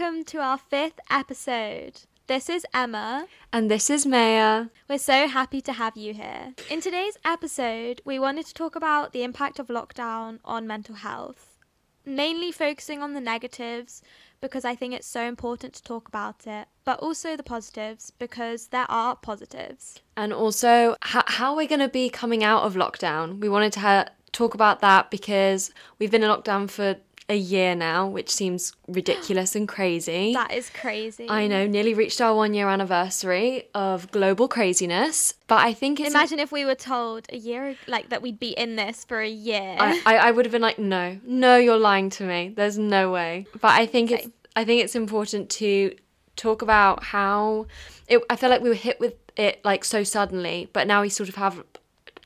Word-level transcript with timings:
welcome 0.00 0.24
to 0.24 0.38
our 0.38 0.56
fifth 0.56 0.98
episode. 1.10 2.00
This 2.26 2.48
is 2.48 2.64
Emma. 2.72 3.26
And 3.52 3.70
this 3.70 3.90
is 3.90 4.06
Maya. 4.06 4.66
We're 4.88 4.98
so 4.98 5.28
happy 5.28 5.60
to 5.60 5.74
have 5.74 5.94
you 5.94 6.14
here. 6.14 6.54
In 6.70 6.80
today's 6.80 7.18
episode, 7.22 8.00
we 8.04 8.18
wanted 8.18 8.46
to 8.46 8.54
talk 8.54 8.76
about 8.76 9.12
the 9.12 9.22
impact 9.22 9.58
of 9.58 9.66
lockdown 9.66 10.38
on 10.42 10.66
mental 10.66 10.94
health, 10.94 11.58
mainly 12.06 12.50
focusing 12.50 13.02
on 13.02 13.12
the 13.12 13.20
negatives 13.20 14.00
because 14.40 14.64
I 14.64 14.74
think 14.74 14.94
it's 14.94 15.06
so 15.06 15.22
important 15.22 15.74
to 15.74 15.82
talk 15.82 16.08
about 16.08 16.46
it, 16.46 16.68
but 16.84 16.98
also 17.00 17.36
the 17.36 17.42
positives 17.42 18.10
because 18.10 18.68
there 18.68 18.90
are 18.90 19.16
positives. 19.16 20.00
And 20.16 20.32
also, 20.32 20.92
h- 21.04 21.24
how 21.26 21.54
we're 21.54 21.68
going 21.68 21.80
to 21.80 21.88
be 21.88 22.08
coming 22.08 22.42
out 22.42 22.62
of 22.62 22.74
lockdown. 22.74 23.38
We 23.38 23.50
wanted 23.50 23.74
to 23.74 23.80
ha- 23.80 24.08
talk 24.32 24.54
about 24.54 24.80
that 24.80 25.10
because 25.10 25.72
we've 25.98 26.10
been 26.10 26.22
in 26.22 26.30
lockdown 26.30 26.70
for 26.70 26.96
a 27.30 27.36
year 27.36 27.76
now, 27.76 28.08
which 28.08 28.28
seems 28.28 28.74
ridiculous 28.88 29.54
and 29.54 29.66
crazy. 29.66 30.34
That 30.40 30.52
is 30.52 30.70
crazy. 30.70 31.26
I 31.28 31.46
know, 31.46 31.66
nearly 31.66 31.94
reached 31.94 32.20
our 32.20 32.34
one 32.34 32.54
year 32.54 32.68
anniversary 32.68 33.68
of 33.74 34.10
global 34.10 34.48
craziness. 34.48 35.34
But 35.46 35.60
I 35.60 35.72
think 35.72 36.00
it's. 36.00 36.10
Imagine 36.10 36.40
if 36.40 36.50
we 36.50 36.64
were 36.64 36.74
told 36.74 37.26
a 37.30 37.36
year, 37.36 37.76
like 37.86 38.08
that 38.08 38.20
we'd 38.20 38.40
be 38.40 38.50
in 38.50 38.76
this 38.76 39.04
for 39.04 39.20
a 39.20 39.28
year. 39.28 39.76
I, 39.78 40.02
I, 40.04 40.16
I 40.16 40.30
would 40.32 40.44
have 40.44 40.52
been 40.52 40.62
like, 40.62 40.78
no, 40.78 41.18
no, 41.24 41.56
you're 41.56 41.78
lying 41.78 42.10
to 42.10 42.24
me. 42.24 42.52
There's 42.54 42.78
no 42.78 43.12
way. 43.12 43.46
But 43.60 43.72
I 43.72 43.86
think 43.86 44.10
it's. 44.10 44.28
I 44.56 44.64
think 44.64 44.82
it's 44.82 44.96
important 44.96 45.48
to 45.50 45.94
talk 46.34 46.62
about 46.62 47.04
how 47.04 47.66
it, 48.08 48.20
I 48.28 48.34
feel 48.34 48.50
like 48.50 48.62
we 48.62 48.68
were 48.68 48.74
hit 48.74 48.98
with 48.98 49.14
it 49.36 49.64
like 49.64 49.84
so 49.84 50.02
suddenly, 50.02 50.68
but 50.72 50.86
now 50.86 51.02
we 51.02 51.08
sort 51.08 51.28
of 51.28 51.36
have 51.36 51.62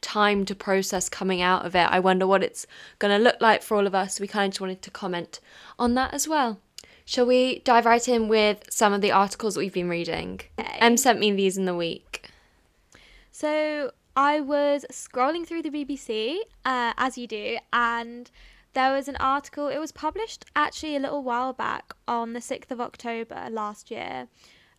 time 0.05 0.44
to 0.44 0.55
process 0.55 1.08
coming 1.08 1.41
out 1.41 1.64
of 1.64 1.74
it. 1.74 1.88
I 1.91 1.98
wonder 1.98 2.27
what 2.27 2.44
it's 2.44 2.66
going 2.98 3.16
to 3.16 3.22
look 3.22 3.41
like 3.41 3.62
for 3.62 3.77
all 3.77 3.86
of 3.86 3.94
us. 3.94 4.20
We 4.20 4.28
kind 4.28 4.47
of 4.47 4.52
just 4.52 4.60
wanted 4.60 4.83
to 4.83 4.91
comment 4.91 5.41
on 5.78 5.94
that 5.94 6.12
as 6.12 6.28
well. 6.28 6.60
Shall 7.06 7.27
we 7.27 7.60
dive 7.60 7.86
right 7.86 8.06
in 8.06 8.28
with 8.28 8.64
some 8.70 8.92
of 8.92 9.00
the 9.00 9.12
articles 9.12 9.55
that 9.55 9.60
we've 9.60 9.72
been 9.72 9.88
reading? 9.88 10.41
Okay. 10.58 10.78
Em 10.78 10.97
sent 10.97 11.19
me 11.19 11.32
these 11.32 11.58
in 11.58 11.64
the 11.64 11.75
week. 11.75 12.30
So 13.30 13.92
I 14.16 14.41
was 14.41 14.86
scrolling 14.92 15.47
through 15.47 15.62
the 15.62 15.70
BBC, 15.70 16.38
uh, 16.64 16.92
as 16.97 17.19
you 17.19 17.27
do, 17.27 17.58
and 17.72 18.30
there 18.75 18.92
was 18.92 19.08
an 19.08 19.16
article. 19.16 19.69
It 19.69 19.78
was 19.78 19.92
published 19.92 20.44
actually 20.55 20.97
a 20.97 21.00
little 21.00 21.22
while 21.22 21.52
back 21.52 21.94
on 22.06 22.32
the 22.32 22.41
6th 22.41 22.70
of 22.70 22.80
October 22.80 23.48
last 23.50 23.91
year. 23.91 24.28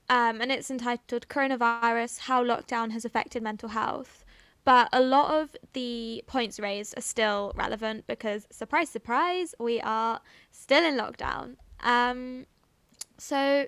Um, 0.08 0.40
and 0.40 0.52
it's 0.52 0.70
entitled 0.70 1.28
Coronavirus 1.28 2.20
How 2.20 2.44
Lockdown 2.44 2.92
Has 2.92 3.06
Affected 3.06 3.42
Mental 3.42 3.70
Health. 3.70 4.25
But 4.66 4.90
a 4.92 5.00
lot 5.00 5.42
of 5.42 5.56
the 5.74 6.24
points 6.26 6.60
raised 6.60 6.98
are 6.98 7.02
still 7.02 7.54
relevant 7.56 8.08
because, 8.08 8.48
surprise, 8.52 8.90
surprise, 8.90 9.54
we 9.60 9.80
are 9.80 10.22
still 10.52 10.84
in 10.84 10.98
lockdown. 10.98 11.58
Um, 11.82 12.48
so 13.20 13.68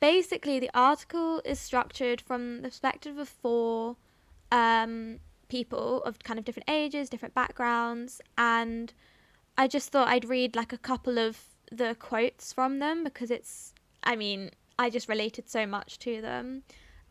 basically, 0.00 0.60
the 0.60 0.70
article 0.74 1.40
is 1.46 1.58
structured 1.58 2.20
from 2.20 2.60
the 2.60 2.68
perspective 2.68 3.16
of 3.16 3.26
four 3.28 3.96
um, 4.52 5.20
people 5.48 6.02
of 6.02 6.18
kind 6.18 6.38
of 6.38 6.44
different 6.44 6.68
ages, 6.68 7.08
different 7.08 7.34
backgrounds, 7.34 8.20
and 8.36 8.92
I 9.56 9.66
just 9.66 9.90
thought 9.90 10.08
I'd 10.08 10.28
read 10.28 10.54
like 10.54 10.74
a 10.74 10.78
couple 10.78 11.18
of 11.18 11.40
the 11.72 11.96
quotes 11.98 12.52
from 12.52 12.80
them 12.80 13.02
because 13.02 13.30
it's, 13.30 13.72
I 14.04 14.14
mean, 14.14 14.50
I 14.78 14.90
just 14.90 15.08
related 15.08 15.48
so 15.48 15.66
much 15.66 15.98
to 16.00 16.20
them. 16.20 16.64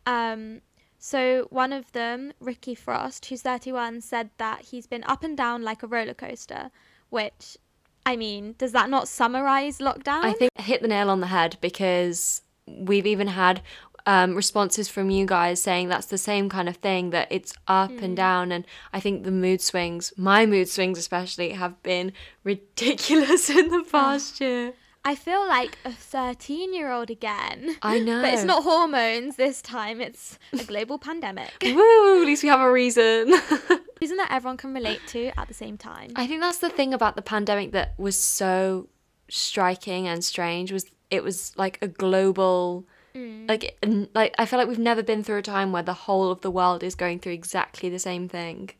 Um, 0.06 0.62
so 0.98 1.46
one 1.50 1.72
of 1.72 1.92
them, 1.92 2.32
Ricky 2.40 2.74
Frost, 2.74 3.26
who's 3.26 3.42
31, 3.42 4.00
said 4.00 4.30
that 4.38 4.62
he's 4.62 4.86
been 4.86 5.04
up 5.04 5.22
and 5.22 5.36
down 5.36 5.62
like 5.62 5.82
a 5.82 5.86
roller 5.86 6.14
coaster, 6.14 6.70
which, 7.08 7.56
I 8.04 8.16
mean, 8.16 8.56
does 8.58 8.72
that 8.72 8.90
not 8.90 9.06
summarize 9.06 9.78
lockdown? 9.78 10.24
I 10.24 10.32
think 10.32 10.50
hit 10.58 10.82
the 10.82 10.88
nail 10.88 11.08
on 11.08 11.20
the 11.20 11.28
head 11.28 11.56
because 11.60 12.42
we've 12.66 13.06
even 13.06 13.28
had 13.28 13.62
um, 14.06 14.34
responses 14.34 14.88
from 14.88 15.10
you 15.10 15.26
guys 15.26 15.60
saying 15.60 15.88
that's 15.88 16.06
the 16.06 16.18
same 16.18 16.48
kind 16.48 16.68
of 16.68 16.76
thing 16.76 17.10
that 17.10 17.28
it's 17.30 17.52
up 17.68 17.90
mm. 17.90 18.02
and 18.02 18.16
down 18.16 18.50
and 18.52 18.64
i 18.90 19.00
think 19.00 19.24
the 19.24 19.30
mood 19.30 19.60
swings 19.60 20.14
my 20.16 20.46
mood 20.46 20.66
swings 20.66 20.98
especially 20.98 21.50
have 21.50 21.82
been 21.82 22.12
ridiculous 22.42 23.50
in 23.58 23.68
the 23.68 23.84
past 23.90 24.40
year 24.40 24.72
I 25.08 25.14
feel 25.14 25.48
like 25.48 25.78
a 25.86 25.90
13 25.90 26.74
year 26.74 26.92
old 26.92 27.08
again. 27.08 27.76
I 27.80 27.98
know. 27.98 28.20
But 28.28 28.34
it's 28.34 28.44
not 28.44 28.62
hormones 28.62 29.36
this 29.36 29.62
time, 29.62 30.02
it's 30.02 30.38
a 30.52 30.62
global 30.64 30.98
pandemic. 30.98 31.50
Woo, 31.62 32.20
at 32.20 32.26
least 32.26 32.42
we 32.42 32.50
have 32.50 32.60
a 32.60 32.70
reason. 32.70 33.32
Reason 34.02 34.18
that 34.18 34.30
everyone 34.30 34.58
can 34.58 34.74
relate 34.74 35.00
to 35.08 35.32
at 35.40 35.48
the 35.48 35.54
same 35.54 35.78
time. 35.78 36.10
I 36.14 36.26
think 36.26 36.42
that's 36.42 36.58
the 36.58 36.68
thing 36.68 36.92
about 36.92 37.16
the 37.16 37.22
pandemic 37.22 37.72
that 37.72 37.98
was 37.98 38.16
so 38.16 38.88
striking 39.30 40.06
and 40.06 40.22
strange 40.22 40.70
was 40.70 40.84
it 41.10 41.24
was 41.24 41.56
like 41.56 41.78
a 41.80 41.88
global 41.88 42.86
mm. 43.14 43.48
like 43.48 43.76
like 44.14 44.34
I 44.38 44.44
feel 44.44 44.58
like 44.58 44.68
we've 44.68 44.78
never 44.78 45.02
been 45.02 45.24
through 45.24 45.38
a 45.38 45.42
time 45.42 45.72
where 45.72 45.82
the 45.82 45.94
whole 45.94 46.30
of 46.30 46.42
the 46.42 46.50
world 46.50 46.82
is 46.82 46.94
going 46.94 47.18
through 47.18 47.32
exactly 47.32 47.88
the 47.88 47.98
same 47.98 48.28
thing. 48.28 48.70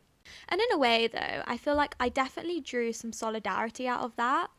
And 0.47 0.61
in 0.61 0.67
a 0.73 0.77
way 0.77 1.07
though, 1.07 1.41
I 1.45 1.57
feel 1.57 1.75
like 1.75 1.95
I 1.99 2.07
definitely 2.09 2.61
drew 2.61 2.93
some 2.93 3.13
solidarity 3.13 3.87
out 3.87 4.01
of 4.01 4.15
that. 4.17 4.51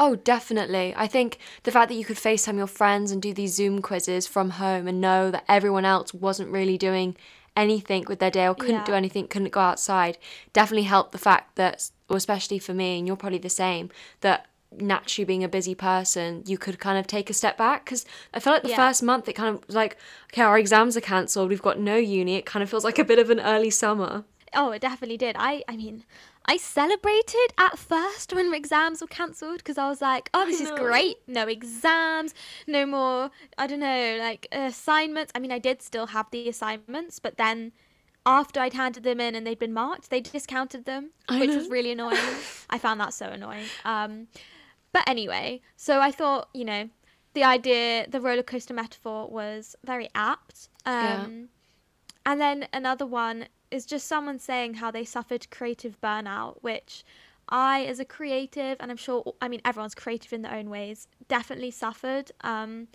Oh, 0.00 0.14
definitely. 0.14 0.94
I 0.96 1.08
think 1.08 1.38
the 1.64 1.72
fact 1.72 1.88
that 1.88 1.96
you 1.96 2.04
could 2.04 2.16
FaceTime 2.16 2.56
your 2.56 2.68
friends 2.68 3.10
and 3.10 3.20
do 3.20 3.34
these 3.34 3.54
Zoom 3.54 3.82
quizzes 3.82 4.26
from 4.28 4.50
home 4.50 4.86
and 4.86 5.00
know 5.00 5.30
that 5.32 5.44
everyone 5.48 5.84
else 5.84 6.14
wasn't 6.14 6.50
really 6.50 6.78
doing 6.78 7.16
anything 7.56 8.04
with 8.08 8.20
their 8.20 8.30
day 8.30 8.46
or 8.46 8.54
couldn't 8.54 8.76
Yeah. 8.82 8.84
do 8.84 8.94
anything, 8.94 9.26
couldn't 9.26 9.50
go 9.50 9.58
outside, 9.60 10.16
definitely 10.52 10.84
helped 10.84 11.10
the 11.10 11.18
fact 11.18 11.56
that, 11.56 11.90
or 12.08 12.16
especially 12.16 12.60
for 12.60 12.72
me, 12.72 12.98
and 12.98 13.06
you're 13.08 13.16
probably 13.16 13.38
the 13.38 13.50
same, 13.50 13.90
that 14.20 14.46
naturally 14.70 15.24
being 15.24 15.42
a 15.42 15.48
busy 15.48 15.74
person, 15.74 16.44
you 16.46 16.58
could 16.58 16.78
kind 16.78 16.96
of 16.98 17.08
take 17.08 17.28
a 17.28 17.34
step 17.34 17.56
back. 17.58 17.84
Because 17.84 18.06
I 18.32 18.38
feel 18.38 18.52
like 18.52 18.62
the 18.62 18.68
Yeah. 18.68 18.76
first 18.76 19.02
month 19.02 19.28
it 19.28 19.32
kind 19.32 19.56
of 19.56 19.66
was 19.66 19.74
like, 19.74 19.96
okay, 20.32 20.42
our 20.42 20.56
exams 20.58 20.96
are 20.96 21.00
cancelled, 21.00 21.48
we've 21.48 21.60
got 21.62 21.80
no 21.80 21.96
uni, 21.96 22.36
it 22.36 22.46
kind 22.46 22.62
of 22.62 22.70
feels 22.70 22.84
like 22.84 23.00
a 23.00 23.04
bit 23.04 23.18
of 23.18 23.30
an 23.30 23.40
early 23.40 23.70
summer. 23.70 24.24
Oh, 24.54 24.70
it 24.70 24.80
definitely 24.80 25.16
did. 25.18 25.34
I 25.38 25.62
I 25.68 25.76
mean, 25.76 26.04
I 26.50 26.56
celebrated 26.56 27.52
at 27.58 27.78
first 27.78 28.32
when 28.32 28.54
exams 28.54 29.02
were 29.02 29.06
cancelled 29.06 29.58
because 29.58 29.76
I 29.76 29.86
was 29.90 30.00
like, 30.00 30.30
oh, 30.32 30.46
this 30.46 30.62
is 30.62 30.70
great. 30.70 31.16
No 31.26 31.46
exams, 31.46 32.34
no 32.66 32.86
more, 32.86 33.30
I 33.58 33.66
don't 33.66 33.80
know, 33.80 34.16
like 34.18 34.48
assignments. 34.50 35.30
I 35.34 35.40
mean, 35.40 35.52
I 35.52 35.58
did 35.58 35.82
still 35.82 36.06
have 36.06 36.30
the 36.30 36.48
assignments, 36.48 37.18
but 37.18 37.36
then 37.36 37.72
after 38.24 38.60
I'd 38.60 38.72
handed 38.72 39.02
them 39.02 39.20
in 39.20 39.34
and 39.34 39.46
they'd 39.46 39.58
been 39.58 39.74
marked, 39.74 40.08
they 40.08 40.20
discounted 40.22 40.86
them, 40.86 41.10
I 41.28 41.38
which 41.40 41.50
know. 41.50 41.56
was 41.58 41.68
really 41.68 41.92
annoying. 41.92 42.16
I 42.70 42.78
found 42.78 42.98
that 43.00 43.12
so 43.12 43.26
annoying. 43.26 43.66
Um, 43.84 44.28
but 44.92 45.06
anyway, 45.06 45.60
so 45.76 46.00
I 46.00 46.10
thought, 46.10 46.48
you 46.54 46.64
know, 46.64 46.88
the 47.34 47.44
idea, 47.44 48.06
the 48.08 48.22
roller 48.22 48.42
coaster 48.42 48.72
metaphor 48.72 49.28
was 49.28 49.76
very 49.84 50.08
apt. 50.14 50.70
Um, 50.86 50.94
Yeah. 50.94 51.26
And 52.26 52.40
then 52.40 52.68
another 52.72 53.06
one 53.06 53.48
is 53.70 53.86
just 53.86 54.06
someone 54.06 54.38
saying 54.38 54.74
how 54.74 54.90
they 54.90 55.04
suffered 55.04 55.50
creative 55.50 56.00
burnout, 56.00 56.56
which 56.62 57.04
I, 57.48 57.84
as 57.84 57.98
a 57.98 58.04
creative, 58.04 58.76
and 58.80 58.90
I'm 58.90 58.96
sure, 58.96 59.34
I 59.40 59.48
mean, 59.48 59.60
everyone's 59.64 59.94
creative 59.94 60.32
in 60.32 60.42
their 60.42 60.54
own 60.54 60.68
ways, 60.70 61.08
definitely 61.28 61.70
suffered. 61.70 62.30
Um, 62.42 62.88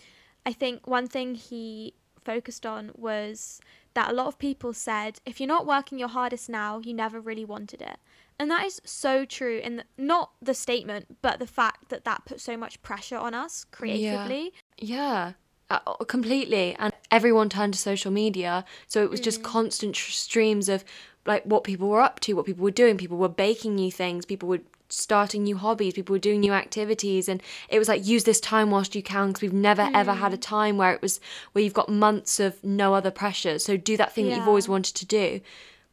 I 0.45 0.53
think 0.53 0.85
one 0.87 1.07
thing 1.07 1.35
he 1.35 1.93
focused 2.23 2.65
on 2.65 2.91
was 2.95 3.59
that 3.93 4.09
a 4.09 4.13
lot 4.13 4.27
of 4.27 4.37
people 4.37 4.73
said, 4.73 5.19
if 5.25 5.39
you're 5.39 5.47
not 5.47 5.65
working 5.65 5.99
your 5.99 6.07
hardest 6.07 6.49
now, 6.49 6.79
you 6.79 6.93
never 6.93 7.19
really 7.19 7.45
wanted 7.45 7.81
it. 7.81 7.97
And 8.39 8.49
that 8.49 8.65
is 8.65 8.81
so 8.83 9.25
true 9.25 9.59
in 9.63 9.77
the, 9.77 9.85
not 9.97 10.31
the 10.41 10.53
statement, 10.53 11.17
but 11.21 11.39
the 11.39 11.47
fact 11.47 11.89
that 11.89 12.03
that 12.05 12.25
put 12.25 12.41
so 12.41 12.57
much 12.57 12.81
pressure 12.81 13.17
on 13.17 13.33
us 13.33 13.65
creatively. 13.71 14.53
Yeah, 14.77 15.33
uh, 15.69 15.79
completely. 16.05 16.75
And 16.79 16.93
everyone 17.11 17.49
turned 17.49 17.73
to 17.73 17.79
social 17.79 18.11
media. 18.11 18.65
So 18.87 19.03
it 19.03 19.09
was 19.09 19.19
just 19.19 19.43
constant 19.43 19.95
tr- 19.95 20.11
streams 20.11 20.69
of 20.69 20.83
like 21.25 21.43
what 21.43 21.63
people 21.63 21.89
were 21.89 22.01
up 22.01 22.19
to, 22.21 22.33
what 22.33 22.45
people 22.45 22.63
were 22.63 22.71
doing. 22.71 22.97
People 22.97 23.17
were 23.17 23.29
baking 23.29 23.75
new 23.75 23.91
things, 23.91 24.25
people 24.25 24.49
were 24.49 24.61
starting 24.89 25.43
new 25.43 25.57
hobbies, 25.57 25.93
people 25.93 26.13
were 26.13 26.19
doing 26.19 26.41
new 26.41 26.53
activities. 26.53 27.27
And 27.29 27.41
it 27.69 27.79
was 27.79 27.87
like, 27.87 28.05
use 28.05 28.23
this 28.23 28.39
time 28.39 28.71
whilst 28.71 28.95
you 28.95 29.03
can 29.03 29.29
because 29.29 29.41
we've 29.41 29.53
never 29.53 29.89
ever 29.93 30.13
had 30.13 30.33
a 30.33 30.37
time 30.37 30.77
where 30.77 30.93
it 30.93 31.01
was 31.01 31.19
where 31.51 31.63
you've 31.63 31.73
got 31.73 31.89
months 31.89 32.39
of 32.39 32.63
no 32.63 32.93
other 32.93 33.11
pressure. 33.11 33.59
So 33.59 33.77
do 33.77 33.97
that 33.97 34.13
thing 34.13 34.27
that 34.27 34.37
you've 34.37 34.47
always 34.47 34.69
wanted 34.69 34.95
to 34.95 35.05
do. 35.05 35.41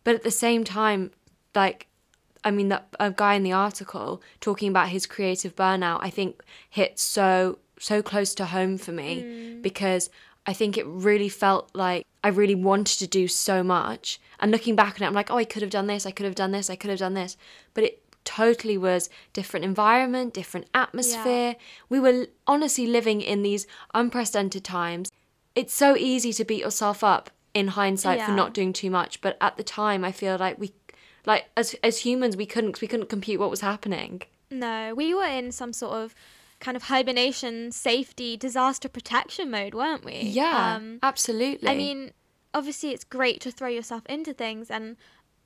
But 0.04 0.14
at 0.14 0.22
the 0.22 0.30
same 0.30 0.64
time, 0.64 1.10
like, 1.54 1.86
I 2.42 2.50
mean, 2.50 2.68
that 2.68 2.88
a 2.98 3.10
guy 3.10 3.34
in 3.34 3.42
the 3.42 3.52
article 3.52 4.22
talking 4.40 4.68
about 4.68 4.88
his 4.88 5.06
creative 5.06 5.54
burnout, 5.54 5.98
I 6.02 6.10
think 6.10 6.42
hit 6.68 6.98
so 6.98 7.58
so 7.80 8.02
close 8.02 8.34
to 8.34 8.46
home 8.46 8.78
for 8.78 8.92
me 8.92 9.22
mm. 9.22 9.62
because 9.62 10.10
I 10.46 10.52
think 10.52 10.78
it 10.78 10.86
really 10.86 11.28
felt 11.28 11.70
like 11.74 12.06
I 12.22 12.28
really 12.28 12.54
wanted 12.54 12.98
to 12.98 13.06
do 13.06 13.26
so 13.26 13.62
much. 13.62 14.20
And 14.38 14.50
looking 14.50 14.76
back 14.76 15.00
on 15.00 15.04
it, 15.04 15.06
I'm 15.06 15.14
like, 15.14 15.30
oh, 15.30 15.36
I 15.36 15.44
could 15.44 15.62
have 15.62 15.70
done 15.70 15.86
this, 15.86 16.06
I 16.06 16.10
could 16.10 16.26
have 16.26 16.34
done 16.34 16.52
this, 16.52 16.70
I 16.70 16.76
could 16.76 16.90
have 16.90 16.98
done 16.98 17.14
this, 17.14 17.36
but 17.74 17.84
it 17.84 18.02
totally 18.24 18.78
was 18.78 19.10
different 19.32 19.64
environment, 19.64 20.34
different 20.34 20.66
atmosphere. 20.74 21.56
We 21.88 21.98
were 21.98 22.26
honestly 22.46 22.86
living 22.86 23.20
in 23.20 23.42
these 23.42 23.66
unprecedented 23.94 24.64
times. 24.64 25.10
It's 25.54 25.74
so 25.74 25.96
easy 25.96 26.32
to 26.34 26.44
beat 26.44 26.60
yourself 26.60 27.02
up 27.02 27.30
in 27.54 27.68
hindsight 27.68 28.22
for 28.22 28.32
not 28.32 28.54
doing 28.54 28.72
too 28.72 28.90
much, 28.90 29.20
but 29.20 29.36
at 29.40 29.56
the 29.56 29.64
time, 29.64 30.04
I 30.04 30.12
feel 30.12 30.36
like 30.36 30.58
we, 30.58 30.72
like 31.26 31.46
as 31.56 31.74
as 31.82 31.98
humans, 31.98 32.36
we 32.36 32.46
couldn't 32.46 32.80
we 32.80 32.86
couldn't 32.86 33.08
compute 33.08 33.40
what 33.40 33.50
was 33.50 33.60
happening. 33.60 34.22
No, 34.50 34.94
we 34.94 35.12
were 35.14 35.26
in 35.26 35.50
some 35.50 35.72
sort 35.72 35.94
of 35.94 36.14
kind 36.60 36.76
of 36.76 36.84
hibernation, 36.84 37.72
safety, 37.72 38.36
disaster 38.36 38.88
protection 38.88 39.50
mode, 39.50 39.74
weren't 39.74 40.04
we? 40.04 40.20
Yeah, 40.20 40.76
Um, 40.76 40.98
absolutely. 41.02 41.68
I 41.68 41.74
mean, 41.74 42.12
obviously 42.54 42.90
it's 42.90 43.04
great 43.04 43.40
to 43.42 43.50
throw 43.50 43.68
yourself 43.68 44.02
into 44.06 44.32
things 44.32 44.70
and 44.70 44.96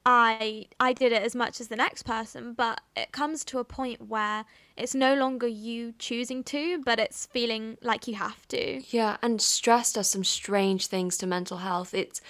I 0.07 0.67
I 0.79 0.93
did 0.93 1.13
it 1.13 1.23
as 1.23 1.35
much 1.35 1.61
as 1.63 1.69
the 1.69 1.77
next 1.77 2.03
person, 2.03 2.53
but 2.53 2.83
it 2.95 3.11
comes 3.13 3.43
to 3.47 3.59
a 3.59 3.65
point 3.65 4.09
where 4.09 4.45
it's 4.77 4.95
no 4.95 5.15
longer 5.15 5.47
you 5.47 5.95
choosing 5.99 6.45
to, 6.45 6.83
but 6.85 7.01
it's 7.01 7.25
feeling 7.25 7.79
like 7.81 8.07
you 8.07 8.15
have 8.17 8.47
to. 8.49 8.83
Yeah, 8.91 9.17
and 9.23 9.41
stress 9.41 9.95
does 9.95 10.09
some 10.09 10.25
strange 10.25 10.89
things 10.89 11.17
to 11.19 11.27
mental 11.27 11.59
health. 11.59 11.95
It's 11.95 12.21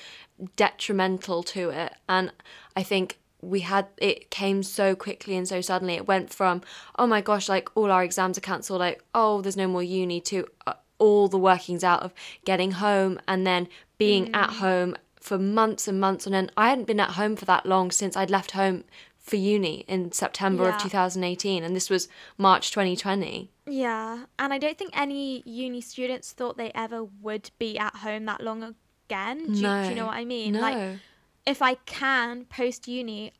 detrimental 0.56 1.42
to 1.42 1.70
it. 1.70 1.94
And 2.08 2.32
I 2.76 2.82
think 2.84 3.18
we 3.44 3.60
had 3.60 3.86
it 3.98 4.30
came 4.30 4.62
so 4.62 4.94
quickly 4.94 5.36
and 5.36 5.46
so 5.48 5.60
suddenly. 5.60 5.94
It 5.94 6.06
went 6.08 6.32
from, 6.32 6.62
oh 6.98 7.06
my 7.06 7.20
gosh, 7.20 7.48
like 7.48 7.68
all 7.76 7.90
our 7.90 8.02
exams 8.02 8.36
are 8.38 8.42
cancelled, 8.42 8.80
like, 8.80 9.02
oh, 9.14 9.40
there's 9.42 9.56
no 9.56 9.68
more 9.68 9.82
uni, 9.82 10.20
to 10.22 10.46
uh, 10.66 10.74
all 10.98 11.28
the 11.28 11.38
workings 11.38 11.84
out 11.84 12.02
of 12.02 12.14
getting 12.44 12.72
home 12.72 13.20
and 13.28 13.46
then 13.46 13.68
being 13.98 14.34
at 14.34 14.50
home 14.50 14.96
for 15.20 15.38
months 15.38 15.88
and 15.88 16.00
months 16.00 16.26
on 16.26 16.34
end. 16.34 16.52
I 16.56 16.68
hadn't 16.70 16.86
been 16.86 17.00
at 17.00 17.10
home 17.10 17.36
for 17.36 17.44
that 17.46 17.64
long 17.66 17.90
since 17.90 18.16
I'd 18.16 18.30
left 18.30 18.52
home 18.52 18.84
for 19.18 19.36
uni 19.36 19.84
in 19.88 20.12
September 20.12 20.64
Yeah. 20.64 20.76
of 20.76 20.82
2018, 20.82 21.64
and 21.64 21.74
this 21.74 21.88
was 21.88 22.08
March 22.36 22.70
2020. 22.70 23.50
Yeah, 23.66 24.24
and 24.38 24.52
I 24.52 24.58
don't 24.58 24.76
think 24.76 24.90
any 24.98 25.42
uni 25.46 25.80
students 25.80 26.32
thought 26.32 26.58
they 26.58 26.70
ever 26.74 27.04
would 27.04 27.50
be 27.58 27.78
at 27.78 27.96
home 27.96 28.26
that 28.26 28.42
long 28.42 28.74
again. 29.08 29.38
Do, 29.46 29.52
you, 29.54 29.82
do 29.84 29.88
you 29.88 29.94
know 29.94 30.06
what 30.06 30.16
I 30.16 30.24
mean? 30.26 30.52
No. 30.52 30.60
Like, 30.60 30.98
if 31.46 31.62
I 31.62 31.74
can 31.74 32.44
post 32.46 32.88
uni, 32.88 33.32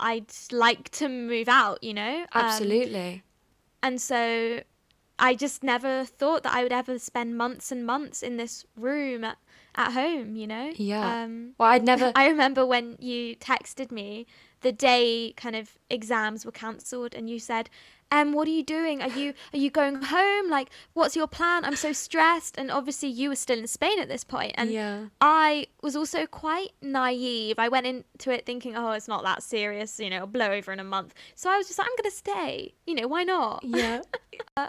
I'd 0.00 0.32
like 0.50 0.90
to 0.90 1.08
move 1.08 1.48
out. 1.48 1.82
You 1.82 1.94
know, 1.94 2.20
Um, 2.32 2.44
Absolutely. 2.44 3.22
and 3.82 4.00
so 4.00 4.62
I 5.18 5.34
just 5.34 5.62
never 5.62 6.04
thought 6.04 6.42
that 6.42 6.54
I 6.54 6.62
would 6.62 6.72
ever 6.72 6.98
spend 6.98 7.36
months 7.36 7.70
and 7.70 7.86
months 7.86 8.22
in 8.22 8.36
this 8.36 8.64
room 8.76 9.22
at, 9.24 9.38
at 9.74 9.92
home. 9.92 10.34
You 10.36 10.46
know? 10.46 10.72
Yeah. 10.74 11.24
Um, 11.24 11.54
well, 11.58 11.68
I'd 11.68 11.84
never. 11.84 12.12
I 12.16 12.28
remember 12.28 12.66
when 12.66 12.96
you 12.98 13.36
texted 13.36 13.90
me 13.90 14.26
the 14.62 14.72
day 14.72 15.34
kind 15.36 15.56
of 15.56 15.78
exams 15.90 16.46
were 16.46 16.52
cancelled 16.52 17.14
and 17.14 17.28
you 17.28 17.38
said, 17.38 17.68
"Um, 18.12 18.32
what 18.32 18.46
are 18.46 18.52
you 18.52 18.62
doing? 18.62 19.02
Are 19.02 19.08
you 19.08 19.34
are 19.52 19.58
you 19.58 19.70
going 19.70 20.02
home? 20.02 20.50
Like, 20.50 20.68
what's 20.92 21.16
your 21.16 21.26
plan? 21.26 21.64
I'm 21.64 21.76
so 21.76 21.92
stressed." 21.92 22.58
And 22.58 22.70
obviously, 22.70 23.08
you 23.08 23.30
were 23.30 23.36
still 23.36 23.58
in 23.58 23.66
Spain 23.66 23.98
at 23.98 24.08
this 24.08 24.22
point, 24.22 24.52
and 24.56 24.70
yeah. 24.70 25.06
I 25.20 25.66
was 25.82 25.96
also 25.96 26.26
quite 26.26 26.72
naive. 26.80 27.58
I 27.58 27.68
went 27.68 27.86
into 27.86 28.30
it 28.30 28.46
thinking, 28.46 28.76
"Oh, 28.76 28.92
it's 28.92 29.08
not 29.08 29.24
that 29.24 29.42
serious, 29.42 29.98
you 29.98 30.10
know, 30.10 30.16
it'll 30.16 30.28
blow 30.28 30.52
over 30.52 30.72
in 30.72 30.78
a 30.78 30.84
month." 30.84 31.14
So 31.34 31.50
I 31.50 31.56
was 31.56 31.66
just 31.66 31.78
like, 31.78 31.88
"I'm 31.88 31.96
gonna 31.96 32.10
stay. 32.14 32.74
You 32.86 32.94
know, 32.94 33.08
why 33.08 33.24
not?" 33.24 33.64
Yeah. 33.64 34.02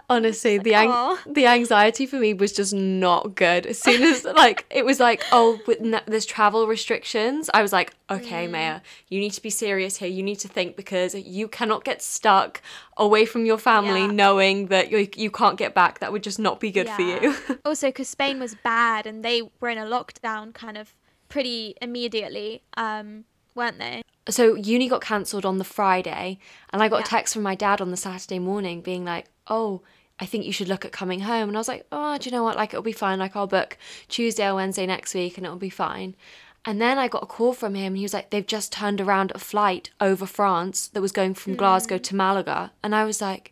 Honestly, 0.08 0.58
the 0.58 0.74
ang- 0.74 1.18
the 1.26 1.46
anxiety 1.46 2.06
for 2.06 2.16
me 2.16 2.32
was 2.32 2.52
just 2.52 2.72
not 2.72 3.34
good. 3.34 3.66
As 3.66 3.78
soon 3.78 4.02
as 4.02 4.24
like 4.24 4.64
it 4.70 4.84
was 4.84 4.98
like, 4.98 5.22
oh, 5.32 5.60
with 5.66 5.80
n- 5.80 6.00
there's 6.06 6.24
travel 6.26 6.66
restrictions, 6.66 7.50
I 7.52 7.62
was 7.62 7.72
like, 7.72 7.94
okay, 8.10 8.46
Maya, 8.46 8.80
you 9.08 9.20
need 9.20 9.32
to 9.32 9.42
be 9.42 9.50
serious 9.50 9.98
here. 9.98 10.08
You 10.08 10.22
need 10.22 10.38
to 10.40 10.48
think 10.48 10.76
because 10.76 11.14
you 11.14 11.48
cannot 11.48 11.84
get 11.84 12.02
stuck 12.02 12.62
away 12.96 13.26
from 13.26 13.44
your 13.44 13.58
family 13.58 14.02
Yeah. 14.02 14.06
knowing 14.12 14.66
that 14.66 14.90
you 14.90 15.08
you 15.16 15.30
can't 15.30 15.58
get 15.58 15.74
back. 15.74 15.98
That 16.00 16.12
would 16.12 16.22
just 16.22 16.38
not 16.38 16.60
be 16.60 16.70
good 16.70 16.88
for 16.88 17.02
you. 17.02 17.34
also 17.64 17.88
because 17.88 18.08
Spain 18.08 18.38
was 18.40 18.54
bad 18.54 19.06
and 19.06 19.24
they 19.24 19.42
were 19.60 19.68
in 19.68 19.78
a 19.78 19.84
lockdown 19.86 20.52
kind 20.54 20.76
of 20.78 20.94
pretty 21.28 21.74
immediately, 21.82 22.62
um, 22.76 23.24
weren't 23.54 23.78
they? 23.78 24.02
so 24.28 24.54
uni 24.54 24.88
got 24.88 25.02
cancelled 25.02 25.44
on 25.44 25.58
the 25.58 25.64
Friday, 25.64 26.38
and 26.72 26.82
I 26.82 26.88
got 26.88 27.00
Yeah. 27.00 27.04
a 27.04 27.08
text 27.08 27.34
from 27.34 27.42
my 27.42 27.54
dad 27.54 27.80
on 27.82 27.90
the 27.90 27.96
Saturday 27.96 28.38
morning 28.38 28.80
being 28.80 29.04
like, 29.04 29.26
"Oh, 29.48 29.82
I 30.18 30.24
think 30.24 30.46
you 30.46 30.52
should 30.52 30.68
look 30.68 30.84
at 30.86 30.92
coming 30.92 31.20
home." 31.20 31.48
And 31.48 31.56
I 31.56 31.60
was 31.60 31.68
like, 31.68 31.84
"Oh, 31.92 32.16
do 32.16 32.30
you 32.30 32.34
know 32.34 32.42
what? 32.42 32.56
Like 32.56 32.72
it'll 32.72 32.82
be 32.82 32.92
fine. 32.92 33.18
Like 33.18 33.36
I'll 33.36 33.46
book 33.46 33.76
Tuesday 34.08 34.46
or 34.48 34.54
Wednesday 34.54 34.86
next 34.86 35.12
week, 35.14 35.36
and 35.36 35.44
it'll 35.44 35.58
be 35.58 35.68
fine." 35.68 36.14
And 36.66 36.80
then 36.80 36.98
I 36.98 37.08
got 37.08 37.22
a 37.22 37.26
call 37.26 37.52
from 37.52 37.74
him. 37.74 37.88
and 37.88 37.96
He 37.98 38.02
was 38.04 38.14
like, 38.14 38.30
"They've 38.30 38.46
just 38.46 38.72
turned 38.72 39.00
around 39.00 39.32
a 39.34 39.38
flight 39.38 39.90
over 40.00 40.26
France 40.26 40.88
that 40.88 41.02
was 41.02 41.12
going 41.12 41.34
from 41.34 41.56
Glasgow 41.56 41.98
to 41.98 42.16
Malaga," 42.16 42.72
and 42.82 42.94
I 42.94 43.04
was 43.04 43.20
like. 43.20 43.50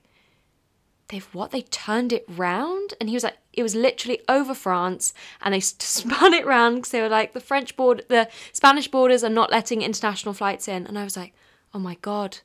They've 1.09 1.35
what? 1.35 1.51
They 1.51 1.61
turned 1.63 2.11
it 2.11 2.25
round, 2.27 2.95
and 2.99 3.11
he 3.11 3.15
was 3.15 3.23
like, 3.25 3.37
it 3.53 3.63
was 3.63 3.75
literally 3.75 4.23
over 4.31 4.55
France, 4.55 5.13
and 5.43 5.53
they 5.53 5.61
spun 5.97 6.33
it 6.33 6.47
round 6.47 6.77
because 6.77 6.91
they 6.91 7.03
were 7.03 7.09
like, 7.11 7.35
the 7.35 7.41
French 7.41 7.77
board, 7.77 8.07
the 8.09 8.29
Spanish 8.53 8.89
borders 8.89 9.23
are 9.23 9.29
not 9.29 9.51
letting 9.51 9.83
international 9.83 10.33
flights 10.33 10.69
in, 10.69 10.87
and 10.87 10.99
I 10.99 11.05
was 11.05 11.15
like, 11.17 11.35
oh 11.75 11.79
my 11.79 11.97
god, 12.01 12.39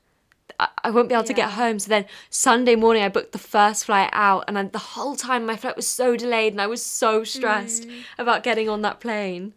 I, 0.59 0.67
I 0.83 0.89
won't 0.89 1.07
be 1.07 1.13
able 1.15 1.23
to 1.25 1.33
get 1.33 1.51
home. 1.51 1.79
So 1.79 1.87
then 1.87 2.07
Sunday 2.29 2.75
morning, 2.75 3.03
I 3.03 3.09
booked 3.09 3.31
the 3.31 3.37
first 3.37 3.85
flight 3.85 4.09
out, 4.11 4.43
and 4.49 4.57
then 4.57 4.71
the 4.73 4.79
whole 4.79 5.15
time 5.15 5.45
my 5.45 5.55
flight 5.55 5.77
was 5.77 5.87
so 5.87 6.17
delayed, 6.17 6.51
and 6.51 6.61
I 6.61 6.67
was 6.67 6.83
so 6.83 7.23
stressed 7.23 7.87
Mm. 7.87 8.01
about 8.17 8.43
getting 8.43 8.67
on 8.67 8.81
that 8.81 8.99
plane. 8.99 9.53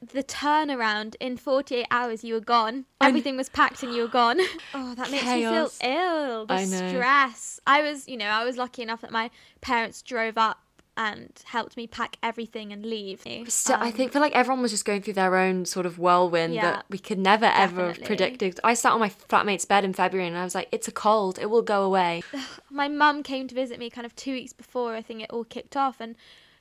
The 0.00 0.22
turnaround 0.22 1.16
in 1.20 1.36
48 1.36 1.86
hours 1.90 2.22
you 2.24 2.34
were 2.34 2.40
gone 2.40 2.84
I 3.00 3.08
everything 3.08 3.36
was 3.36 3.48
packed 3.48 3.82
and 3.82 3.92
you 3.94 4.02
were 4.02 4.08
gone 4.08 4.38
oh 4.74 4.94
that 4.96 5.10
makes 5.10 5.24
Chaos. 5.24 5.80
me 5.80 5.86
feel 5.88 5.98
ill 5.98 6.46
the 6.46 6.54
I 6.54 6.64
know. 6.64 6.88
stress 6.88 7.60
i 7.66 7.82
was 7.82 8.08
you 8.08 8.16
know 8.16 8.26
i 8.26 8.44
was 8.44 8.56
lucky 8.56 8.82
enough 8.82 9.00
that 9.00 9.10
my 9.10 9.30
parents 9.60 10.02
drove 10.02 10.38
up 10.38 10.58
and 10.96 11.30
helped 11.44 11.76
me 11.76 11.86
pack 11.86 12.16
everything 12.24 12.72
and 12.72 12.84
leave 12.84 13.22
I 13.24 13.38
Um, 13.72 13.92
think 13.92 14.12
feel 14.12 14.20
like 14.20 14.34
everyone 14.34 14.60
was 14.62 14.72
just 14.72 14.84
going 14.84 15.00
through 15.00 15.12
their 15.14 15.36
own 15.36 15.64
sort 15.64 15.86
of 15.86 15.96
whirlwind 15.96 16.54
Yeah, 16.54 16.62
that 16.62 16.86
we 16.90 16.98
could 16.98 17.20
never 17.20 17.46
ever 17.46 17.86
have 17.92 18.02
predicted. 18.02 18.58
I 18.64 18.74
sat 18.74 18.92
on 18.92 18.98
my 18.98 19.08
flatmate's 19.08 19.64
bed 19.64 19.84
in 19.84 19.92
February 19.92 20.26
and 20.26 20.36
I 20.36 20.42
was 20.42 20.56
like, 20.56 20.68
"It's 20.72 20.88
a 20.88 20.92
cold. 20.92 21.38
It 21.38 21.50
will 21.50 21.62
go 21.62 21.84
away." 21.84 22.24
my 22.70 22.88
mum 22.88 23.22
came 23.22 23.46
to 23.46 23.54
visit 23.54 23.78
me 23.78 23.90
kind 23.90 24.06
of 24.06 24.16
two 24.16 24.32
weeks 24.32 24.52
before 24.52 24.96
I 24.96 25.02
think 25.02 25.22
it 25.22 25.30
all 25.30 25.44
kicked 25.44 25.76
off, 25.76 26.00
and 26.00 26.16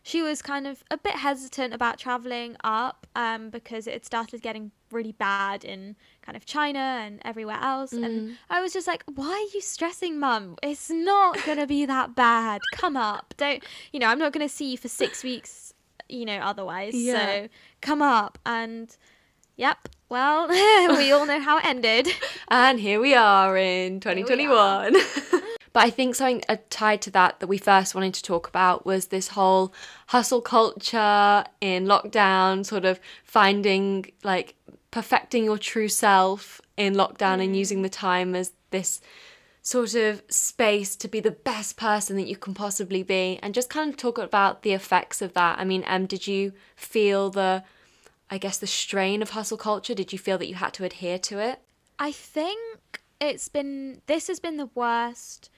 she 0.08 0.22
was 0.22 0.42
kind 0.42 0.66
of 0.66 0.86
a 0.90 0.98
bit 0.98 1.16
hesitant 1.16 1.74
about 1.74 2.00
traveling 2.00 2.56
up 2.64 3.06
um, 3.14 3.50
because 3.50 3.88
it 3.88 3.94
had 3.94 4.06
started 4.06 4.42
getting 4.42 4.72
really 4.90 5.12
bad 5.12 5.66
in 5.66 5.98
kind 6.22 6.38
of 6.38 6.46
China 6.46 6.80
and 6.80 7.20
everywhere 7.26 7.60
else. 7.62 7.92
And 7.92 8.38
I 8.50 8.62
was 8.62 8.72
just 8.72 8.88
like, 8.88 9.04
why 9.16 9.28
are 9.30 9.54
you 9.54 9.60
stressing, 9.60 10.18
mum? 10.18 10.56
It's 10.64 10.90
not 10.90 11.44
going 11.46 11.58
to 11.58 11.68
be 11.68 11.86
that 11.88 12.16
bad. 12.16 12.62
Come 12.72 12.96
up. 12.96 13.34
Don't, 13.36 13.62
you 13.92 14.00
know, 14.00 14.08
I'm 14.08 14.18
not 14.18 14.32
going 14.32 14.48
to 14.48 14.54
see 14.54 14.72
you 14.72 14.78
for 14.78 14.88
six 14.88 15.26
weeks, 15.26 15.74
you 16.08 16.24
know, 16.24 16.38
otherwise. 16.38 16.94
Yeah. 16.96 17.42
So 17.42 17.50
come 17.82 18.02
up. 18.02 18.40
And 18.46 18.96
yep, 19.58 19.90
well, 20.08 20.48
we 20.98 21.12
all 21.12 21.26
know 21.26 21.42
how 21.42 21.58
it 21.58 21.66
ended. 21.66 22.08
And 22.48 22.80
here 22.80 23.02
we 23.02 23.14
are 23.14 23.58
in 23.58 24.00
2021. 24.00 24.96
but 25.78 25.86
I 25.86 25.92
think 25.92 26.16
something 26.16 26.42
uh, 26.50 26.58
tied 26.72 27.04
to 27.04 27.12
that 27.12 27.40
that 27.40 27.46
we 27.46 27.60
first 27.60 27.94
wanted 27.94 28.16
to 28.16 28.24
talk 28.24 28.48
about 28.48 28.84
was 28.84 29.06
this 29.06 29.28
whole 29.28 29.72
hustle 30.08 30.42
culture 30.42 31.44
in 31.62 31.86
lockdown, 31.86 32.66
sort 32.66 32.84
of 32.84 33.00
finding 33.24 34.12
like 34.24 34.56
perfecting 34.90 35.44
your 35.44 35.60
true 35.60 35.88
self 35.88 36.60
in 36.78 36.96
lockdown 36.96 37.44
and 37.44 37.56
using 37.56 37.84
the 37.84 37.90
time 37.90 38.34
as 38.34 38.54
this 38.72 39.02
sort 39.62 39.94
of 39.94 40.24
space 40.30 40.96
to 40.96 41.08
be 41.08 41.20
the 41.20 41.30
best 41.30 41.78
person 41.78 42.16
that 42.16 42.26
you 42.26 42.38
can 42.38 42.56
possibly 42.56 43.04
be 43.04 43.38
and 43.44 43.54
just 43.54 43.70
kind 43.70 43.88
of 43.92 43.98
talk 43.98 44.18
about 44.18 44.64
the 44.64 44.74
effects 44.74 45.22
of 45.22 45.34
that. 45.34 45.60
I 45.60 45.64
mean, 45.64 45.84
um 45.86 46.08
did 46.08 46.26
you 46.26 46.54
feel 46.76 47.30
the 47.30 47.64
I 48.32 48.40
guess 48.40 48.58
the 48.58 48.66
strain 48.66 49.22
of 49.22 49.30
hustle 49.30 49.58
culture? 49.58 49.94
Did 49.94 50.12
you 50.12 50.18
feel 50.18 50.40
that 50.40 50.48
you 50.48 50.56
had 50.56 50.74
to 50.74 50.86
adhere 50.86 51.20
to 51.20 51.38
it? 51.38 51.60
I 52.00 52.12
think 52.12 53.00
it's 53.22 53.48
been 53.48 54.02
this 54.08 54.28
has 54.28 54.40
been 54.40 54.58
the 54.58 54.72
worst 54.74 55.52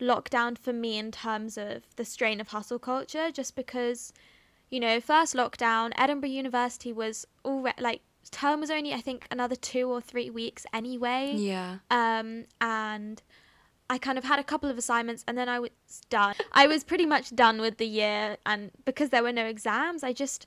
lockdown 0.00 0.56
for 0.58 0.72
me 0.72 0.98
in 0.98 1.10
terms 1.10 1.56
of 1.56 1.82
the 1.96 2.04
strain 2.04 2.40
of 2.40 2.48
hustle 2.48 2.78
culture 2.78 3.30
just 3.30 3.56
because 3.56 4.12
you 4.70 4.78
know 4.78 5.00
first 5.00 5.34
lockdown 5.34 5.92
Edinburgh 5.96 6.30
University 6.30 6.92
was 6.92 7.26
already 7.44 7.80
like 7.82 8.02
term 8.30 8.60
was 8.60 8.70
only 8.70 8.92
I 8.92 9.00
think 9.00 9.26
another 9.30 9.56
2 9.56 9.88
or 9.88 10.00
3 10.00 10.30
weeks 10.30 10.66
anyway 10.72 11.32
Yeah. 11.36 11.78
um 11.90 12.44
and 12.60 13.22
I 13.88 13.98
kind 13.98 14.18
of 14.18 14.24
had 14.24 14.38
a 14.40 14.44
couple 14.44 14.68
of 14.68 14.76
assignments 14.76 15.24
and 15.28 15.38
then 15.38 15.48
I 15.48 15.60
was 15.60 15.70
done. 16.10 16.34
I 16.52 16.66
was 16.66 16.82
pretty 16.82 17.06
much 17.06 17.34
done 17.36 17.60
with 17.60 17.78
the 17.78 17.86
year 17.86 18.36
and 18.44 18.72
because 18.84 19.10
there 19.10 19.22
were 19.22 19.30
no 19.32 19.46
exams, 19.46 20.02
I 20.02 20.12
just 20.12 20.44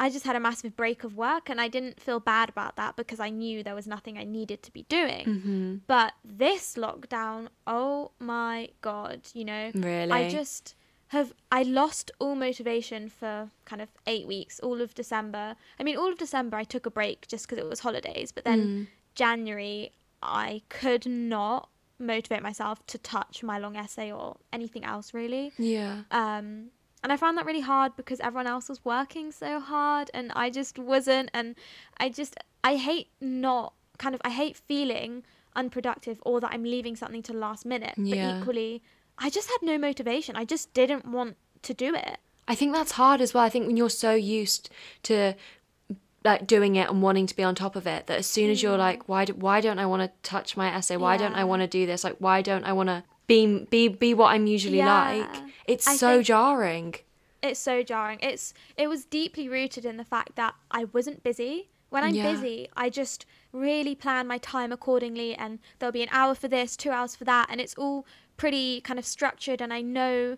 I 0.00 0.10
just 0.10 0.24
had 0.24 0.36
a 0.36 0.40
massive 0.40 0.76
break 0.76 1.02
of 1.02 1.16
work 1.16 1.50
and 1.50 1.60
I 1.60 1.68
didn't 1.68 2.00
feel 2.00 2.20
bad 2.20 2.48
about 2.48 2.76
that 2.76 2.94
because 2.94 3.18
I 3.18 3.30
knew 3.30 3.62
there 3.62 3.74
was 3.74 3.86
nothing 3.86 4.16
I 4.16 4.24
needed 4.24 4.62
to 4.62 4.72
be 4.72 4.84
doing. 4.84 5.26
Mm-hmm. 5.26 5.74
But 5.88 6.12
this 6.24 6.74
lockdown, 6.76 7.48
oh 7.66 8.12
my 8.20 8.68
god, 8.80 9.22
you 9.34 9.44
know, 9.44 9.70
Really? 9.74 10.12
I 10.12 10.28
just 10.28 10.74
have 11.08 11.32
I 11.50 11.62
lost 11.62 12.10
all 12.20 12.34
motivation 12.36 13.08
for 13.08 13.50
kind 13.64 13.82
of 13.82 13.88
8 14.06 14.26
weeks, 14.28 14.60
all 14.60 14.80
of 14.80 14.94
December. 14.94 15.56
I 15.80 15.82
mean, 15.82 15.96
all 15.96 16.10
of 16.12 16.18
December 16.18 16.56
I 16.58 16.64
took 16.64 16.86
a 16.86 16.90
break 16.90 17.26
just 17.26 17.48
because 17.48 17.58
it 17.58 17.68
was 17.68 17.80
holidays, 17.80 18.30
but 18.30 18.44
then 18.44 18.60
Mm. 18.60 18.86
January 19.14 19.92
I 20.22 20.62
could 20.68 21.06
not 21.06 21.70
motivate 21.98 22.42
myself 22.42 22.86
to 22.86 22.98
touch 22.98 23.42
my 23.42 23.58
long 23.58 23.76
essay 23.76 24.12
or 24.12 24.36
anything 24.52 24.84
else 24.84 25.12
really. 25.12 25.52
Yeah. 25.58 26.02
Um 26.12 26.70
and 27.02 27.12
I 27.12 27.16
found 27.16 27.38
that 27.38 27.46
really 27.46 27.60
hard 27.60 27.96
because 27.96 28.20
everyone 28.20 28.46
else 28.46 28.68
was 28.68 28.84
working 28.84 29.30
so 29.30 29.60
hard 29.60 30.10
and 30.12 30.32
I 30.34 30.50
just 30.50 30.78
wasn't 30.78 31.30
and 31.32 31.54
I 31.98 32.08
just 32.08 32.36
I 32.64 32.76
hate 32.76 33.08
not 33.20 33.74
kind 33.98 34.14
of 34.14 34.20
I 34.24 34.30
hate 34.30 34.56
feeling 34.56 35.22
unproductive 35.54 36.20
or 36.24 36.40
that 36.40 36.50
I'm 36.52 36.64
leaving 36.64 36.96
something 36.96 37.22
to 37.24 37.32
last 37.32 37.64
minute. 37.64 37.94
Yeah. 37.96 38.32
But 38.32 38.40
equally 38.40 38.82
I 39.18 39.30
just 39.30 39.48
had 39.48 39.58
no 39.62 39.78
motivation. 39.78 40.36
I 40.36 40.44
just 40.44 40.72
didn't 40.74 41.06
want 41.06 41.36
to 41.62 41.74
do 41.74 41.94
it. 41.94 42.18
I 42.46 42.54
think 42.54 42.72
that's 42.72 42.92
hard 42.92 43.20
as 43.20 43.34
well. 43.34 43.44
I 43.44 43.48
think 43.48 43.66
when 43.66 43.76
you're 43.76 43.90
so 43.90 44.14
used 44.14 44.70
to 45.04 45.34
like 46.24 46.46
doing 46.46 46.76
it 46.76 46.88
and 46.88 47.00
wanting 47.00 47.26
to 47.26 47.36
be 47.36 47.42
on 47.42 47.54
top 47.54 47.76
of 47.76 47.86
it 47.86 48.06
that 48.08 48.18
as 48.18 48.26
soon 48.26 48.50
as 48.50 48.62
you're 48.62 48.76
mm. 48.76 48.78
like 48.78 49.08
why 49.08 49.24
do, 49.24 49.34
why 49.34 49.60
don't 49.60 49.78
I 49.78 49.86
want 49.86 50.02
to 50.02 50.28
touch 50.28 50.56
my 50.56 50.74
essay? 50.74 50.96
Why 50.96 51.16
don't 51.16 51.34
I 51.34 51.44
want 51.44 51.62
to 51.62 51.68
do 51.68 51.86
this? 51.86 52.02
Like 52.02 52.16
why 52.18 52.42
don't 52.42 52.64
I 52.64 52.72
want 52.72 52.88
to 52.88 53.04
be 53.28 53.66
be 53.70 53.86
be 53.88 54.14
what 54.14 54.32
I'm 54.32 54.46
usually 54.46 54.78
Yeah. 54.78 55.10
like? 55.10 55.47
It's 55.68 55.86
I 55.86 55.96
so 55.96 56.22
jarring. 56.22 56.94
It's 57.42 57.60
so 57.60 57.82
jarring. 57.82 58.18
It's 58.20 58.52
it 58.76 58.88
was 58.88 59.04
deeply 59.04 59.48
rooted 59.48 59.84
in 59.84 59.96
the 59.96 60.04
fact 60.04 60.34
that 60.36 60.54
I 60.70 60.84
wasn't 60.84 61.22
busy. 61.22 61.68
When 61.90 62.04
I'm 62.04 62.14
Yeah. 62.14 62.32
busy, 62.32 62.68
I 62.76 62.90
just 62.90 63.24
really 63.52 63.94
plan 63.94 64.26
my 64.26 64.38
time 64.38 64.72
accordingly 64.72 65.34
and 65.34 65.58
there'll 65.78 65.92
be 65.92 66.02
an 66.02 66.08
hour 66.10 66.34
for 66.34 66.48
this, 66.48 66.76
2 66.76 66.90
hours 66.90 67.14
for 67.16 67.24
that 67.24 67.46
and 67.50 67.60
it's 67.60 67.74
all 67.78 68.06
pretty 68.36 68.80
kind 68.82 68.98
of 68.98 69.06
structured 69.06 69.60
and 69.62 69.72
I 69.72 69.82
know 69.82 70.36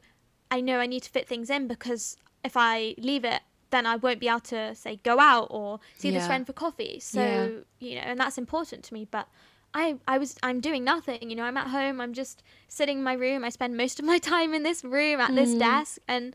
I 0.51 0.61
know 0.61 0.79
I 0.81 0.87
need 0.87 1.05
to 1.05 1.11
fit 1.11 1.29
things 1.29 1.49
in 1.49 1.69
because 1.69 2.17
if 2.45 2.57
I 2.57 2.95
leave 2.99 3.25
it 3.25 3.43
then 3.71 3.87
I 3.87 3.97
won't 3.97 4.19
be 4.21 4.29
able 4.29 4.41
to 4.41 4.75
say 4.75 4.97
go 5.05 5.21
out 5.21 5.47
or 5.51 5.79
see 5.97 6.11
this 6.11 6.27
friend 6.27 6.45
for 6.45 6.53
coffee. 6.53 6.99
So, 6.99 7.21
Yeah. 7.21 7.49
you 7.79 7.95
know, 7.95 8.01
and 8.03 8.19
that's 8.19 8.37
important 8.37 8.83
to 8.85 8.95
me, 8.95 9.05
but 9.09 9.29
I, 9.73 9.97
I 10.09 10.19
was 10.19 10.37
I'm 10.43 10.61
doing 10.61 10.85
nothing, 10.85 11.31
you 11.31 11.37
know, 11.37 11.45
I'm 11.45 11.57
at 11.57 11.69
home, 11.69 12.01
I'm 12.01 12.13
just 12.13 12.43
sitting 12.69 12.99
in 12.99 13.05
my 13.05 13.13
room. 13.15 13.45
I 13.45 13.51
spend 13.51 13.77
most 13.77 13.99
of 13.99 14.05
my 14.05 14.19
time 14.35 14.55
in 14.55 14.63
this 14.63 14.85
room 14.85 15.21
at 15.21 15.31
Mm. 15.31 15.35
this 15.37 15.55
desk 15.55 15.99
and 16.09 16.35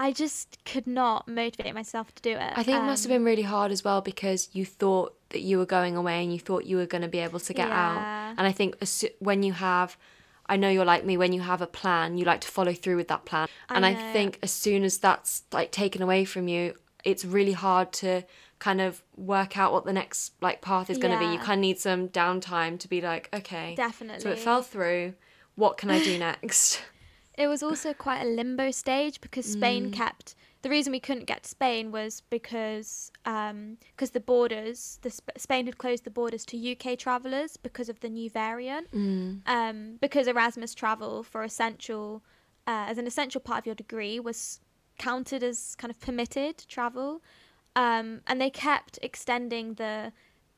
I 0.00 0.12
just 0.12 0.64
could 0.64 0.86
not 0.86 1.26
motivate 1.26 1.74
myself 1.74 2.14
to 2.14 2.22
do 2.22 2.30
it. 2.30 2.52
I 2.54 2.62
think 2.62 2.78
it 2.78 2.86
must 2.86 3.02
have 3.02 3.10
Um, 3.10 3.18
been 3.18 3.24
really 3.24 3.42
hard 3.42 3.72
as 3.72 3.82
well 3.82 4.00
because 4.00 4.48
you 4.52 4.64
thought 4.64 5.16
that 5.30 5.40
you 5.40 5.58
were 5.58 5.66
going 5.66 5.96
away 5.96 6.22
and 6.22 6.32
you 6.32 6.38
thought 6.38 6.66
you 6.66 6.76
were 6.76 6.86
going 6.86 7.02
to 7.02 7.08
be 7.08 7.18
able 7.18 7.40
to 7.40 7.52
get 7.52 7.68
out. 7.68 8.06
And 8.38 8.46
I 8.46 8.52
think 8.52 8.76
when 9.18 9.42
you 9.42 9.54
have, 9.54 9.96
I 10.46 10.56
know 10.56 10.68
you're 10.68 10.84
like 10.84 11.04
me, 11.04 11.16
when 11.16 11.32
you 11.32 11.40
have 11.40 11.60
a 11.60 11.66
plan, 11.66 12.16
you 12.16 12.24
like 12.24 12.40
to 12.42 12.48
follow 12.48 12.72
through 12.72 12.96
with 12.96 13.08
that 13.08 13.24
plan. 13.24 13.48
I 13.68 13.74
and 13.74 13.84
I 13.84 13.94
think 13.94 14.38
as 14.40 14.52
soon 14.52 14.84
as 14.84 14.98
that's 14.98 15.42
like 15.52 15.72
taken 15.72 16.00
away 16.00 16.24
from 16.24 16.46
you, 16.46 16.74
it's 17.04 17.24
really 17.24 17.52
hard 17.52 17.92
to 17.94 18.22
kind 18.58 18.80
of 18.80 19.02
work 19.16 19.56
out 19.56 19.72
what 19.72 19.84
the 19.84 19.92
next 19.92 20.32
like 20.40 20.60
path 20.60 20.90
is 20.90 20.98
going 20.98 21.12
to 21.12 21.18
be. 21.18 21.32
You 21.32 21.38
kind 21.38 21.58
of 21.58 21.62
need 21.62 21.78
some 21.78 22.08
downtime 22.08 22.78
to 22.80 22.88
be 22.88 23.00
like, 23.00 23.28
okay, 23.32 23.74
Definitely. 23.76 24.20
so 24.22 24.30
it 24.30 24.38
fell 24.38 24.62
through. 24.62 25.14
What 25.54 25.76
can 25.76 25.90
I 25.90 26.02
do 26.02 26.18
next? 26.28 26.82
It 27.36 27.46
was 27.46 27.62
also 27.62 27.92
quite 27.94 28.22
a 28.22 28.28
limbo 28.28 28.70
stage 28.72 29.20
because 29.20 29.46
Mm. 29.46 29.52
Spain 29.52 29.90
kept 29.92 30.34
the 30.62 30.70
reason 30.70 30.90
we 30.90 30.98
couldn't 30.98 31.26
get 31.26 31.44
to 31.44 31.48
Spain 31.48 31.92
was 31.92 32.22
because 32.30 33.12
because 33.24 34.10
the 34.10 34.18
borders 34.20 34.98
the 35.02 35.10
Sp- 35.14 35.36
Spain 35.38 35.66
had 35.66 35.78
closed 35.78 36.02
the 36.02 36.10
borders 36.10 36.44
to 36.46 36.56
UK 36.72 36.98
travelers 36.98 37.56
because 37.56 37.88
of 37.88 38.00
the 38.00 38.08
new 38.08 38.28
variant 38.28 38.90
Mm. 38.90 39.42
um, 39.46 39.98
because 40.00 40.26
Erasmus 40.26 40.74
travel 40.74 41.22
for 41.22 41.44
essential 41.44 42.24
uh, 42.66 42.86
as 42.88 42.98
an 42.98 43.06
essential 43.06 43.40
part 43.40 43.60
of 43.60 43.66
your 43.66 43.74
degree 43.76 44.18
was 44.18 44.60
counted 44.98 45.44
as 45.44 45.76
kind 45.76 45.90
of 45.92 46.00
permitted 46.00 46.58
travel 46.68 47.22
um, 47.78 48.22
and 48.26 48.40
they 48.40 48.50
kept 48.50 48.98
extending 49.02 49.74
the 49.74 50.12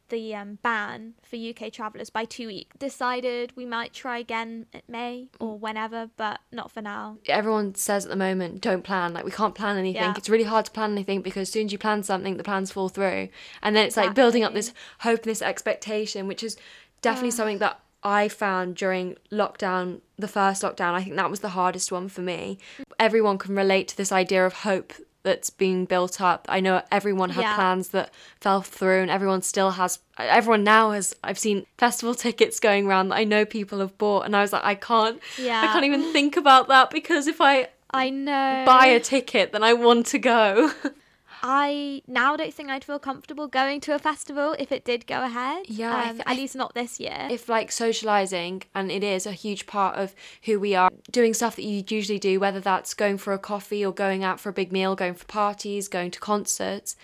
the 0.09 0.35
um, 0.35 0.59
ban 0.61 1.15
for 1.23 1.37
UK 1.37 1.73
travellers 1.73 2.11
by 2.11 2.25
two 2.25 2.49
weeks. 2.49 2.77
Decided 2.79 3.53
we 3.55 3.65
might 3.65 3.93
try 3.93 4.19
again 4.19 4.67
at 4.75 4.89
May 4.89 5.29
or 5.39 5.57
whenever, 5.57 6.11
but 6.17 6.41
not 6.51 6.73
for 6.73 6.83
now. 6.83 7.19
everyone 7.29 7.77
says 7.77 8.07
at 8.07 8.11
the 8.11 8.17
moment 8.17 8.61
don't 8.61 8.83
plan. 8.83 9.13
Like 9.13 9.25
we 9.25 9.31
can't 9.31 9.55
plan 9.55 9.77
anything. 9.77 10.03
Yeah. 10.03 10.15
it's 10.17 10.29
really 10.29 10.45
hard 10.45 10.65
to 10.65 10.71
plan 10.73 10.93
anything 10.93 11.23
because 11.23 11.43
as 11.43 11.53
soon 11.53 11.67
as 11.67 11.73
you 11.73 11.79
plan 11.79 12.03
something 12.03 12.39
the 12.39 12.43
plans 12.43 12.73
fall 12.73 12.89
through. 12.89 13.29
And 13.63 13.77
then 13.77 13.87
it's 13.87 13.97
like 13.97 14.15
building 14.15 14.43
up 14.43 14.55
this 14.55 14.73
hope 15.01 15.21
and 15.21 15.31
this 15.31 15.43
expectation 15.43 16.27
which 16.27 16.43
is 16.43 16.57
definitely 17.03 17.31
something 17.31 17.59
that 17.59 17.81
i 18.03 18.29
found 18.29 18.77
during 18.77 19.15
lockdown 19.31 20.01
the 20.19 20.29
first 20.29 20.63
lockdown. 20.63 20.95
I 20.95 21.05
think 21.05 21.17
that 21.17 21.31
was 21.31 21.41
the 21.41 21.51
hardest 21.51 21.93
one 21.93 22.09
for 22.09 22.23
me. 22.23 22.59
Everyone 22.99 23.39
can 23.39 23.55
relate 23.55 23.89
to 23.89 23.97
this 23.97 24.11
idea 24.11 24.45
of 24.45 24.55
hope 24.55 24.93
that's 25.23 25.51
being 25.51 25.85
built 25.85 26.21
up 26.21 26.47
i 26.49 26.61
know 26.61 26.83
everyone 26.91 27.31
had 27.31 27.43
Yeah. 27.43 27.55
plans 27.55 27.89
that 27.89 28.11
fell 28.41 28.63
through 28.63 29.03
and 29.03 29.11
everyone 29.11 29.43
still 29.43 29.73
has 29.73 29.99
everyone 30.19 30.65
now 30.65 30.93
has 30.93 31.15
i've 31.23 31.39
seen 31.39 31.67
festival 31.79 32.15
tickets 32.27 32.59
going 32.61 32.87
around 32.87 33.09
that 33.09 33.17
i 33.17 33.25
know 33.25 33.45
people 33.45 33.81
have 33.81 33.97
bought 33.99 34.25
and 34.25 34.35
i 34.35 34.41
was 34.41 34.53
like 34.53 34.65
i 34.65 34.75
can't 34.75 35.21
Yeah. 35.39 35.63
I 35.63 35.67
can't 35.67 35.85
even 35.85 36.13
think 36.13 36.37
about 36.37 36.69
that 36.69 36.91
because 36.91 37.27
if 37.27 37.41
I 37.41 37.69
I 37.93 38.09
know. 38.11 38.63
buy 38.67 38.87
a 38.87 39.01
ticket, 39.01 39.51
then 39.51 39.65
I 39.65 39.73
want 39.73 40.07
to 40.07 40.19
go. 40.21 40.71
I 41.43 42.03
now 42.07 42.37
don't 42.37 42.53
think 42.53 42.71
I'd 42.71 42.85
feel 42.85 42.99
comfortable 42.99 43.49
going 43.49 43.81
to 43.83 43.95
a 43.95 43.99
festival 43.99 44.55
if 44.59 44.71
it 44.73 44.85
did 44.85 45.07
go 45.07 45.25
ahead. 45.25 45.67
Yeah, 45.69 46.03
um, 46.03 46.17
th- 46.17 46.23
at 46.27 46.37
least 46.37 46.57
not 46.57 46.75
this 46.75 47.01
year. 47.01 47.29
if 47.31 47.49
like 47.49 47.73
socializing, 47.73 48.63
and 48.75 48.91
it 48.91 49.03
is 49.03 49.27
a 49.27 49.33
huge 49.33 49.67
part 49.67 49.97
of 49.97 50.15
who 50.45 50.61
we 50.61 50.75
are, 50.75 50.91
doing 51.11 51.35
stuff 51.35 51.57
that 51.57 51.65
you 51.65 51.83
usually 51.89 52.19
do, 52.19 52.39
whether 52.41 52.61
that's 52.61 52.95
going 52.95 53.19
for 53.19 53.33
a 53.33 53.39
coffee 53.39 53.85
or 53.85 53.93
going 53.93 54.23
out 54.25 54.41
for 54.41 54.49
a 54.49 54.53
big 54.53 54.73
meal, 54.73 54.95
going 54.95 55.15
for 55.15 55.25
parties, 55.27 55.89
going 55.89 56.11
to 56.11 56.21
concerts. 56.21 56.97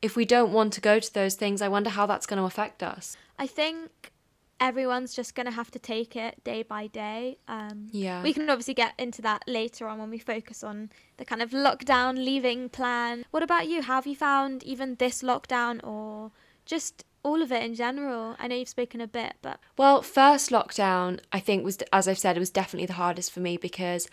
If 0.00 0.16
we 0.16 0.24
don't 0.24 0.52
want 0.52 0.72
to 0.74 0.80
go 0.80 1.00
to 1.00 1.14
those 1.14 1.34
things, 1.34 1.60
I 1.60 1.68
wonder 1.68 1.90
how 1.90 2.06
that's 2.06 2.26
going 2.26 2.38
to 2.38 2.44
affect 2.44 2.82
us. 2.82 3.16
I 3.38 3.46
think 3.46 4.12
everyone's 4.60 5.14
just 5.14 5.34
gonna 5.34 5.50
have 5.52 5.70
to 5.70 5.78
take 5.78 6.16
it 6.16 6.42
day 6.44 6.62
by 6.62 6.86
day. 6.86 7.38
Um, 7.46 7.88
Yeah. 7.92 8.22
we 8.22 8.32
can 8.32 8.48
obviously 8.50 8.74
get 8.74 8.94
into 8.98 9.22
that 9.22 9.42
later 9.46 9.86
on 9.88 9.98
when 9.98 10.10
we 10.10 10.18
focus 10.18 10.62
on 10.64 10.90
the 11.16 11.24
kind 11.24 11.42
of 11.42 11.50
lockdown 11.50 12.16
leaving 12.16 12.68
plan. 12.68 13.24
What 13.30 13.42
about 13.42 13.68
you? 13.68 13.82
How 13.82 13.94
have 13.96 14.06
you 14.06 14.16
found 14.16 14.62
even 14.64 14.96
this 14.96 15.22
lockdown 15.22 15.84
or 15.86 16.32
just 16.66 17.04
all 17.22 17.42
of 17.42 17.52
it 17.52 17.62
in 17.62 17.74
general? 17.74 18.36
I 18.38 18.48
know 18.48 18.56
you've 18.56 18.68
spoken 18.68 19.00
a 19.00 19.06
bit, 19.06 19.34
but 19.42 19.60
Well, 19.76 20.02
first 20.02 20.50
lockdown, 20.50 21.20
I 21.32 21.40
think 21.40 21.64
was 21.64 21.78
as 21.92 22.08
I've 22.08 22.18
said, 22.18 22.36
it 22.36 22.40
was 22.40 22.50
definitely 22.50 22.86
the 22.86 22.92
hardest 22.94 23.32
for 23.32 23.40
me 23.40 23.56
because, 23.56 24.08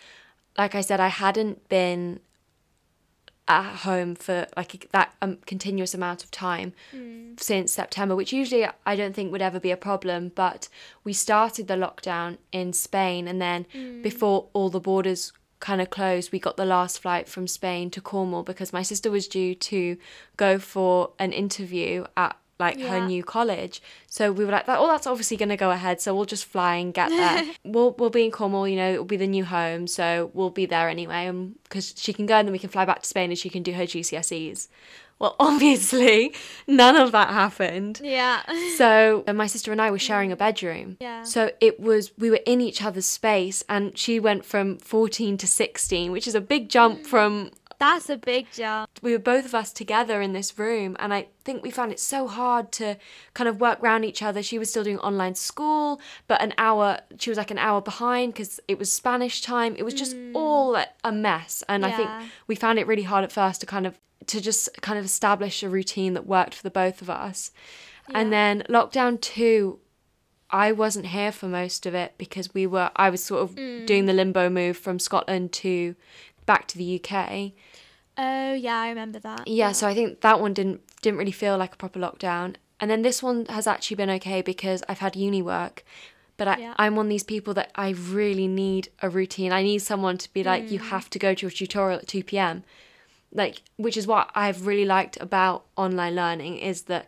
like 0.56 0.74
I 0.74 0.80
said, 0.80 1.00
I 1.00 1.08
hadn't 1.08 1.68
been 1.68 2.20
at 3.48 3.76
home 3.76 4.14
for 4.14 4.46
like 4.56 4.88
that 4.92 5.14
um, 5.22 5.38
continuous 5.46 5.94
amount 5.94 6.24
of 6.24 6.30
time 6.30 6.72
since 7.38 7.72
September, 7.72 8.16
which 8.16 8.32
usually 8.32 8.66
I 8.84 8.96
don't 8.96 9.14
think 9.14 9.30
would 9.32 9.42
ever 9.42 9.60
be 9.60 9.70
a 9.70 9.76
problem. 9.76 10.32
But 10.34 10.68
we 11.04 11.12
started 11.12 11.68
the 11.68 11.74
lockdown 11.74 12.38
in 12.52 12.72
Spain, 12.72 13.28
and 13.28 13.40
then 13.40 13.66
before 14.02 14.48
all 14.52 14.70
the 14.70 14.80
borders 14.80 15.32
kind 15.60 15.80
of 15.80 15.90
closed, 15.90 16.32
we 16.32 16.38
got 16.38 16.56
the 16.56 16.64
last 16.64 17.00
flight 17.00 17.28
from 17.28 17.46
Spain 17.46 17.90
to 17.90 18.00
Cornwall 18.00 18.42
because 18.42 18.72
my 18.72 18.82
sister 18.82 19.10
was 19.10 19.26
due 19.26 19.54
to 19.54 19.96
go 20.36 20.58
for 20.58 21.12
an 21.18 21.32
interview 21.32 22.04
at 22.16 22.36
like 22.58 22.80
her 22.80 23.06
new 23.06 23.22
college. 23.22 23.82
So 24.06 24.32
we 24.32 24.44
were 24.44 24.52
like, 24.52 24.64
oh, 24.68 24.86
that's 24.88 25.06
obviously 25.06 25.36
going 25.36 25.50
to 25.50 25.56
go 25.56 25.70
ahead. 25.70 26.00
So 26.00 26.14
we'll 26.14 26.24
just 26.24 26.46
fly 26.46 26.76
and 26.76 26.94
get 26.94 27.10
there. 27.10 27.44
we'll 27.64 27.92
we'll 27.92 28.10
be 28.10 28.24
in 28.24 28.30
Cornwall. 28.30 28.66
You 28.66 28.76
know, 28.76 28.92
it'll 28.92 29.04
be 29.04 29.16
the 29.16 29.26
new 29.26 29.44
home, 29.44 29.86
so 29.86 30.30
we'll 30.34 30.50
be 30.50 30.66
there 30.66 30.88
anyway. 30.88 31.30
Because 31.64 31.94
she 31.96 32.12
can 32.12 32.26
go 32.26 32.36
and 32.36 32.48
then 32.48 32.52
we 32.52 32.58
can 32.58 32.70
fly 32.70 32.84
back 32.84 33.02
to 33.02 33.08
Spain 33.08 33.30
and 33.30 33.38
she 33.38 33.50
can 33.50 33.62
do 33.62 33.72
her 33.72 33.84
GCSEs. 33.84 34.68
Well, 35.18 35.34
obviously, 35.40 36.34
none 36.66 36.96
of 36.96 37.12
that 37.12 37.30
happened. 37.30 38.00
yeah. 38.02 38.42
So 38.76 39.24
uh, 39.26 39.32
my 39.32 39.46
sister 39.46 39.72
and 39.72 39.80
I 39.80 39.90
were 39.90 39.98
sharing 39.98 40.32
a 40.32 40.36
bedroom. 40.36 40.98
Yeah. 41.00 41.22
So 41.22 41.50
it 41.60 41.80
was 41.80 42.12
we 42.18 42.28
were 42.30 42.40
in 42.44 42.60
each 42.60 42.82
other's 42.82 43.06
space, 43.06 43.64
and 43.68 43.96
she 43.96 44.20
went 44.20 44.44
from 44.44 44.76
fourteen 44.78 45.38
to 45.38 45.46
sixteen, 45.46 46.12
which 46.12 46.26
is 46.28 46.34
a 46.34 46.42
big 46.42 46.68
jump 46.68 47.06
from 47.06 47.50
That's 47.78 48.08
a 48.08 48.16
big 48.16 48.46
jump. 48.52 48.90
we 49.02 49.12
were 49.12 49.18
both 49.18 49.44
of 49.44 49.54
us 49.54 49.72
together 49.72 50.20
in 50.20 50.32
this 50.32 50.58
room 50.58 50.96
and 50.98 51.12
i 51.12 51.28
think 51.44 51.62
we 51.62 51.70
found 51.70 51.92
it 51.92 52.00
so 52.00 52.26
hard 52.26 52.72
to 52.72 52.96
kind 53.34 53.48
of 53.48 53.60
work 53.60 53.80
around 53.82 54.04
each 54.04 54.22
other. 54.22 54.42
She 54.42 54.58
was 54.58 54.70
still 54.70 54.82
doing 54.84 54.98
online 54.98 55.34
school 55.34 56.00
but 56.26 56.42
an 56.42 56.54
hour 56.58 57.00
she 57.18 57.30
was 57.30 57.36
like 57.36 57.50
an 57.50 57.58
hour 57.58 57.80
behind 57.80 58.32
because 58.32 58.60
it 58.68 58.78
was 58.78 58.92
spanish 58.92 59.40
time. 59.40 59.76
It 59.76 59.84
was 59.84 59.94
just 59.94 60.16
mm. 60.16 60.32
all 60.34 60.76
a 61.04 61.12
mess 61.12 61.62
and 61.68 61.84
i 61.86 61.92
think 61.92 62.10
we 62.46 62.54
found 62.54 62.78
it 62.78 62.86
really 62.86 63.04
hard 63.04 63.24
at 63.24 63.32
first 63.32 63.60
to 63.60 63.66
kind 63.66 63.86
of 63.86 63.98
to 64.26 64.40
just 64.40 64.68
kind 64.82 64.98
of 64.98 65.04
establish 65.04 65.62
a 65.62 65.68
routine 65.68 66.14
that 66.14 66.26
worked 66.26 66.54
for 66.54 66.62
the 66.62 66.70
both 66.70 67.00
of 67.02 67.10
us. 67.10 67.52
And 68.14 68.32
then 68.32 68.62
lockdown 68.68 69.20
2 69.20 69.80
I 70.48 70.70
wasn't 70.70 71.06
here 71.06 71.32
for 71.32 71.46
most 71.46 71.86
of 71.86 71.94
it 71.94 72.14
because 72.18 72.54
we 72.54 72.68
were 72.68 72.90
I 72.94 73.10
was 73.10 73.22
sort 73.22 73.42
of 73.42 73.56
doing 73.56 74.06
the 74.06 74.12
mm. 74.12 74.16
limbo 74.16 74.48
move 74.48 74.76
from 74.76 75.00
Scotland 75.00 75.52
to 75.54 75.96
back 76.46 76.66
to 76.68 76.78
the 76.78 77.00
UK. 77.02 77.52
Oh 78.18 78.54
yeah, 78.54 78.80
I 78.80 78.88
remember 78.88 79.18
that. 79.20 79.46
Yeah, 79.46 79.72
so 79.72 79.86
I 79.86 79.94
think 79.94 80.22
that 80.22 80.40
one 80.40 80.54
didn't 80.54 80.80
didn't 81.02 81.18
really 81.18 81.32
feel 81.32 81.58
like 81.58 81.74
a 81.74 81.76
proper 81.76 81.98
lockdown. 81.98 82.56
And 82.80 82.90
then 82.90 83.02
this 83.02 83.22
one 83.22 83.46
has 83.46 83.66
actually 83.66 83.96
been 83.96 84.10
okay 84.10 84.42
because 84.42 84.82
I've 84.88 84.98
had 84.98 85.16
uni 85.16 85.42
work. 85.42 85.84
But 86.36 86.48
I, 86.48 86.58
Yeah. 86.58 86.74
I'm 86.76 86.96
one 86.96 87.06
of 87.06 87.10
these 87.10 87.22
people 87.22 87.54
that 87.54 87.70
I 87.74 87.90
really 87.90 88.46
need 88.46 88.90
a 89.00 89.08
routine. 89.08 89.52
I 89.52 89.62
need 89.62 89.78
someone 89.78 90.18
to 90.18 90.32
be 90.32 90.44
like, 90.44 90.70
you 90.70 90.78
mm. 90.80 90.88
have 90.88 91.08
to 91.10 91.18
go 91.18 91.34
to 91.34 91.42
your 91.42 91.50
tutorial 91.50 92.00
at 92.00 92.06
2 92.06 92.24
p.m. 92.24 92.64
Like, 93.32 93.62
which 93.76 93.96
is 93.96 94.06
what 94.06 94.30
I've 94.34 94.66
really 94.66 94.84
liked 94.84 95.16
about 95.20 95.64
online 95.76 96.14
learning 96.14 96.58
is 96.58 96.82
that 96.82 97.06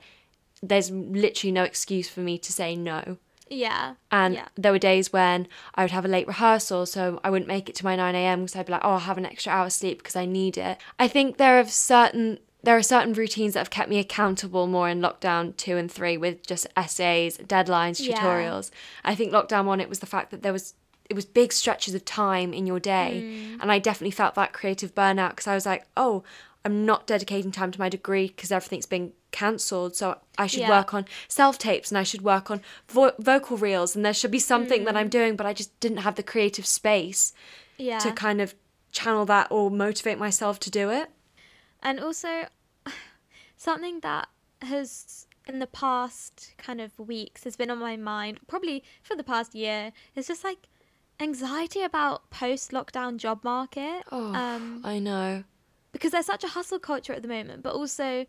there's 0.62 0.90
literally 0.90 1.52
no 1.52 1.64
excuse 1.64 2.08
for 2.08 2.20
me 2.20 2.38
to 2.38 2.52
say 2.52 2.74
no. 2.74 3.18
Yeah. 3.50 3.94
And 4.10 4.34
yeah. 4.34 4.48
there 4.56 4.72
were 4.72 4.78
days 4.78 5.12
when 5.12 5.46
I 5.74 5.82
would 5.84 5.90
have 5.90 6.04
a 6.04 6.08
late 6.08 6.26
rehearsal, 6.26 6.86
so 6.86 7.20
I 7.24 7.30
wouldn't 7.30 7.48
make 7.48 7.68
it 7.68 7.74
to 7.76 7.84
my 7.84 7.96
9 7.96 8.14
a.m. 8.14 8.40
because 8.42 8.56
I'd 8.56 8.66
be 8.66 8.72
like, 8.72 8.82
oh, 8.84 8.90
I'll 8.92 8.98
have 9.00 9.18
an 9.18 9.26
extra 9.26 9.52
hour 9.52 9.70
sleep 9.70 9.98
because 9.98 10.16
I 10.16 10.24
need 10.26 10.56
it. 10.58 10.78
I 10.98 11.08
think 11.08 11.36
there 11.36 11.58
are 11.58 11.66
certain 11.66 12.38
there 12.64 12.76
are 12.76 12.82
certain 12.82 13.12
routines 13.12 13.54
that 13.54 13.60
have 13.60 13.70
kept 13.70 13.88
me 13.88 14.00
accountable 14.00 14.66
more 14.66 14.88
in 14.88 15.00
lockdown 15.00 15.56
two 15.56 15.76
and 15.76 15.90
three 15.90 16.16
with 16.16 16.44
just 16.44 16.66
essays, 16.76 17.38
deadlines, 17.38 18.04
Yeah. 18.04 18.16
tutorials. 18.16 18.70
I 19.04 19.14
think 19.14 19.32
lockdown 19.32 19.64
one, 19.64 19.80
it 19.80 19.88
was 19.88 20.00
the 20.00 20.06
fact 20.06 20.30
that 20.32 20.42
there 20.42 20.52
was 20.52 20.74
it 21.08 21.14
was 21.14 21.24
big 21.24 21.54
stretches 21.54 21.94
of 21.94 22.04
time 22.04 22.52
in 22.52 22.66
your 22.66 22.78
day 22.78 23.22
Mm. 23.24 23.62
and 23.62 23.72
i 23.72 23.78
definitely 23.78 24.10
felt 24.10 24.34
that 24.34 24.52
creative 24.52 24.94
burnout 24.94 25.30
because 25.30 25.46
i 25.46 25.54
was 25.54 25.64
like 25.64 25.86
oh 25.96 26.22
i'm 26.68 26.84
not 26.86 27.06
dedicating 27.06 27.50
time 27.52 27.70
to 27.74 27.80
my 27.84 27.88
degree 27.88 28.26
because 28.28 28.50
everything's 28.58 28.86
been 28.96 29.12
cancelled 29.30 29.92
so 30.00 30.06
i 30.38 30.46
should 30.46 30.60
Yeah. 30.66 30.70
work 30.76 30.92
on 30.98 31.04
self 31.28 31.54
tapes 31.66 31.90
and 31.90 31.98
i 31.98 32.04
should 32.10 32.22
work 32.22 32.50
on 32.52 32.60
vo- 32.96 33.16
vocal 33.18 33.56
reels 33.66 33.94
and 33.96 34.04
there 34.04 34.14
should 34.20 34.30
be 34.38 34.38
something 34.52 34.84
that 34.84 34.94
Mm. 34.94 34.98
i'm 35.00 35.08
doing 35.18 35.36
but 35.36 35.46
i 35.46 35.52
just 35.60 35.70
didn't 35.84 36.02
have 36.06 36.14
the 36.20 36.22
creative 36.32 36.66
space 36.80 37.22
Yeah. 37.78 37.98
to 38.04 38.10
kind 38.26 38.40
of 38.44 38.54
channel 38.98 39.24
that 39.34 39.46
or 39.50 39.70
motivate 39.70 40.18
myself 40.26 40.54
to 40.66 40.70
do 40.80 40.84
it 41.00 41.08
And 41.88 42.00
also, 42.00 42.30
something 43.56 44.00
that 44.00 44.28
has 44.62 45.26
in 45.46 45.58
the 45.60 45.66
past 45.66 46.54
kind 46.58 46.80
of 46.80 46.98
weeks 46.98 47.44
has 47.44 47.56
been 47.56 47.70
on 47.70 47.78
my 47.78 47.96
mind, 47.96 48.38
probably 48.46 48.82
for 49.02 49.14
the 49.16 49.22
past 49.24 49.54
year, 49.54 49.92
is 50.14 50.26
just 50.26 50.44
like 50.44 50.62
anxiety 51.20 51.82
about 51.82 52.28
post 52.30 52.70
lockdown 52.72 53.16
job 53.16 53.42
market. 53.44 54.02
oh 54.12 54.34
Um, 54.34 54.82
i 54.84 54.98
know 54.98 55.44
because 55.98 56.12
there's 56.12 56.26
such 56.26 56.44
a 56.44 56.48
hustle 56.48 56.78
culture 56.78 57.12
at 57.12 57.22
the 57.22 57.28
moment, 57.28 57.62
but 57.62 57.74
also 57.74 58.24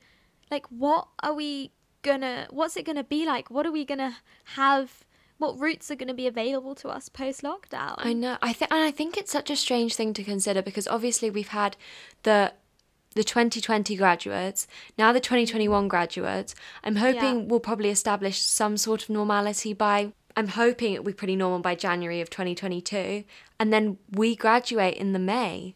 like 0.51 0.65
what 0.67 1.07
are 1.21 1.33
we 1.33 1.71
gonna 2.01 2.47
what's 2.49 2.75
it 2.77 2.85
gonna 2.85 3.03
be 3.03 3.25
like? 3.25 3.49
What 3.51 3.65
are 3.65 3.71
we 3.71 3.85
gonna 3.85 4.17
have 4.55 5.05
what 5.37 5.57
routes 5.59 5.89
are 5.91 5.95
gonna 5.95 6.13
be 6.13 6.27
available 6.27 6.75
to 6.75 6.89
us 6.89 7.09
post 7.09 7.43
lockdown? 7.43 7.95
I 7.97 8.13
know. 8.13 8.37
I 8.41 8.53
think, 8.53 8.71
and 8.73 8.83
I 8.83 8.91
think 8.91 9.17
it's 9.17 9.31
such 9.31 9.49
a 9.49 9.55
strange 9.55 9.95
thing 9.95 10.13
to 10.15 10.23
consider 10.23 10.61
because 10.61 10.87
obviously 10.87 11.29
we've 11.29 11.49
had 11.49 11.77
the 12.23 12.53
the 13.15 13.23
2020 13.23 13.95
graduates, 13.95 14.67
now 14.97 15.11
the 15.11 15.19
2021 15.19 15.87
graduates. 15.87 16.53
I'm 16.83 16.97
hoping 16.97 17.39
Yeah. 17.39 17.45
we'll 17.47 17.59
probably 17.59 17.89
establish 17.89 18.39
some 18.39 18.77
sort 18.77 19.03
of 19.03 19.09
normality 19.09 19.73
by. 19.73 20.13
I'm 20.37 20.49
hoping 20.49 20.93
it'll 20.93 21.05
be 21.05 21.13
pretty 21.13 21.35
normal 21.35 21.59
by 21.59 21.75
January 21.75 22.21
of 22.21 22.29
2022, 22.29 23.23
and 23.59 23.73
then 23.73 23.97
we 24.11 24.35
graduate 24.35 24.95
in 24.97 25.13
the 25.13 25.19
May. 25.19 25.73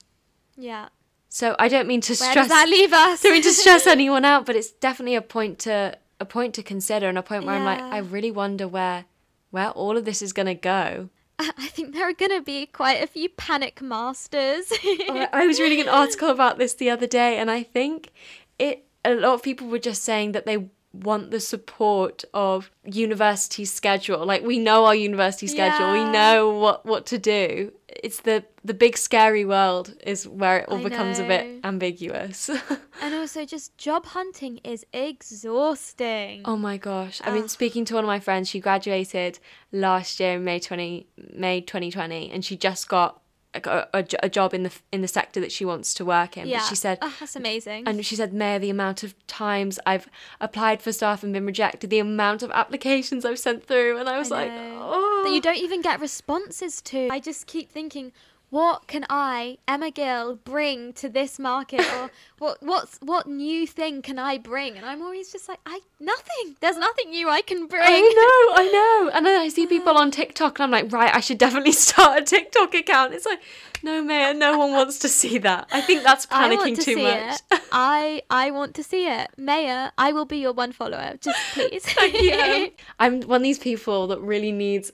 Yeah. 0.56 0.90
So 1.34 1.56
I 1.58 1.68
don't 1.68 1.88
mean 1.88 2.00
to 2.02 2.12
Where 2.12 2.30
stress. 2.30 2.36
does 2.36 2.50
that 2.50 2.70
leave 2.70 2.94
us? 2.94 3.24
don't 3.24 3.32
mean 3.32 3.42
to 3.42 3.52
stress 3.52 3.88
anyone 3.98 4.24
out, 4.24 4.46
but 4.46 4.56
it's 4.56 4.70
definitely 4.70 5.16
a 5.16 5.22
point 5.22 5.58
to 5.60 5.98
a 6.20 6.26
point 6.26 6.54
to 6.54 6.62
consider, 6.62 7.10
and 7.10 7.18
a 7.18 7.24
point 7.24 7.46
where 7.46 7.56
I'm 7.56 7.66
like, 7.66 7.82
I 7.82 7.98
really 7.98 8.30
wonder 8.30 8.68
where 8.68 9.06
where 9.50 9.72
all 9.72 9.98
of 9.98 10.06
this 10.06 10.22
is 10.22 10.32
gonna 10.32 10.54
go. 10.54 11.10
I 11.40 11.70
think 11.70 11.96
there 11.96 12.08
are 12.08 12.14
going 12.14 12.32
to 12.32 12.44
be 12.44 12.68
quite 12.68 13.04
a 13.04 13.08
few 13.08 13.28
panic 13.28 13.82
masters. 13.82 14.72
I 14.72 15.08
oh, 15.34 15.40
I 15.40 15.48
was 15.48 15.60
reading 15.60 15.82
an 15.82 15.90
article 16.02 16.30
about 16.30 16.60
this 16.60 16.76
the 16.76 16.92
other 16.92 17.08
day, 17.08 17.40
and 17.40 17.50
I 17.50 17.64
think 17.64 18.12
it. 18.60 18.86
A 19.04 19.16
lot 19.16 19.34
of 19.34 19.44
people 19.44 19.68
were 19.68 19.80
just 19.80 20.04
saying 20.04 20.32
that 20.34 20.46
they 20.46 20.70
want 20.94 21.32
the 21.32 21.40
support 21.40 22.24
of 22.34 22.70
university 22.86 23.66
schedule. 23.66 24.24
Like 24.26 24.44
we 24.44 24.60
know 24.60 24.86
our 24.86 24.96
university 24.96 25.48
schedule, 25.48 25.92
we 25.94 26.06
know 26.06 26.52
what 26.52 26.86
what 26.86 27.08
to 27.08 27.18
do. 27.18 27.74
It's 28.04 28.20
the 28.20 28.44
the 28.66 28.74
big 28.74 28.98
scary 28.98 29.46
world 29.46 29.96
is 30.06 30.28
where 30.28 30.60
it 30.60 30.70
all 30.70 30.80
I 30.80 30.84
becomes 30.84 31.20
a 31.20 31.24
bit 31.24 31.62
ambiguous. 31.64 32.50
and 33.02 33.16
also, 33.16 33.46
just 33.46 33.78
job 33.78 34.06
hunting 34.08 34.60
is 34.66 34.86
exhausting. 34.94 36.42
oh 36.46 36.58
my 36.58 36.78
gosh! 36.78 37.22
I 37.24 37.32
mean, 37.32 37.44
Ugh. 37.44 37.50
speaking 37.50 37.86
to 37.86 37.96
one 37.96 38.04
of 38.04 38.08
my 38.08 38.20
friends, 38.20 38.50
she 38.50 38.60
graduated 38.60 39.40
last 39.72 40.20
year 40.20 40.34
in 40.36 40.44
May 40.44 40.60
twenty 40.60 41.08
May 41.34 41.62
twenty 41.62 41.92
twenty, 41.92 42.30
and 42.30 42.44
she 42.44 42.58
just 42.58 42.90
got 42.90 43.22
a, 43.54 43.88
a, 43.94 44.06
a 44.24 44.30
job 44.30 44.54
in 44.54 44.64
the 44.64 44.72
in 44.92 45.02
the 45.02 45.08
sector 45.08 45.40
that 45.40 45.52
she 45.52 45.64
wants 45.64 45.94
to 45.96 46.06
work 46.06 46.38
in. 46.38 46.48
yeah. 46.48 46.58
But 46.60 46.66
she 46.66 46.76
said 46.76 46.98
oh, 47.02 47.16
that's 47.20 47.36
amazing. 47.36 47.88
And 47.88 48.06
she 48.06 48.16
said, 48.16 48.34
Maya, 48.34 48.60
the 48.60 48.70
amount 48.70 49.04
of 49.04 49.16
times 49.28 49.80
I've 49.86 50.08
applied 50.42 50.82
for 50.82 50.92
stuff 50.92 51.24
and 51.24 51.32
been 51.34 51.46
rejected, 51.46 51.90
the 51.90 52.00
amount 52.00 52.44
of 52.44 52.52
applications 52.52 53.26
I've 53.26 53.40
sent 53.40 53.66
through. 53.66 53.98
And 53.98 54.10
I 54.10 54.18
was 54.18 54.30
like, 54.32 54.52
oh. 54.52 55.13
That 55.24 55.32
you 55.32 55.38
oh. 55.38 55.42
don't 55.42 55.58
even 55.58 55.82
get 55.82 56.00
responses 56.00 56.82
to. 56.84 57.10
I 57.12 57.20
just 57.20 57.48
keep 57.48 57.70
thinking, 57.70 58.12
what 58.54 58.86
can 58.86 59.04
I, 59.10 59.58
Emma 59.68 59.90
Gill, 59.90 60.36
bring 60.36 60.94
to 60.94 61.10
this 61.10 61.40
market, 61.40 61.80
or 61.96 62.12
what 62.38 62.62
what's 62.62 63.00
what 63.00 63.26
new 63.26 63.66
thing 63.66 64.04
can 64.04 64.20
I 64.20 64.38
bring? 64.38 64.78
And 64.78 64.86
I'm 64.86 65.02
always 65.02 65.32
just 65.32 65.50
like, 65.50 65.60
I 65.66 65.80
nothing. 66.00 66.56
There's 66.62 66.78
nothing 66.78 67.10
new 67.10 67.30
I 67.30 67.42
can 67.42 67.66
bring. 67.66 67.82
I 67.84 68.00
know, 68.00 68.64
I 68.64 68.70
know. 68.72 69.12
And 69.12 69.26
then 69.26 69.42
I 69.42 69.50
see 69.50 69.66
people 69.76 69.98
on 69.98 70.12
TikTok 70.12 70.60
and 70.60 70.66
I'm 70.66 70.70
like, 70.70 70.94
right, 70.94 71.12
I 71.16 71.20
should 71.20 71.40
definitely 71.40 71.72
start 71.88 72.20
a 72.20 72.24
TikTok 72.24 72.76
account. 72.76 73.16
It's 73.16 73.26
like, 73.26 73.42
no, 73.82 74.04
Maya, 74.04 74.36
no 74.36 74.56
one 74.60 74.72
wants 74.72 75.00
to 75.00 75.10
see 75.10 75.40
that. 75.40 75.68
I 75.72 75.82
think 75.82 76.04
that's 76.04 76.28
panicking 76.28 76.76
to 76.76 76.84
too 76.84 76.94
see 76.94 77.04
much. 77.04 77.40
it. 77.52 77.62
I 77.72 78.22
I 78.30 78.52
want 78.52 78.76
to 78.76 78.84
see 78.84 79.08
it. 79.08 79.32
Maya, 79.36 79.90
I 79.98 80.12
will 80.12 80.26
be 80.26 80.38
your 80.38 80.54
one 80.54 80.74
follower. 80.74 81.16
Just 81.20 81.40
please. 81.54 81.86
Thank 81.86 82.22
you. 82.22 82.66
Um, 82.66 82.70
I'm 83.00 83.22
one 83.22 83.38
of 83.38 83.44
these 83.44 83.58
people 83.58 84.06
that 84.08 84.22
really 84.22 84.52
needs 84.52 84.92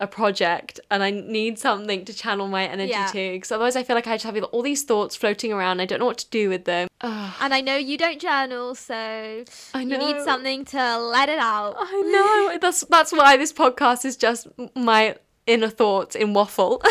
a 0.00 0.06
project 0.06 0.80
and 0.90 1.02
I 1.02 1.10
need 1.10 1.58
something 1.58 2.06
to 2.06 2.14
channel 2.14 2.48
my 2.48 2.64
energy 2.66 2.90
Yeah. 2.92 3.06
to 3.08 3.32
because 3.32 3.52
otherwise 3.52 3.76
I 3.76 3.82
feel 3.82 3.94
like 3.94 4.06
I 4.06 4.14
just 4.16 4.24
have 4.24 4.42
all 4.44 4.62
these 4.62 4.82
thoughts 4.82 5.14
floating 5.14 5.52
around. 5.52 5.80
I 5.80 5.84
don't 5.84 6.00
know 6.00 6.06
what 6.06 6.18
to 6.18 6.28
do 6.30 6.48
with 6.48 6.64
them. 6.64 6.88
Ugh. 7.02 7.34
And 7.42 7.52
I 7.54 7.60
know 7.60 7.76
you 7.76 7.96
don't 7.98 8.20
journal, 8.20 8.74
so 8.74 8.94
I 8.94 9.80
you 9.82 9.98
need 9.98 10.20
something 10.24 10.64
to 10.66 10.98
let 10.98 11.28
it 11.28 11.38
out. 11.38 11.74
I 11.78 12.00
know. 12.14 12.58
That's 12.60 12.80
that's 12.90 13.12
why 13.12 13.36
this 13.36 13.52
podcast 13.52 14.04
is 14.04 14.16
just 14.16 14.48
my 14.74 15.16
inner 15.46 15.68
thoughts 15.68 16.14
in 16.16 16.32
waffle. 16.34 16.82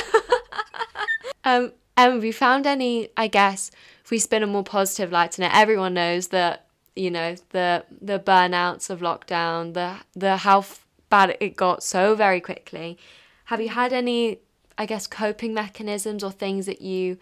um, 1.43 1.71
have 1.97 2.23
you 2.23 2.33
found 2.33 2.65
any? 2.67 3.09
I 3.17 3.27
guess 3.27 3.71
if 4.03 4.11
we 4.11 4.19
spin 4.19 4.43
a 4.43 4.47
more 4.47 4.63
positive 4.63 5.11
light 5.11 5.39
on 5.39 5.45
it, 5.45 5.51
everyone 5.53 5.93
knows 5.93 6.27
that 6.29 6.67
you 6.95 7.11
know 7.11 7.35
the 7.49 7.85
the 8.01 8.19
burnouts 8.19 8.89
of 8.89 8.99
lockdown, 9.01 9.73
the 9.73 9.97
the 10.15 10.37
how 10.37 10.59
f- 10.59 10.85
bad 11.09 11.37
it 11.39 11.55
got 11.55 11.83
so 11.83 12.15
very 12.15 12.41
quickly. 12.41 12.97
Have 13.45 13.61
you 13.61 13.69
had 13.69 13.93
any? 13.93 14.39
I 14.77 14.85
guess 14.85 15.07
coping 15.07 15.53
mechanisms 15.53 16.23
or 16.23 16.31
things 16.31 16.65
that 16.65 16.81
you 16.81 17.17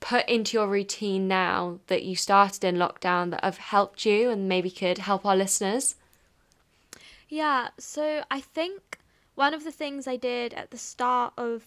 put 0.00 0.28
into 0.28 0.56
your 0.56 0.66
routine 0.66 1.28
now 1.28 1.78
that 1.86 2.02
you 2.02 2.16
started 2.16 2.64
in 2.64 2.76
lockdown 2.76 3.30
that 3.30 3.44
have 3.44 3.58
helped 3.58 4.04
you 4.04 4.30
and 4.30 4.48
maybe 4.48 4.70
could 4.70 4.98
help 4.98 5.24
our 5.24 5.36
listeners? 5.36 5.94
Yeah, 7.28 7.68
so 7.78 8.24
I 8.30 8.40
think 8.40 8.98
one 9.34 9.54
of 9.54 9.64
the 9.64 9.72
things 9.72 10.06
I 10.06 10.16
did 10.16 10.52
at 10.54 10.70
the 10.70 10.78
start 10.78 11.32
of 11.38 11.66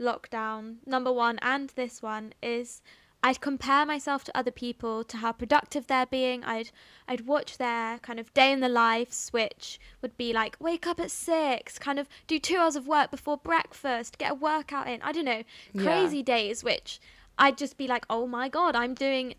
lockdown, 0.00 0.76
number 0.86 1.12
one 1.12 1.38
and 1.42 1.70
this 1.70 2.00
one, 2.00 2.32
is 2.42 2.82
I'd 3.24 3.40
compare 3.40 3.86
myself 3.86 4.24
to 4.24 4.36
other 4.36 4.50
people 4.50 5.04
to 5.04 5.16
how 5.18 5.30
productive 5.32 5.86
they're 5.86 6.06
being. 6.06 6.42
I'd 6.44 6.70
I'd 7.06 7.26
watch 7.26 7.58
their 7.58 7.98
kind 8.00 8.18
of 8.18 8.34
day 8.34 8.50
in 8.52 8.60
the 8.60 8.68
lives, 8.68 9.28
which 9.30 9.78
would 10.00 10.16
be 10.16 10.32
like 10.32 10.56
wake 10.58 10.86
up 10.86 10.98
at 10.98 11.10
six, 11.10 11.78
kind 11.78 11.98
of 12.00 12.08
do 12.26 12.38
two 12.38 12.56
hours 12.56 12.74
of 12.76 12.86
work 12.88 13.10
before 13.10 13.36
breakfast, 13.36 14.18
get 14.18 14.32
a 14.32 14.34
workout 14.34 14.88
in. 14.88 15.00
I 15.02 15.12
don't 15.12 15.24
know, 15.24 15.42
Yeah. 15.72 15.82
crazy 15.82 16.22
days, 16.22 16.64
which 16.64 17.00
I'd 17.38 17.56
just 17.58 17.76
be 17.76 17.86
like, 17.86 18.04
oh 18.10 18.26
my 18.26 18.48
god, 18.48 18.74
I'm 18.74 18.94
doing 18.94 19.34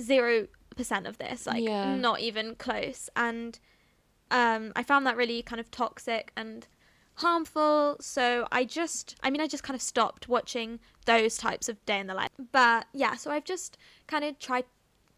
zero 0.00 0.48
percent 0.76 1.06
of 1.06 1.18
this, 1.18 1.46
like 1.46 1.62
Yeah. 1.62 1.96
not 1.96 2.20
even 2.20 2.56
close. 2.56 3.08
And 3.14 3.58
um, 4.30 4.72
I 4.76 4.82
found 4.82 5.06
that 5.06 5.16
really 5.16 5.42
kind 5.42 5.60
of 5.60 5.70
toxic 5.70 6.32
and 6.36 6.66
harmful. 7.18 7.96
So 8.00 8.46
I 8.52 8.64
just, 8.64 9.16
I 9.22 9.30
mean, 9.30 9.40
I 9.40 9.46
just 9.46 9.62
kind 9.62 9.74
of 9.74 9.82
stopped 9.82 10.28
watching 10.28 10.80
those 11.06 11.36
types 11.36 11.68
of 11.68 11.84
day 11.86 11.98
in 12.00 12.06
the 12.06 12.14
life. 12.14 12.30
But 12.52 12.86
yeah, 12.92 13.14
so 13.14 13.30
I've 13.30 13.44
just 13.44 13.76
kind 14.06 14.24
of 14.24 14.38
tried 14.38 14.64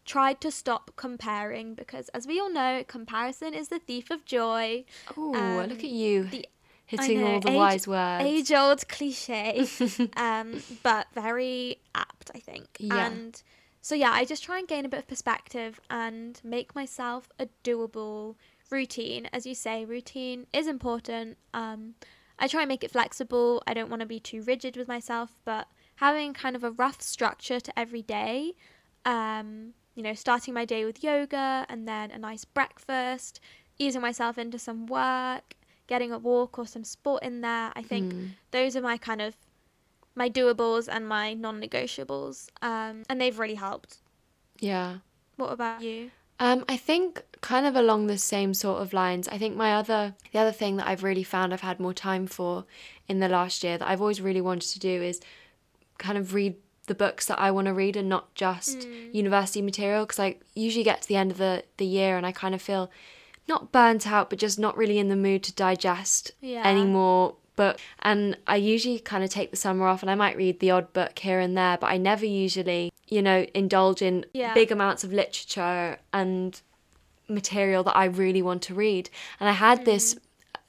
tried 0.03 0.41
to 0.41 0.49
stop 0.49 0.91
comparing 0.95 1.75
because 1.75 2.09
as 2.09 2.25
we 2.25 2.39
all 2.39 2.51
know 2.51 2.83
comparison 2.87 3.53
is 3.53 3.67
the 3.67 3.77
thief 3.77 4.09
of 4.09 4.25
joy 4.25 4.83
Oh, 5.15 5.35
Um, 5.35 5.69
look 5.69 5.83
at 5.83 5.91
you 5.91 6.23
the- 6.23 6.47
hitting 6.87 7.21
know, 7.21 7.33
all 7.35 7.39
the 7.39 7.49
age- 7.51 7.55
wise 7.55 7.87
words. 7.87 8.23
age 8.25 8.51
old 8.51 8.87
cliche 8.89 9.67
um 10.17 10.61
but 10.81 11.05
very 11.13 11.77
apt 11.93 12.31
i 12.33 12.39
think 12.39 12.65
Yeah. 12.79 13.05
and 13.11 13.41
so 13.83 13.93
yeah 13.93 14.09
i 14.11 14.25
just 14.25 14.43
try 14.43 14.57
and 14.57 14.67
gain 14.67 14.85
a 14.85 14.89
bit 14.89 14.97
of 14.99 15.07
perspective 15.07 15.79
and 15.91 16.41
make 16.43 16.73
myself 16.73 17.29
a 17.39 17.47
doable 17.63 18.35
routine. 18.71 19.27
As 19.33 19.45
you 19.45 19.55
say 19.55 19.85
routine 19.85 20.47
is 20.53 20.67
important. 20.67 21.37
Um 21.53 21.95
i 22.39 22.47
try 22.47 22.61
and 22.61 22.69
make 22.69 22.83
it 22.83 22.91
flexible. 22.91 23.61
I 23.67 23.73
don't 23.73 23.89
want 23.89 23.99
to 24.01 24.05
be 24.07 24.19
too 24.19 24.41
rigid 24.41 24.75
with 24.77 24.87
myself 24.87 25.29
but 25.45 25.67
having 25.95 26.33
kind 26.33 26.55
of 26.55 26.63
a 26.63 26.71
rough 26.71 27.01
structure 27.01 27.59
to 27.59 27.79
every 27.79 28.01
day 28.01 28.53
um 29.05 29.73
you 29.95 30.03
know 30.03 30.13
starting 30.13 30.53
my 30.53 30.65
day 30.65 30.85
with 30.85 31.03
yoga 31.03 31.65
and 31.69 31.87
then 31.87 32.09
a 32.11 32.17
nice 32.17 32.45
breakfast 32.45 33.39
easing 33.77 34.01
myself 34.01 34.37
into 34.37 34.57
some 34.57 34.85
work 34.87 35.55
getting 35.87 36.11
a 36.11 36.17
walk 36.17 36.57
or 36.57 36.65
some 36.65 36.83
sport 36.83 37.21
in 37.23 37.41
there 37.41 37.71
i 37.75 37.81
think 37.81 38.13
Hmm. 38.13 38.25
those 38.51 38.75
are 38.75 38.81
my 38.81 38.97
kind 38.97 39.21
of 39.21 39.35
my 40.15 40.29
doables 40.29 40.89
and 40.91 41.07
my 41.07 41.33
non-negotiables. 41.33 42.49
Um, 42.61 43.03
and 43.09 43.21
they've 43.21 43.39
really 43.39 43.55
helped. 43.55 43.99
Yeah. 44.59 44.97
what 45.37 45.51
about 45.53 45.81
you 45.81 46.11
Um, 46.41 46.65
I 46.67 46.75
think 46.75 47.23
kind 47.41 47.67
of 47.67 47.75
along 47.75 48.07
the 48.07 48.17
same 48.17 48.55
sort 48.55 48.81
of 48.81 48.93
lines. 48.93 49.27
I 49.27 49.37
think 49.37 49.55
my 49.55 49.73
other 49.75 50.15
the 50.33 50.39
other 50.39 50.51
thing 50.51 50.77
that 50.77 50.87
I've 50.87 51.03
really 51.03 51.23
found 51.23 51.53
I've 51.53 51.61
had 51.61 51.79
more 51.79 51.93
time 51.93 52.25
for 52.25 52.65
in 53.07 53.19
the 53.19 53.29
last 53.29 53.63
year 53.63 53.77
that 53.77 53.87
I've 53.87 54.01
always 54.01 54.21
really 54.21 54.41
wanted 54.41 54.69
to 54.71 54.79
do 54.79 55.01
is 55.03 55.21
kind 55.99 56.17
of 56.17 56.33
read 56.33 56.55
the 56.87 56.95
books 56.95 57.27
that 57.27 57.37
I 57.39 57.51
want 57.51 57.67
to 57.67 57.73
read 57.73 57.95
and 57.95 58.09
not 58.09 58.33
just 58.33 58.87
university 59.13 59.61
material 59.61 60.03
because 60.05 60.19
I 60.19 60.37
usually 60.55 60.83
get 60.83 61.03
to 61.03 61.07
the 61.07 61.15
end 61.15 61.29
of 61.31 61.37
the 61.37 61.63
the 61.77 61.85
year 61.85 62.17
and 62.17 62.25
I 62.25 62.31
kind 62.31 62.55
of 62.55 62.61
feel 62.61 62.89
not 63.47 63.71
burnt 63.71 64.07
out 64.07 64.29
but 64.31 64.39
just 64.39 64.57
not 64.57 64.75
really 64.75 64.97
in 64.97 65.09
the 65.09 65.15
mood 65.15 65.43
to 65.43 65.53
digest 65.53 66.31
Yeah. 66.41 66.63
any 66.65 66.85
more 66.85 67.35
book 67.55 67.79
and 67.99 68.37
I 68.47 68.55
usually 68.55 68.99
kind 68.99 69.23
of 69.23 69.29
take 69.29 69.51
the 69.51 69.57
summer 69.57 69.87
off 69.87 70.01
and 70.01 70.09
I 70.09 70.15
might 70.15 70.37
read 70.37 70.59
the 70.59 70.71
odd 70.71 70.93
book 70.93 71.19
here 71.19 71.39
and 71.39 71.57
there, 71.57 71.77
but 71.77 71.87
I 71.87 71.97
never 71.97 72.25
usually, 72.25 72.91
you 73.07 73.21
know, 73.21 73.45
indulge 73.53 74.01
in 74.01 74.25
Yeah. 74.33 74.53
big 74.53 74.71
amounts 74.71 75.03
of 75.03 75.11
literature 75.13 75.99
and 76.13 76.61
material 77.27 77.83
that 77.83 77.95
I 77.95 78.05
really 78.05 78.41
want 78.41 78.61
to 78.63 78.73
read. 78.73 79.09
And 79.39 79.49
I 79.49 79.53
had 79.53 79.85
this 79.85 80.15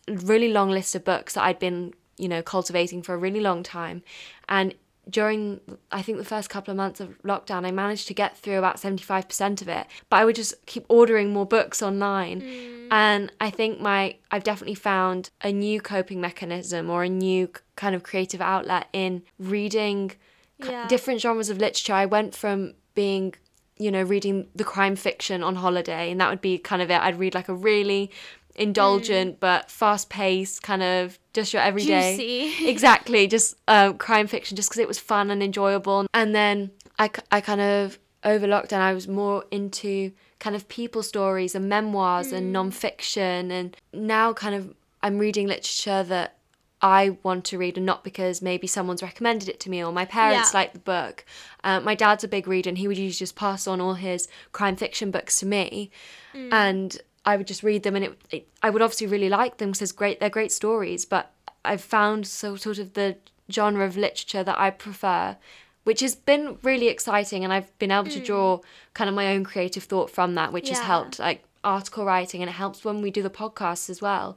mm. 0.07 0.29
really 0.29 0.53
long 0.53 0.71
list 0.71 0.95
of 0.95 1.05
books 1.05 1.35
that 1.35 1.45
I'd 1.45 1.59
been, 1.59 1.95
you 2.18 2.29
know, 2.29 2.42
cultivating 2.42 3.03
for 3.03 3.14
a 3.14 3.18
really 3.18 3.40
long 3.40 3.62
time. 3.62 4.03
And 4.49 4.75
during 5.09 5.61
I 5.91 6.03
think 6.03 6.19
the 6.19 6.25
first 6.25 6.49
couple 6.49 6.71
of 6.71 6.77
months 6.77 7.01
of 7.01 7.21
lockdown, 7.23 7.67
I 7.67 7.71
managed 7.71 8.07
to 8.09 8.15
get 8.15 8.37
through 8.37 8.59
about 8.59 8.77
75% 8.77 9.62
of 9.62 9.69
it. 9.69 9.87
But 10.09 10.17
I 10.17 10.25
would 10.25 10.37
just 10.37 10.55
keep 10.67 10.85
ordering 10.88 11.33
more 11.33 11.47
books 11.47 11.83
online. 11.83 12.43
Mm. 12.43 12.88
And 12.91 13.33
I 13.41 13.51
think 13.51 13.81
my 13.81 14.17
I've 14.31 14.45
definitely 14.45 14.75
found 14.77 15.31
a 15.41 15.53
new 15.53 15.81
coping 15.81 16.21
mechanism 16.21 16.88
or 16.88 17.03
a 17.05 17.09
new 17.09 17.51
kind 17.77 17.95
of 17.95 18.03
creative 18.03 18.41
outlet 18.41 18.88
in 18.93 19.23
reading 19.38 20.12
Yeah. 20.59 20.87
different 20.87 21.21
genres 21.21 21.51
of 21.51 21.59
literature. 21.59 21.95
I 21.95 22.07
went 22.07 22.35
from 22.37 22.75
being 22.95 23.35
you 23.79 23.91
know, 23.91 24.03
reading 24.03 24.47
the 24.55 24.62
crime 24.62 24.95
fiction 24.95 25.43
on 25.43 25.57
holiday, 25.57 26.12
and 26.12 26.21
that 26.21 26.31
would 26.31 26.41
be 26.41 26.57
kind 26.57 26.81
of 26.83 26.91
it. 26.91 27.01
I'd 27.01 27.19
read 27.19 27.35
like 27.35 27.49
a 27.49 27.55
really 27.55 28.12
indulgent 28.55 29.41
but 29.41 29.71
fast 29.71 30.09
paced 30.11 30.62
kind 30.62 30.83
of 30.83 31.19
just 31.33 31.53
your 31.53 31.62
everyday. 31.62 32.17
Juicy. 32.17 32.69
exactly 32.69 33.27
just 33.27 33.55
um, 33.69 33.97
crime 33.99 34.27
fiction 34.27 34.57
just 34.57 34.69
because 34.69 34.81
it 34.81 34.88
was 34.88 34.99
fun 34.99 35.31
and 35.31 35.43
enjoyable. 35.43 36.07
And 36.15 36.35
then 36.35 36.71
I, 36.99 37.11
I 37.31 37.41
kind 37.41 37.61
of 37.61 37.99
over 38.25 38.47
lockdown 38.47 38.79
i 38.79 38.93
was 38.95 39.09
more 39.09 39.45
into 39.51 40.12
kind 40.38 40.55
of 40.55 40.69
people 40.69 41.03
stories 41.03 41.55
and 41.57 41.69
memoirs 41.69 42.31
and 42.33 42.53
non-fiction. 42.53 43.51
And 43.51 43.77
now 43.93 44.33
kind 44.33 44.55
of 44.55 44.75
i'm 45.03 45.19
reading 45.19 45.47
literature 45.49 46.03
that 46.05 46.37
I 46.85 47.17
want 47.23 47.45
to 47.45 47.59
read 47.59 47.77
and 47.77 47.87
not 47.87 48.03
because 48.03 48.43
maybe 48.43 48.67
someone's 48.67 49.05
recommended 49.05 49.49
it 49.49 49.61
to 49.61 49.71
me 49.71 49.85
or 49.85 49.93
my 49.93 50.05
parents 50.05 50.53
Yeah. 50.53 50.59
like 50.59 50.73
the 50.73 50.81
book. 50.81 51.25
Um, 51.62 51.85
my 51.85 51.95
dad's 51.95 52.25
a 52.25 52.29
big 52.29 52.49
reader 52.49 52.69
and 52.71 52.77
he 52.77 52.88
would 52.88 52.99
usually 52.99 53.19
just 53.21 53.37
pass 53.37 53.69
on 53.69 53.81
all 53.81 53.95
his 53.95 54.27
crime 54.51 54.75
fiction 54.75 55.12
books 55.12 55.38
to 55.38 55.47
me, 55.47 55.93
and 56.35 56.99
I 57.25 57.37
would 57.37 57.47
just 57.47 57.63
read 57.63 57.83
them 57.83 57.97
and 57.97 58.05
it, 58.07 58.23
it 58.31 58.49
I 58.63 58.71
would 58.71 58.83
obviously 58.83 59.07
really 59.07 59.29
like 59.29 59.59
them 59.59 59.73
because 59.73 59.93
great 59.93 60.21
they're 60.21 60.31
great 60.31 60.53
stories. 60.53 61.05
But 61.05 61.31
I've 61.65 61.81
found 61.81 62.27
so 62.27 62.57
sort 62.57 62.79
of 62.79 62.95
the 62.95 63.17
genre 63.51 63.87
of 63.87 63.97
literature 63.97 64.43
that 64.43 64.59
I 64.59 64.71
prefer, 64.71 65.37
which 65.85 66.01
has 66.01 66.15
been 66.15 66.59
really 66.63 66.89
exciting, 66.89 67.45
and 67.45 67.53
I've 67.53 67.77
been 67.79 67.91
able 67.91 68.11
to 68.11 68.21
draw 68.21 68.61
kind 68.95 69.09
of 69.09 69.15
my 69.15 69.35
own 69.35 69.45
creative 69.45 69.85
thought 69.85 70.11
from 70.11 70.35
that, 70.35 70.53
which 70.53 70.69
has 70.69 70.79
helped 70.81 71.19
like 71.19 71.45
article 71.65 72.05
writing 72.05 72.43
and 72.43 72.51
it 72.51 72.55
helps 72.55 72.85
when 72.85 73.03
we 73.03 73.11
do 73.11 73.23
the 73.23 73.31
podcast 73.31 73.89
as 73.89 74.03
well. 74.03 74.37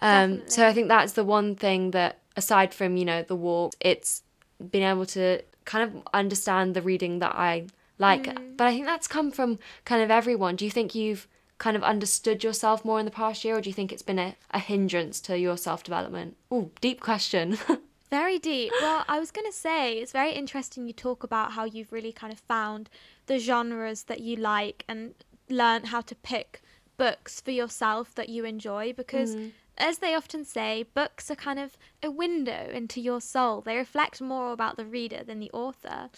Um, 0.00 0.42
so 0.46 0.66
I 0.66 0.72
think 0.72 0.88
that's 0.88 1.12
the 1.12 1.24
one 1.24 1.54
thing 1.56 1.90
that, 1.92 2.18
aside 2.36 2.72
from 2.74 2.96
you 2.96 3.04
know 3.04 3.22
the 3.22 3.36
walk, 3.36 3.74
it's 3.80 4.22
been 4.70 4.82
able 4.82 5.06
to 5.06 5.42
kind 5.64 5.88
of 5.88 6.02
understand 6.12 6.74
the 6.74 6.82
reading 6.82 7.18
that 7.20 7.34
I 7.34 7.66
like. 7.98 8.26
But 8.56 8.66
I 8.66 8.72
think 8.72 8.86
that's 8.86 9.08
come 9.08 9.30
from 9.30 9.58
kind 9.84 10.02
of 10.02 10.10
everyone. 10.10 10.56
Do 10.56 10.64
you 10.64 10.70
think 10.70 10.94
you've 10.94 11.26
kind 11.58 11.76
of 11.76 11.82
understood 11.82 12.42
yourself 12.42 12.84
more 12.84 12.98
in 12.98 13.04
the 13.04 13.10
past 13.10 13.44
year, 13.44 13.56
or 13.56 13.60
do 13.60 13.70
you 13.70 13.74
think 13.74 13.92
it's 13.92 14.02
been 14.02 14.18
a, 14.18 14.36
a 14.50 14.58
hindrance 14.58 15.20
to 15.22 15.38
your 15.38 15.56
self 15.56 15.82
development? 15.82 16.36
Oh, 16.50 16.70
deep 16.80 17.00
question. 17.00 17.58
Very 18.10 18.38
deep. 18.38 18.72
Well, 18.80 19.04
I 19.08 19.18
was 19.18 19.30
going 19.30 19.50
to 19.50 19.56
say 19.56 19.94
it's 19.94 20.12
very 20.12 20.32
interesting 20.32 20.86
you 20.86 20.92
talk 20.92 21.24
about 21.24 21.52
how 21.52 21.64
you've 21.64 21.90
really 21.90 22.12
kind 22.12 22.30
of 22.30 22.38
found 22.38 22.90
the 23.24 23.38
genres 23.38 24.02
that 24.02 24.20
you 24.20 24.36
like 24.36 24.84
and 24.86 25.14
learn 25.48 25.84
how 25.84 26.02
to 26.02 26.14
pick 26.16 26.60
books 26.98 27.40
for 27.40 27.52
yourself 27.52 28.14
that 28.16 28.28
you 28.28 28.44
enjoy 28.44 28.92
because 28.92 29.34
as 29.78 29.98
they 29.98 30.14
often 30.14 30.44
say, 30.44 30.84
books 30.94 31.30
are 31.30 31.34
kind 31.34 31.58
of 31.58 31.78
a 32.02 32.10
window 32.10 32.68
into 32.72 33.00
your 33.00 33.20
soul. 33.20 33.62
They 33.62 33.76
reflect 33.76 34.20
more 34.20 34.52
about 34.52 34.76
the 34.76 34.84
reader 34.84 35.22
than 35.24 35.40
the 35.40 35.50
author. 35.52 36.10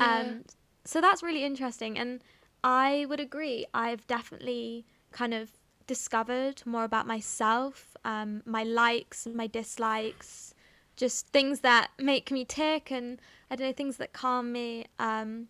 Um, 0.00 0.44
so 0.84 1.00
that's 1.00 1.22
really 1.22 1.44
interesting. 1.44 1.98
And 1.98 2.22
I 2.62 3.06
would 3.08 3.20
agree. 3.20 3.66
I've 3.72 4.06
definitely 4.06 4.84
kind 5.12 5.34
of 5.34 5.50
discovered 5.86 6.62
more 6.64 6.84
about 6.84 7.06
myself, 7.06 7.96
um, 8.04 8.42
my 8.46 8.62
likes, 8.62 9.26
and 9.26 9.34
my 9.34 9.46
dislikes, 9.46 10.54
just 10.96 11.28
things 11.28 11.60
that 11.60 11.90
make 11.98 12.30
me 12.30 12.44
tick 12.44 12.92
and 12.92 13.20
I 13.50 13.56
don't 13.56 13.68
know, 13.68 13.72
things 13.72 13.96
that 13.96 14.12
calm 14.12 14.52
me. 14.52 14.86
Um, 14.98 15.48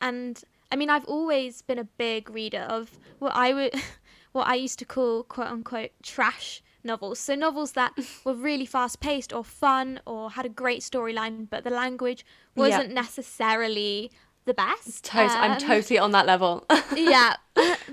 and 0.00 0.42
I 0.70 0.76
mean, 0.76 0.90
I've 0.90 1.06
always 1.06 1.62
been 1.62 1.78
a 1.78 1.84
big 1.84 2.30
reader 2.30 2.60
of 2.60 2.98
what 3.18 3.34
I 3.34 3.52
would, 3.52 3.74
what 4.32 4.46
I 4.46 4.54
used 4.54 4.78
to 4.80 4.84
call 4.84 5.24
quote 5.24 5.48
unquote 5.48 5.90
trash 6.02 6.62
novels. 6.84 7.18
So 7.18 7.34
novels 7.34 7.72
that 7.72 7.92
were 8.24 8.34
really 8.34 8.66
fast 8.66 9.00
paced 9.00 9.32
or 9.32 9.42
fun 9.44 10.00
or 10.06 10.30
had 10.30 10.46
a 10.46 10.50
great 10.50 10.82
storyline, 10.82 11.48
but 11.50 11.64
the 11.64 11.70
language 11.70 12.24
wasn't 12.54 12.92
necessarily 12.92 14.10
the 14.44 14.54
best. 14.54 15.04
Tot- 15.04 15.30
I'm 15.30 15.52
Um, 15.52 15.58
totally 15.58 15.98
on 15.98 16.12
that 16.12 16.26
level. 16.26 16.66
yeah, 16.96 17.36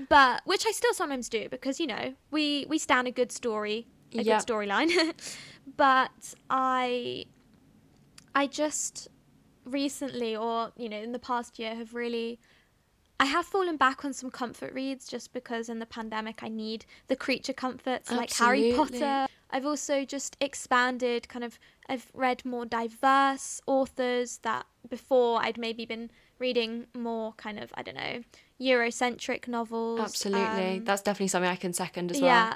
but 0.08 0.42
which 0.44 0.64
I 0.66 0.72
still 0.72 0.94
sometimes 0.94 1.28
do 1.28 1.48
because 1.48 1.78
you 1.80 1.86
know 1.86 2.14
we 2.30 2.66
we 2.68 2.78
stand 2.78 3.06
a 3.06 3.10
good 3.12 3.30
story, 3.32 3.86
a 4.12 4.22
Yeah. 4.22 4.38
good 4.38 4.46
storyline. 4.46 4.90
but 5.76 6.34
I, 6.50 7.26
I 8.34 8.46
just 8.46 9.08
recently, 9.64 10.34
or 10.36 10.72
you 10.76 10.88
know, 10.88 10.98
in 11.00 11.12
the 11.12 11.18
past 11.18 11.58
year, 11.58 11.74
have 11.74 11.94
really. 11.94 12.38
I 13.20 13.24
have 13.24 13.46
fallen 13.46 13.76
back 13.76 14.04
on 14.04 14.12
some 14.12 14.30
comfort 14.30 14.72
reads 14.72 15.08
just 15.08 15.32
because 15.32 15.68
in 15.68 15.80
the 15.80 15.86
pandemic 15.86 16.40
I 16.44 16.48
need 16.48 16.86
the 17.08 17.16
creature 17.16 17.52
comforts 17.52 18.12
like 18.12 18.32
Harry 18.34 18.72
Potter. 18.76 19.26
I've 19.50 19.66
also 19.66 20.04
just 20.04 20.36
expanded 20.40 21.28
kind 21.28 21.44
of 21.44 21.58
I've 21.88 22.12
read 22.14 22.44
more 22.44 22.64
diverse 22.64 23.60
authors 23.66 24.38
that 24.44 24.66
before 24.88 25.42
I'd 25.42 25.58
maybe 25.58 25.84
been 25.84 26.12
reading 26.38 26.86
more 26.94 27.32
kind 27.34 27.58
of 27.58 27.72
I 27.74 27.82
don't 27.82 27.96
know 27.96 28.22
Eurocentric 28.60 29.48
novels. 29.48 30.00
Absolutely. 30.00 30.78
um, 30.78 30.84
That's 30.84 31.02
definitely 31.02 31.28
something 31.28 31.50
I 31.50 31.56
can 31.56 31.72
second 31.72 32.10
as 32.12 32.20
well. 32.20 32.28
yeah. 32.30 32.54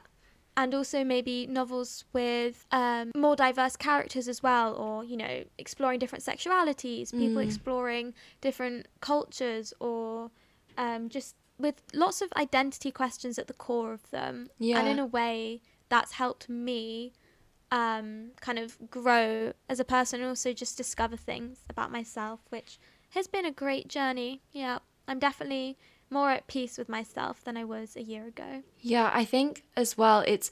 And 0.54 0.74
also 0.74 1.02
maybe 1.02 1.46
novels 1.46 2.04
with 2.12 2.66
um, 2.72 3.10
more 3.16 3.34
diverse 3.36 3.74
characters 3.74 4.28
as 4.28 4.42
well, 4.42 4.74
or 4.74 5.02
you 5.02 5.16
know, 5.16 5.44
exploring 5.56 5.98
different 5.98 6.24
sexualities, 6.24 7.10
people 7.10 7.40
Mm. 7.40 7.46
exploring 7.46 8.14
different 8.42 8.86
cultures, 9.00 9.72
or 9.80 10.30
um, 10.76 11.08
just 11.08 11.36
with 11.58 11.82
lots 11.94 12.20
of 12.20 12.30
identity 12.36 12.90
questions 12.90 13.38
at 13.38 13.46
the 13.46 13.54
core 13.54 13.94
of 13.94 14.10
them. 14.10 14.48
Yeah, 14.58 14.80
And 14.80 14.88
in 14.88 14.98
a 14.98 15.06
way, 15.06 15.62
that's 15.88 16.12
helped 16.12 16.48
me 16.50 17.14
um, 17.70 18.32
kind 18.42 18.58
of 18.58 18.76
grow 18.90 19.54
as 19.70 19.80
a 19.80 19.84
person, 19.84 20.20
and 20.20 20.28
also 20.28 20.52
just 20.52 20.76
discover 20.76 21.16
things 21.16 21.60
about 21.70 21.90
myself, 21.90 22.40
which 22.50 22.78
has 23.12 23.26
been 23.26 23.44
a 23.44 23.52
great 23.52 23.88
journey. 23.88 24.42
Yeah, 24.52 24.78
I'm 25.06 25.18
definitely 25.18 25.78
more 26.10 26.30
at 26.30 26.46
peace 26.46 26.76
with 26.76 26.88
myself 26.88 27.42
than 27.42 27.56
I 27.56 27.64
was 27.64 27.96
a 27.96 28.02
year 28.02 28.26
ago. 28.26 28.62
Yeah, 28.80 29.10
I 29.12 29.24
think 29.24 29.64
as 29.76 29.96
well 29.96 30.20
it's 30.26 30.50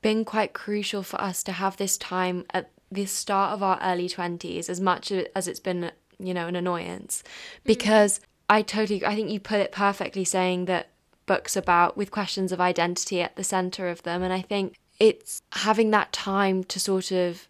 been 0.00 0.24
quite 0.24 0.52
crucial 0.52 1.02
for 1.02 1.20
us 1.20 1.42
to 1.42 1.52
have 1.52 1.76
this 1.76 1.96
time 1.96 2.44
at 2.50 2.70
the 2.90 3.06
start 3.06 3.52
of 3.52 3.62
our 3.62 3.78
early 3.82 4.08
20s 4.08 4.68
as 4.68 4.80
much 4.80 5.10
as 5.10 5.48
it's 5.48 5.60
been, 5.60 5.90
you 6.18 6.34
know, 6.34 6.46
an 6.46 6.56
annoyance 6.56 7.22
mm. 7.24 7.64
because 7.64 8.20
I 8.48 8.62
totally 8.62 9.04
I 9.04 9.14
think 9.14 9.30
you 9.30 9.40
put 9.40 9.60
it 9.60 9.72
perfectly 9.72 10.24
saying 10.24 10.66
that 10.66 10.90
books 11.26 11.56
about 11.56 11.96
with 11.96 12.10
questions 12.10 12.52
of 12.52 12.60
identity 12.60 13.22
at 13.22 13.36
the 13.36 13.44
center 13.44 13.88
of 13.88 14.02
them 14.02 14.22
and 14.22 14.32
I 14.32 14.42
think 14.42 14.76
it's 15.00 15.40
having 15.52 15.90
that 15.90 16.12
time 16.12 16.64
to 16.64 16.78
sort 16.78 17.10
of 17.10 17.48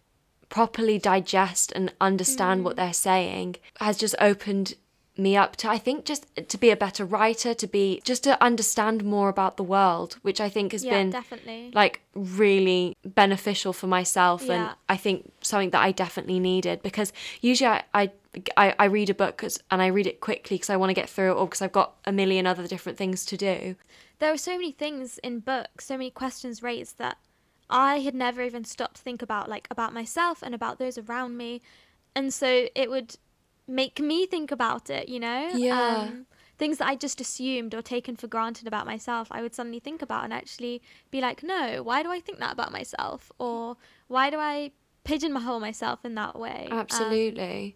properly 0.55 0.97
digest 0.97 1.67
and 1.77 1.85
understand 2.09 2.63
what 2.63 2.73
mm. 2.73 2.77
they're 2.77 2.93
saying 3.11 3.49
has 3.87 3.97
just 3.97 4.15
opened 4.29 4.67
me 5.17 5.35
up 5.43 5.51
to 5.57 5.65
I 5.69 5.77
think 5.85 6.05
just 6.11 6.23
to 6.53 6.57
be 6.65 6.69
a 6.71 6.77
better 6.85 7.03
writer 7.15 7.53
to 7.53 7.67
be 7.67 7.85
just 8.11 8.23
to 8.27 8.31
understand 8.49 8.97
more 9.15 9.29
about 9.35 9.53
the 9.57 9.63
world 9.75 10.11
which 10.27 10.39
I 10.47 10.49
think 10.55 10.71
has 10.71 10.83
yeah, 10.83 10.91
been 10.95 11.09
definitely. 11.09 11.71
like 11.81 11.95
really 12.13 12.95
beneficial 13.23 13.73
for 13.73 13.87
myself 13.87 14.39
Yeah. 14.43 14.53
and 14.53 14.63
I 14.95 14.97
think 15.05 15.17
something 15.41 15.71
that 15.71 15.83
I 15.87 15.91
definitely 15.91 16.39
needed 16.39 16.81
because 16.89 17.09
usually 17.41 17.71
I 17.77 17.83
I, 18.01 18.03
I, 18.63 18.75
I 18.83 18.85
read 18.97 19.09
a 19.09 19.17
book 19.23 19.33
'cause- 19.37 19.59
and 19.71 19.81
I 19.81 19.87
read 19.97 20.07
it 20.07 20.17
quickly 20.27 20.55
because 20.55 20.69
I 20.69 20.77
want 20.77 20.89
to 20.89 20.93
get 21.01 21.09
through 21.09 21.31
it 21.31 21.35
or 21.39 21.45
because 21.47 21.61
I've 21.65 21.79
got 21.81 21.89
a 22.05 22.13
million 22.21 22.43
other 22.47 22.65
different 22.73 22.97
things 22.97 23.25
to 23.31 23.35
do. 23.49 23.57
there 24.19 24.31
are 24.35 24.43
so 24.49 24.53
many 24.59 24.71
things 24.83 25.07
in 25.27 25.33
books, 25.53 25.81
so 25.89 25.95
many 25.99 26.11
questions 26.21 26.63
raised 26.69 26.97
that 27.03 27.17
I 27.69 27.99
had 27.99 28.15
never 28.15 28.41
even 28.41 28.63
stopped 28.63 28.97
to 28.97 29.01
think 29.01 29.21
about, 29.21 29.49
like 29.49 29.67
about 29.71 29.93
myself 29.93 30.41
and 30.41 30.53
about 30.53 30.79
those 30.79 30.97
around 30.97 31.37
me. 31.37 31.61
And 32.15 32.33
so 32.33 32.67
it 32.75 32.89
would 32.89 33.17
make 33.67 33.99
me 33.99 34.25
think 34.25 34.51
about 34.51 34.89
it, 34.89 35.09
you 35.09 35.19
know? 35.19 35.49
Yeah. 35.53 36.07
Um, 36.09 36.25
things 36.57 36.77
that 36.77 36.87
I 36.87 36.95
just 36.95 37.19
assumed 37.19 37.73
or 37.73 37.81
taken 37.81 38.15
for 38.15 38.27
granted 38.27 38.67
about 38.67 38.85
myself, 38.85 39.27
I 39.31 39.41
would 39.41 39.53
suddenly 39.53 39.79
think 39.79 40.01
about 40.01 40.23
and 40.23 40.33
actually 40.33 40.81
be 41.11 41.21
like, 41.21 41.43
no, 41.43 41.83
why 41.83 42.03
do 42.03 42.11
I 42.11 42.19
think 42.19 42.39
that 42.39 42.53
about 42.53 42.71
myself? 42.71 43.31
Or 43.39 43.77
why 44.07 44.29
do 44.29 44.37
I 44.37 44.71
pigeonhole 45.03 45.59
myself 45.59 46.05
in 46.05 46.15
that 46.15 46.37
way? 46.37 46.67
Um, 46.71 46.79
Absolutely. 46.79 47.75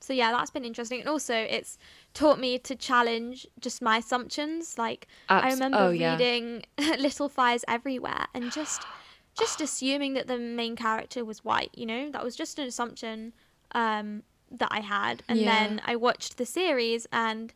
so 0.00 0.12
yeah, 0.12 0.32
that's 0.32 0.50
been 0.50 0.64
interesting, 0.64 1.00
and 1.00 1.08
also 1.08 1.34
it's 1.34 1.76
taught 2.14 2.38
me 2.38 2.58
to 2.60 2.74
challenge 2.74 3.46
just 3.60 3.82
my 3.82 3.98
assumptions. 3.98 4.78
Like 4.78 5.06
I 5.28 5.50
remember 5.50 5.78
oh, 5.78 5.90
yeah. 5.90 6.12
reading 6.12 6.62
Little 6.78 7.28
Fires 7.28 7.64
Everywhere, 7.68 8.26
and 8.34 8.50
just 8.50 8.82
just 9.38 9.60
assuming 9.60 10.14
that 10.14 10.26
the 10.26 10.38
main 10.38 10.76
character 10.76 11.24
was 11.24 11.44
white. 11.44 11.70
You 11.74 11.86
know, 11.86 12.10
that 12.10 12.22
was 12.24 12.36
just 12.36 12.58
an 12.58 12.66
assumption 12.66 13.32
um, 13.72 14.22
that 14.50 14.68
I 14.70 14.80
had, 14.80 15.22
and 15.28 15.38
Yeah. 15.38 15.46
then 15.58 15.80
I 15.86 15.96
watched 15.96 16.36
the 16.36 16.46
series, 16.46 17.06
and 17.12 17.52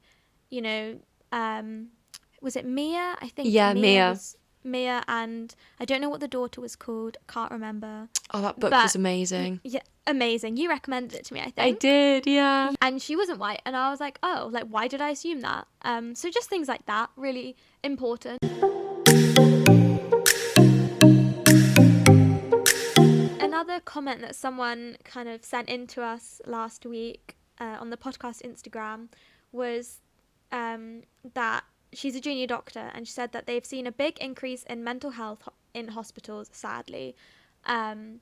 you 0.50 0.62
know, 0.62 1.00
um, 1.32 1.88
was 2.40 2.54
it 2.56 2.64
Mia? 2.64 3.16
I 3.20 3.28
think 3.28 3.48
Yeah, 3.50 3.72
Mia. 3.74 4.10
was- 4.10 4.36
Mia, 4.66 5.02
and 5.08 5.54
I 5.78 5.84
don't 5.84 6.00
know 6.00 6.08
what 6.08 6.20
the 6.20 6.28
daughter 6.28 6.58
was 6.60 6.74
called. 6.74 7.18
Can't 7.28 7.50
remember. 7.50 8.08
Oh, 8.32 8.40
that 8.40 8.58
book 8.58 8.70
But- 8.70 8.84
was 8.84 8.94
amazing. 8.94 9.60
Yeah, 9.62 9.80
amazing. 10.06 10.56
You 10.56 10.70
recommended 10.70 11.14
it 11.18 11.24
to 11.26 11.34
me, 11.34 11.40
I 11.40 11.50
think. 11.50 11.58
I 11.58 11.70
did, 11.72 12.26
yeah. 12.26 12.70
and 12.80 13.02
she 13.02 13.14
wasn't 13.16 13.38
white 13.40 13.60
and 13.66 13.76
i 13.76 13.90
was 13.90 14.00
like 14.00 14.18
oh 14.22 14.48
like 14.52 14.64
why 14.68 14.86
did 14.88 15.00
i 15.00 15.08
assume 15.10 15.40
that 15.40 15.66
um 15.82 16.14
so 16.14 16.30
just 16.30 16.48
things 16.50 16.68
like 16.68 16.84
that 16.86 17.08
really 17.16 17.56
important 17.82 18.38
another 23.64 23.80
comment 23.80 24.20
that 24.20 24.34
someone 24.34 24.96
kind 25.04 25.28
of 25.28 25.44
sent 25.44 25.68
in 25.68 25.86
to 25.86 26.02
us 26.02 26.40
last 26.46 26.84
week 26.84 27.36
uh, 27.58 27.76
on 27.80 27.90
the 27.90 27.96
podcast 27.96 28.42
instagram 28.42 29.08
was 29.52 30.00
um, 30.52 31.02
that 31.32 31.64
she's 31.92 32.14
a 32.14 32.20
junior 32.20 32.46
doctor 32.46 32.90
and 32.94 33.06
she 33.06 33.12
said 33.12 33.32
that 33.32 33.46
they've 33.46 33.64
seen 33.64 33.86
a 33.86 33.92
big 33.92 34.18
increase 34.18 34.64
in 34.64 34.84
mental 34.84 35.10
health 35.10 35.48
in 35.72 35.88
hospitals 35.88 36.48
sadly. 36.52 37.16
Um, 37.64 38.20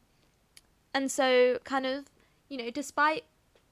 and 0.94 1.10
so 1.10 1.58
kind 1.64 1.86
of 1.86 2.04
you 2.48 2.56
know 2.56 2.70
despite 2.70 3.24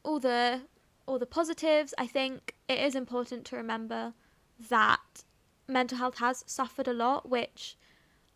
all 0.03 0.19
the 0.19 0.63
all 1.07 1.19
the 1.19 1.27
positives 1.27 1.93
i 1.99 2.07
think 2.07 2.55
it 2.69 2.79
is 2.79 2.95
important 2.95 3.45
to 3.45 3.57
remember 3.57 4.15
that 4.71 5.25
mental 5.69 5.99
health 5.99 6.19
has 6.19 6.43
suffered 6.47 6.89
a 6.89 6.93
lot 6.93 7.29
which 7.29 7.77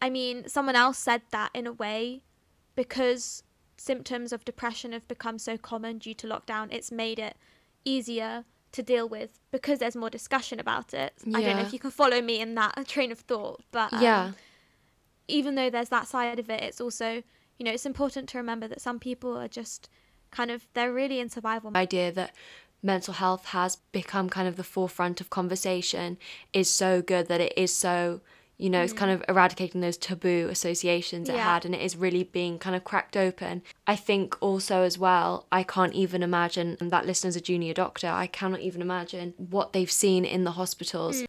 i 0.02 0.10
mean 0.10 0.46
someone 0.48 0.76
else 0.76 0.98
said 0.98 1.22
that 1.30 1.50
in 1.54 1.66
a 1.66 1.72
way 1.72 2.22
because 2.76 3.42
symptoms 3.76 4.32
of 4.32 4.44
depression 4.44 4.92
have 4.92 5.06
become 5.08 5.38
so 5.38 5.56
common 5.56 5.98
due 5.98 6.14
to 6.14 6.26
lockdown 6.26 6.68
it's 6.70 6.92
made 6.92 7.18
it 7.18 7.36
easier 7.84 8.44
to 8.72 8.82
deal 8.82 9.08
with 9.08 9.40
because 9.50 9.78
there's 9.78 9.96
more 9.96 10.10
discussion 10.10 10.58
about 10.58 10.94
it 10.94 11.12
i 11.34 11.40
don't 11.42 11.56
know 11.56 11.62
if 11.62 11.72
you 11.72 11.78
can 11.78 11.90
follow 11.90 12.20
me 12.20 12.40
in 12.40 12.54
that 12.54 12.86
train 12.88 13.12
of 13.12 13.18
thought 13.20 13.60
but 13.70 13.92
um, 13.92 14.02
yeah. 14.02 14.32
even 15.28 15.54
though 15.54 15.70
there's 15.70 15.88
that 15.90 16.08
side 16.08 16.38
of 16.38 16.50
it, 16.50 16.62
it's 16.62 16.80
also, 16.80 17.22
you 17.58 17.64
know, 17.64 17.70
it's 17.70 17.86
important 17.86 18.28
to 18.30 18.38
remember 18.38 18.68
that 18.68 18.80
some 18.80 18.98
people 18.98 19.36
are 19.36 19.48
just 19.48 19.88
kind 20.30 20.50
of, 20.50 20.66
they're 20.74 20.92
really 20.92 21.20
in 21.20 21.28
survival 21.28 21.70
mode. 21.70 21.80
idea 21.80 22.12
that 22.12 22.32
mental 22.82 23.14
health 23.14 23.46
has 23.46 23.76
become 23.92 24.28
kind 24.28 24.46
of 24.46 24.56
the 24.56 24.64
forefront 24.64 25.20
of 25.20 25.30
conversation 25.30 26.18
is 26.52 26.68
so 26.68 27.00
good 27.00 27.28
that 27.28 27.40
it 27.40 27.52
is 27.56 27.72
so 27.72 28.20
you 28.56 28.70
know 28.70 28.82
it's 28.82 28.92
kind 28.92 29.10
mm. 29.10 29.14
of 29.14 29.24
eradicating 29.28 29.80
those 29.80 29.96
taboo 29.96 30.48
associations 30.50 31.28
it 31.28 31.34
Yeah. 31.34 31.54
had 31.54 31.64
and 31.64 31.74
it 31.74 31.80
is 31.80 31.96
really 31.96 32.22
being 32.24 32.58
kind 32.58 32.76
of 32.76 32.84
cracked 32.84 33.16
open 33.16 33.62
i 33.86 33.96
think 33.96 34.36
also 34.40 34.82
as 34.82 34.98
well 34.98 35.46
i 35.50 35.62
can't 35.62 35.92
even 35.92 36.22
imagine 36.22 36.76
and 36.80 36.90
that 36.90 37.06
listener's 37.06 37.36
a 37.36 37.40
junior 37.40 37.74
doctor 37.74 38.08
i 38.08 38.26
cannot 38.26 38.60
even 38.60 38.80
imagine 38.80 39.34
what 39.36 39.72
they've 39.72 39.90
seen 39.90 40.24
in 40.24 40.44
the 40.44 40.52
hospitals 40.52 41.22
mm. 41.22 41.26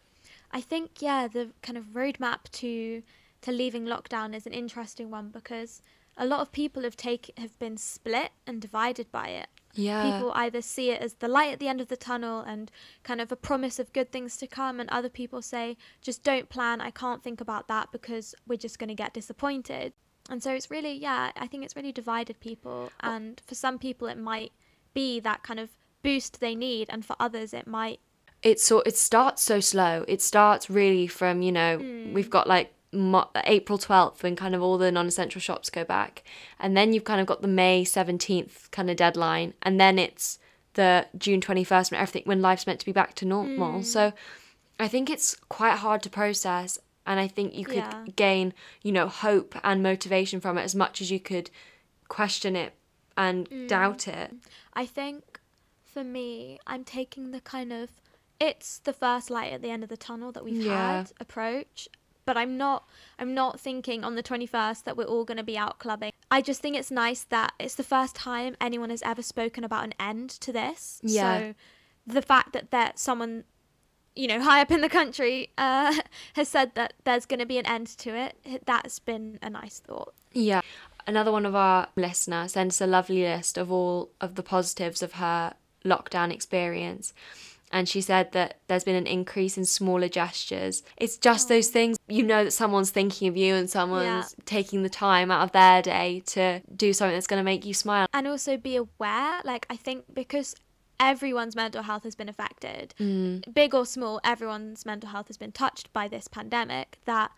I 0.56 0.60
think, 0.62 1.02
yeah, 1.02 1.28
the 1.28 1.50
kind 1.60 1.76
of 1.76 1.92
roadmap 1.92 2.50
to 2.52 3.02
to 3.42 3.52
leaving 3.52 3.84
lockdown 3.84 4.34
is 4.34 4.46
an 4.46 4.54
interesting 4.54 5.10
one 5.10 5.28
because 5.28 5.82
a 6.16 6.24
lot 6.24 6.40
of 6.40 6.50
people 6.50 6.82
have 6.82 6.96
take 6.96 7.30
have 7.36 7.58
been 7.58 7.76
split 7.76 8.30
and 8.46 8.60
divided 8.60 9.12
by 9.12 9.28
it. 9.28 9.48
Yeah 9.76 10.10
People 10.10 10.32
either 10.34 10.60
see 10.62 10.90
it 10.90 11.00
as 11.00 11.14
the 11.14 11.28
light 11.28 11.52
at 11.52 11.58
the 11.60 11.68
end 11.68 11.80
of 11.80 11.88
the 11.88 11.96
tunnel 11.96 12.40
and 12.40 12.70
kind 13.02 13.20
of 13.20 13.30
a 13.30 13.36
promise 13.36 13.78
of 13.78 13.92
good 13.92 14.10
things 14.10 14.36
to 14.38 14.46
come, 14.46 14.80
and 14.80 14.88
other 14.90 15.08
people 15.08 15.42
say, 15.42 15.76
just 16.02 16.22
don't 16.22 16.48
plan, 16.48 16.80
I 16.80 16.90
can't 16.90 17.22
think 17.22 17.40
about 17.40 17.68
that 17.68 17.92
because 17.92 18.34
we're 18.46 18.56
just 18.56 18.78
going 18.78 18.88
to 18.88 18.94
get 18.94 19.14
disappointed. 19.14 19.92
And 20.28 20.42
so 20.42 20.52
it's 20.52 20.70
really, 20.70 20.92
yeah, 20.92 21.30
I 21.36 21.46
think 21.46 21.64
it's 21.64 21.76
really 21.76 21.92
divided 21.92 22.40
people. 22.40 22.90
Oh. 23.02 23.10
And 23.14 23.40
for 23.46 23.54
some 23.54 23.78
people, 23.78 24.08
it 24.08 24.18
might 24.18 24.52
be 24.92 25.20
that 25.20 25.42
kind 25.42 25.60
of 25.60 25.70
boost 26.02 26.40
they 26.40 26.54
need, 26.54 26.88
and 26.90 27.04
for 27.04 27.16
others, 27.20 27.52
it 27.52 27.66
might. 27.66 28.00
it's 28.42 28.62
so 28.64 28.80
it 28.80 28.96
starts 28.96 29.42
so 29.42 29.60
slow. 29.60 30.04
It 30.08 30.22
starts 30.22 30.70
really 30.70 31.06
from 31.06 31.42
you 31.42 31.52
know 31.52 31.78
we've 31.78 32.28
mm. 32.28 32.30
got 32.30 32.46
like 32.46 32.72
Mo- 32.92 33.28
April 33.44 33.78
twelfth 33.78 34.22
when 34.22 34.36
kind 34.36 34.54
of 34.54 34.62
all 34.62 34.78
the 34.78 34.90
non-essential 34.92 35.40
shops 35.40 35.70
go 35.70 35.84
back, 35.84 36.22
and 36.58 36.76
then 36.76 36.92
you've 36.92 37.04
kind 37.04 37.20
of 37.20 37.26
got 37.26 37.42
the 37.42 37.48
May 37.48 37.84
seventeenth 37.84 38.70
kind 38.70 38.88
of 38.90 38.96
deadline, 38.96 39.54
and 39.62 39.80
then 39.80 39.98
it's 39.98 40.38
the 40.74 41.06
June 41.18 41.40
twenty 41.40 41.64
first 41.64 41.90
when 41.90 42.00
everything 42.00 42.22
when 42.24 42.40
life's 42.40 42.66
meant 42.66 42.80
to 42.80 42.86
be 42.86 42.92
back 42.92 43.14
to 43.14 43.24
normal. 43.24 43.80
Mm. 43.80 43.84
So 43.84 44.12
I 44.78 44.88
think 44.88 45.10
it's 45.10 45.36
quite 45.48 45.78
hard 45.78 46.02
to 46.04 46.10
process, 46.10 46.78
and 47.06 47.18
I 47.18 47.28
think 47.28 47.54
you 47.54 47.64
could 47.64 47.76
Yeah. 47.76 48.04
gain 48.14 48.54
you 48.82 48.92
know 48.92 49.08
hope 49.08 49.54
and 49.64 49.82
motivation 49.82 50.40
from 50.40 50.56
it 50.56 50.62
as 50.62 50.74
much 50.74 51.00
as 51.00 51.10
you 51.10 51.18
could 51.20 51.50
question 52.08 52.54
it 52.56 52.72
and 53.16 53.48
mm. 53.50 53.68
doubt 53.68 54.06
it. 54.06 54.32
I 54.74 54.86
think 54.86 55.40
for 55.84 56.04
me, 56.04 56.58
I'm 56.66 56.84
taking 56.84 57.32
the 57.32 57.40
kind 57.40 57.72
of 57.72 57.90
it's 58.38 58.78
the 58.78 58.92
first 58.92 59.30
light 59.30 59.52
at 59.52 59.62
the 59.62 59.70
end 59.70 59.82
of 59.82 59.88
the 59.88 59.96
tunnel 59.96 60.30
that 60.32 60.44
we've 60.44 60.62
Yeah. 60.62 60.98
had 60.98 61.12
approach. 61.18 61.88
But 62.26 62.36
I'm 62.36 62.56
not 62.58 62.86
I'm 63.18 63.32
not 63.34 63.58
thinking 63.58 64.04
on 64.04 64.16
the 64.16 64.22
21st 64.22 64.84
that 64.84 64.96
we're 64.96 65.04
all 65.04 65.24
going 65.24 65.38
to 65.38 65.44
be 65.44 65.56
out 65.56 65.78
clubbing. 65.78 66.12
I 66.30 66.42
just 66.42 66.60
think 66.60 66.76
it's 66.76 66.90
nice 66.90 67.22
that 67.24 67.54
it's 67.58 67.76
the 67.76 67.84
first 67.84 68.14
time 68.14 68.56
anyone 68.60 68.90
has 68.90 69.02
ever 69.02 69.22
spoken 69.22 69.64
about 69.64 69.84
an 69.84 69.94
end 69.98 70.28
to 70.30 70.52
this. 70.52 71.00
Yeah. 71.02 71.38
So 71.38 71.54
the 72.06 72.22
fact 72.22 72.52
that 72.52 72.70
that 72.72 72.98
someone 72.98 73.44
you 74.14 74.26
know 74.26 74.40
high 74.48 74.60
up 74.60 74.70
in 74.70 74.80
the 74.80 74.88
country 74.88 75.50
uh, 75.56 75.94
has 76.34 76.48
said 76.48 76.74
that 76.74 76.94
there's 77.04 77.26
going 77.26 77.40
to 77.40 77.46
be 77.46 77.58
an 77.58 77.66
end 77.66 77.86
to 77.98 78.16
it 78.16 78.62
that's 78.66 78.98
been 78.98 79.38
a 79.42 79.48
nice 79.50 79.78
thought 79.78 80.14
Yeah. 80.32 80.60
Another 81.08 81.30
one 81.30 81.46
of 81.46 81.54
our 81.54 81.86
listener 81.94 82.48
sent 82.48 82.72
us 82.72 82.80
a 82.80 82.86
lovely 82.86 83.22
list 83.22 83.56
of 83.56 83.70
all 83.70 84.10
of 84.20 84.34
the 84.34 84.42
positives 84.42 85.02
of 85.02 85.12
her 85.12 85.54
lockdown 85.84 86.32
experience. 86.32 87.14
And 87.76 87.86
she 87.86 88.00
said 88.00 88.32
that 88.32 88.60
there's 88.68 88.84
been 88.84 88.96
an 88.96 89.06
increase 89.06 89.58
in 89.58 89.66
smaller 89.66 90.08
gestures. 90.08 90.82
It's 90.96 91.18
just 91.18 91.50
oh. 91.50 91.54
those 91.54 91.68
things 91.68 91.96
you 92.08 92.22
know 92.22 92.44
that 92.44 92.52
someone's 92.52 92.90
thinking 92.90 93.28
of 93.28 93.36
you 93.36 93.54
and 93.54 93.68
someone's 93.68 94.34
taking 94.44 94.82
the 94.82 94.88
time 94.88 95.30
out 95.30 95.42
of 95.42 95.52
their 95.52 95.82
day 95.82 96.22
to 96.26 96.60
do 96.74 96.92
something 96.92 97.14
that's 97.14 97.26
going 97.26 97.40
to 97.40 97.44
make 97.44 97.64
you 97.64 97.74
smile. 97.74 98.06
and 98.12 98.26
also 98.26 98.56
be 98.56 98.76
aware 98.76 99.40
like 99.44 99.66
i 99.70 99.76
think 99.76 100.04
because 100.14 100.54
everyone's 100.98 101.54
mental 101.54 101.82
health 101.82 102.04
has 102.04 102.14
been 102.14 102.28
affected 102.28 102.94
mm. 102.98 103.42
big 103.52 103.74
or 103.74 103.84
small 103.84 104.20
everyone's 104.24 104.86
mental 104.86 105.10
health 105.10 105.26
has 105.26 105.36
been 105.36 105.52
touched 105.52 105.92
by 105.92 106.08
this 106.08 106.28
pandemic 106.28 106.98
that 107.04 107.30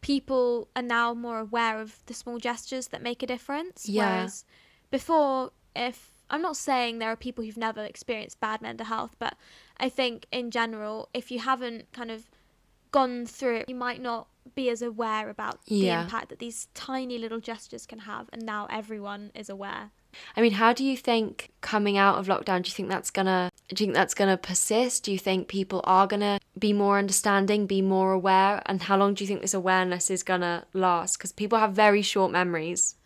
people 0.00 0.68
are 0.74 0.82
now 0.82 1.12
more 1.12 1.38
aware 1.38 1.80
of 1.80 1.98
the 2.06 2.14
small 2.14 2.38
gestures 2.38 2.88
that 2.88 3.02
make 3.02 3.22
a 3.22 3.26
difference 3.26 3.88
Yeah. 3.88 4.16
whereas 4.16 4.44
before 4.90 5.50
if 5.76 6.10
i'm 6.30 6.42
not 6.42 6.56
saying 6.56 6.98
there 6.98 7.10
are 7.10 7.16
people 7.16 7.44
who've 7.44 7.56
never 7.56 7.84
experienced 7.84 8.40
bad 8.40 8.62
mental 8.62 8.86
health 8.86 9.14
but 9.18 9.36
i 9.78 9.88
think 9.88 10.26
in 10.32 10.50
general 10.50 11.08
if 11.14 11.30
you 11.30 11.38
haven't 11.38 11.90
kind 11.92 12.10
of 12.10 12.28
gone 12.90 13.26
through 13.26 13.56
it 13.56 13.68
you 13.68 13.74
might 13.74 14.00
not 14.00 14.28
be 14.54 14.68
as 14.68 14.82
aware 14.82 15.28
about 15.28 15.64
the 15.66 15.88
impact 15.88 16.28
that 16.28 16.38
these 16.38 16.68
tiny 16.74 17.16
little 17.16 17.40
gestures 17.40 17.86
can 17.86 18.00
have 18.00 18.28
and 18.32 18.42
now 18.44 18.66
everyone 18.70 19.30
is 19.34 19.48
aware 19.48 19.90
I 20.36 20.40
mean, 20.40 20.52
how 20.52 20.72
do 20.72 20.84
you 20.84 20.96
think 20.96 21.50
coming 21.60 21.96
out 21.96 22.18
of 22.18 22.26
lockdown, 22.26 22.62
do 22.62 22.68
you 22.68 22.74
think 22.74 22.88
that's 22.88 23.10
gonna 23.10 23.50
do 23.68 23.82
you 23.82 23.86
think 23.86 23.94
that's 23.94 24.14
gonna 24.14 24.36
persist? 24.36 25.04
Do 25.04 25.12
you 25.12 25.18
think 25.18 25.48
people 25.48 25.80
are 25.84 26.06
gonna 26.06 26.38
be 26.58 26.72
more 26.72 26.98
understanding, 26.98 27.66
be 27.66 27.82
more 27.82 28.12
aware? 28.12 28.62
And 28.66 28.82
how 28.82 28.96
long 28.96 29.14
do 29.14 29.24
you 29.24 29.28
think 29.28 29.40
this 29.40 29.54
awareness 29.54 30.10
is 30.10 30.22
gonna 30.22 30.66
last? 30.72 31.16
Because 31.16 31.32
people 31.32 31.58
have 31.58 31.72
very 31.72 32.02
short 32.02 32.30
memories. 32.30 32.96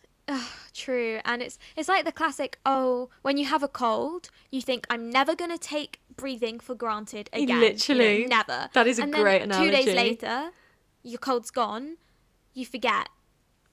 True, 0.74 1.20
and 1.24 1.42
it's 1.42 1.58
it's 1.76 1.88
like 1.88 2.04
the 2.04 2.12
classic. 2.12 2.58
Oh, 2.66 3.10
when 3.22 3.38
you 3.38 3.46
have 3.46 3.62
a 3.62 3.68
cold, 3.68 4.30
you 4.50 4.60
think 4.60 4.86
I'm 4.90 5.10
never 5.10 5.34
gonna 5.34 5.58
take 5.58 6.00
breathing 6.14 6.58
for 6.60 6.74
granted 6.74 7.30
again. 7.32 7.48
you 7.48 7.54
know, 7.54 7.60
Literally. 7.60 8.26
never. 8.26 8.68
That 8.72 8.86
is 8.86 8.98
a 8.98 9.02
and 9.02 9.14
then 9.14 9.22
great 9.22 9.42
Two 9.52 9.70
days 9.70 9.86
later, 9.86 10.50
your 11.02 11.18
cold's 11.18 11.50
gone. 11.50 11.96
You 12.54 12.66
forget. 12.66 13.08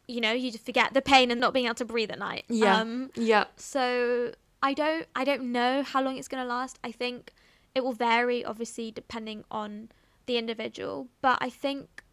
You 0.07 0.19
know, 0.21 0.33
you 0.33 0.51
just 0.51 0.65
forget 0.65 0.93
the 0.93 1.01
pain 1.01 1.31
and 1.31 1.39
not 1.39 1.53
being 1.53 1.65
able 1.65 1.75
to 1.75 1.85
breathe 1.85 2.11
at 2.11 2.19
night. 2.19 2.43
Yeah. 2.49 2.77
Um, 2.77 3.09
yeah. 3.15 3.45
so 3.55 4.33
I 4.61 4.73
don't 4.73 5.07
I 5.15 5.23
don't 5.23 5.51
know 5.51 5.81
how 5.81 6.01
long 6.01 6.17
it's 6.17 6.27
gonna 6.27 6.45
last. 6.45 6.77
I 6.83 6.91
think 6.91 7.33
it 7.73 7.83
will 7.83 7.93
vary, 7.93 8.45
obviously, 8.45 8.91
depending 8.91 9.43
on 9.49 9.89
the 10.25 10.37
individual. 10.37 11.07
But 11.21 11.37
I 11.41 11.49
think, 11.49 12.03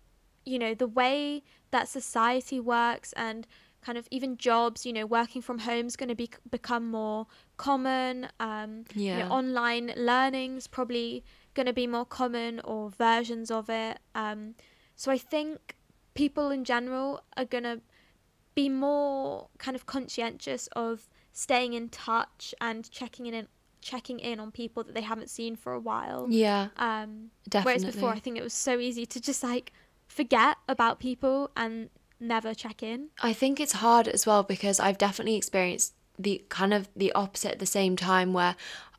you 0.45 0.59
know, 0.59 0.75
the 0.75 0.87
way 0.87 1.43
that 1.71 1.89
society 1.89 2.59
works 2.59 3.13
and 3.15 3.47
kind 3.83 3.97
of 3.99 4.07
even 4.11 4.37
jobs, 4.37 4.85
you 4.85 4.93
know, 4.93 5.07
working 5.07 5.43
from 5.43 5.61
home 5.61 5.87
is 5.87 5.97
going 5.97 6.09
to 6.09 6.15
be 6.15 6.31
become 6.51 6.91
more 6.91 7.27
common. 7.57 8.29
Um, 8.39 8.85
you 8.95 9.05
Yeah. 9.07 9.19
know, 9.29 9.35
online 9.35 9.93
learning's 9.97 10.67
probably 10.67 11.25
going 11.55 11.67
to 11.67 11.73
be 11.73 11.87
more 11.87 12.05
common 12.05 12.61
or 12.61 12.91
versions 12.91 13.51
of 13.51 13.69
it. 13.71 13.99
Um, 14.15 14.55
so 14.97 15.11
I 15.11 15.19
think 15.19 15.77
people 16.15 16.51
in 16.51 16.65
general 16.65 17.23
are 17.37 17.45
going 17.45 17.65
to 17.65 17.81
be 18.55 18.69
more 18.69 19.49
kind 19.59 19.75
of 19.75 19.87
conscientious 19.87 20.69
of 20.77 21.09
staying 21.33 21.73
in 21.73 21.89
touch 21.89 22.55
and 22.61 22.91
checking 22.91 23.27
in 23.27 23.47
checking 23.81 24.19
in 24.19 24.39
on 24.39 24.51
people 24.51 24.85
that 24.85 24.95
they 24.95 25.01
haven't 25.01 25.31
seen 25.31 25.57
for 25.57 25.73
a 25.73 25.81
while. 25.81 26.27
Yeah. 26.29 26.69
Um, 26.77 27.31
Definitely. 27.49 27.83
Whereas 27.83 27.85
before, 27.95 28.11
I 28.11 28.19
think 28.19 28.37
it 28.37 28.43
was 28.43 28.53
so 28.53 28.79
easy 28.79 29.07
to 29.07 29.21
just 29.21 29.43
like 29.43 29.73
forget 30.07 30.59
about 30.69 31.01
people 31.01 31.51
and 31.57 31.89
never 32.21 32.55
check 32.55 32.83
in. 32.83 33.09
I 33.23 33.33
think 33.33 33.61
it's 33.61 33.73
hard 33.73 34.07
as 34.09 34.27
well 34.27 34.43
because 34.43 34.79
I've 34.79 34.99
definitely 34.99 35.37
experienced 35.37 35.95
the 36.19 36.45
kind 36.49 36.75
of 36.75 36.89
the 36.95 37.13
opposite 37.13 37.53
at 37.53 37.59
the 37.59 37.67
same 37.67 37.97
time 37.97 38.33
where 38.33 38.57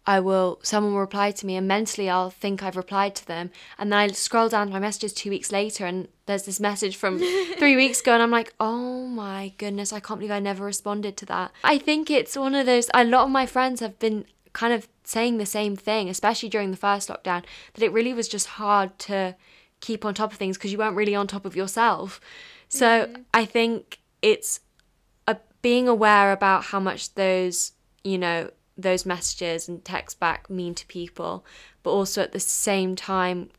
I 0.07 0.19
will 0.19 0.60
someone 0.63 0.93
will 0.93 1.01
reply 1.01 1.29
to 1.31 1.45
me 1.45 1.55
and 1.55 1.67
mentally 1.67 2.10
I'll 2.10 2.31
think 2.31 2.63
I've 2.63 2.75
replied 2.75 3.15
to 3.15 3.27
them 3.27 3.51
and 3.77 3.91
then 3.91 3.99
I 3.99 4.07
scroll 4.07 4.49
down 4.49 4.67
to 4.67 4.73
my 4.73 4.79
messages 4.79 5.13
two 5.13 5.29
weeks 5.29 5.51
later 5.51 5.86
and 5.86 6.07
there's 6.25 6.43
this 6.43 6.60
message 6.60 6.95
from 6.95 7.19
three 7.60 7.75
weeks 7.75 8.01
ago 8.01 8.13
and 8.13 8.23
I'm 8.23 8.31
like, 8.31 8.53
oh 8.60 9.05
my 9.05 9.53
goodness, 9.57 9.93
I 9.93 9.99
can't 9.99 10.19
believe 10.19 10.31
I 10.31 10.39
never 10.39 10.65
responded 10.65 11.17
to 11.17 11.25
that. 11.27 11.51
I 11.63 11.77
think 11.77 12.10
it's 12.10 12.36
one 12.36 12.55
of 12.55 12.65
those 12.65 12.89
a 12.93 13.03
lot 13.03 13.25
of 13.25 13.29
my 13.29 13.45
friends 13.45 13.79
have 13.79 13.99
been 13.99 14.25
kind 14.53 14.73
of 14.73 14.88
saying 15.03 15.38
the 15.38 15.45
same 15.45 15.75
thing, 15.75 16.10
especially 16.10 16.49
during 16.49 16.71
the 16.71 16.77
first 16.77 17.10
lockdown, 17.10 17.43
that 17.73 17.84
it 17.84 17.93
really 17.93 18.13
was 18.13 18.27
just 18.27 18.47
hard 18.47 18.97
to 18.99 19.36
keep 19.79 20.05
on 20.05 20.13
top 20.13 20.31
of 20.31 20.38
things 20.38 20.57
because 20.57 20.71
you 20.71 20.77
weren't 20.77 20.95
really 20.95 21.15
on 21.15 21.27
top 21.27 21.45
of 21.45 21.55
yourself. 21.55 22.19
So 22.71 23.05
mm. 23.05 23.25
I 23.34 23.43
think 23.43 23.99
it's 24.21 24.62
a, 25.27 25.36
being 25.62 25.89
aware 25.89 26.31
about 26.31 26.65
how 26.65 26.79
much 26.79 27.13
those, 27.15 27.73
you 28.03 28.17
know, 28.17 28.49
those 28.77 29.05
messages 29.05 29.67
and 29.67 29.84
text 29.84 30.19
back 30.19 30.49
mean 30.49 30.73
to 30.75 30.86
people, 30.88 31.45
but 31.84 31.91
also 31.91 32.21
at 32.21 32.31
the 32.31 32.39
same 32.39 32.95
time, 32.95 33.49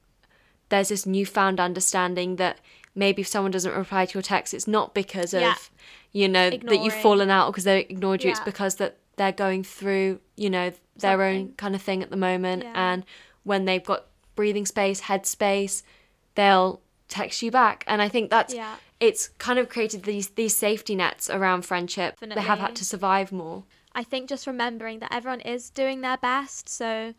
there's 0.70 0.88
this 0.88 1.05
newfound 1.05 1.61
understanding 1.61 2.37
that 2.37 2.59
maybe 2.94 3.20
if 3.20 3.29
someone 3.29 3.51
doesn't 3.51 3.77
reply 3.77 4.07
to 4.07 4.14
your 4.14 4.22
text, 4.22 4.55
it's 4.55 4.66
not 4.66 4.94
because 4.94 5.35
of, 5.35 5.70
you 6.12 6.27
know, 6.27 6.46
Ignoring. 6.46 6.66
that 6.66 6.85
you've 6.85 7.03
fallen 7.03 7.29
out 7.29 7.48
or 7.48 7.53
because 7.53 7.64
they 7.64 7.81
ignored 7.81 8.25
you. 8.25 8.29
Yeah. 8.29 8.37
It's 8.37 8.44
because 8.44 8.77
that 8.77 8.96
they're 9.16 9.31
going 9.31 9.62
through, 9.62 10.20
you 10.37 10.48
know, 10.48 10.70
their 10.96 11.18
Something. 11.18 11.37
own 11.37 11.53
kind 11.59 11.75
of 11.75 11.83
thing 11.83 12.03
at 12.03 12.09
the 12.09 12.16
moment. 12.16 12.62
Yeah. 12.62 12.72
And 12.75 13.05
when 13.42 13.66
they've 13.66 13.85
got 13.85 14.07
breathing 14.35 14.64
space, 14.64 15.01
head 15.01 15.27
space, 15.27 15.83
they'll 16.35 16.81
text 17.09 17.42
you 17.42 17.51
back. 17.51 17.85
And 17.87 18.01
I 18.01 18.09
think 18.09 18.31
that's 18.31 18.55
yeah. 18.55 18.77
It's 19.03 19.29
kind 19.38 19.59
of 19.59 19.69
created 19.69 20.05
these 20.05 20.29
these 20.29 20.55
safety 20.55 20.95
nets 20.95 21.29
around 21.29 21.67
friendship 21.67 22.15
Definitely. 22.15 22.37
that 22.37 22.49
have 22.49 22.61
had 22.61 22.77
to 22.77 22.85
survive 22.85 23.33
more. 23.33 23.65
I 23.95 24.05
think 24.05 24.29
just 24.29 24.47
remembering 24.47 25.01
that 25.01 25.12
everyone 25.12 25.41
is 25.41 25.69
doing 25.71 26.01
their 26.01 26.17
best. 26.17 26.69
So, 26.69 27.12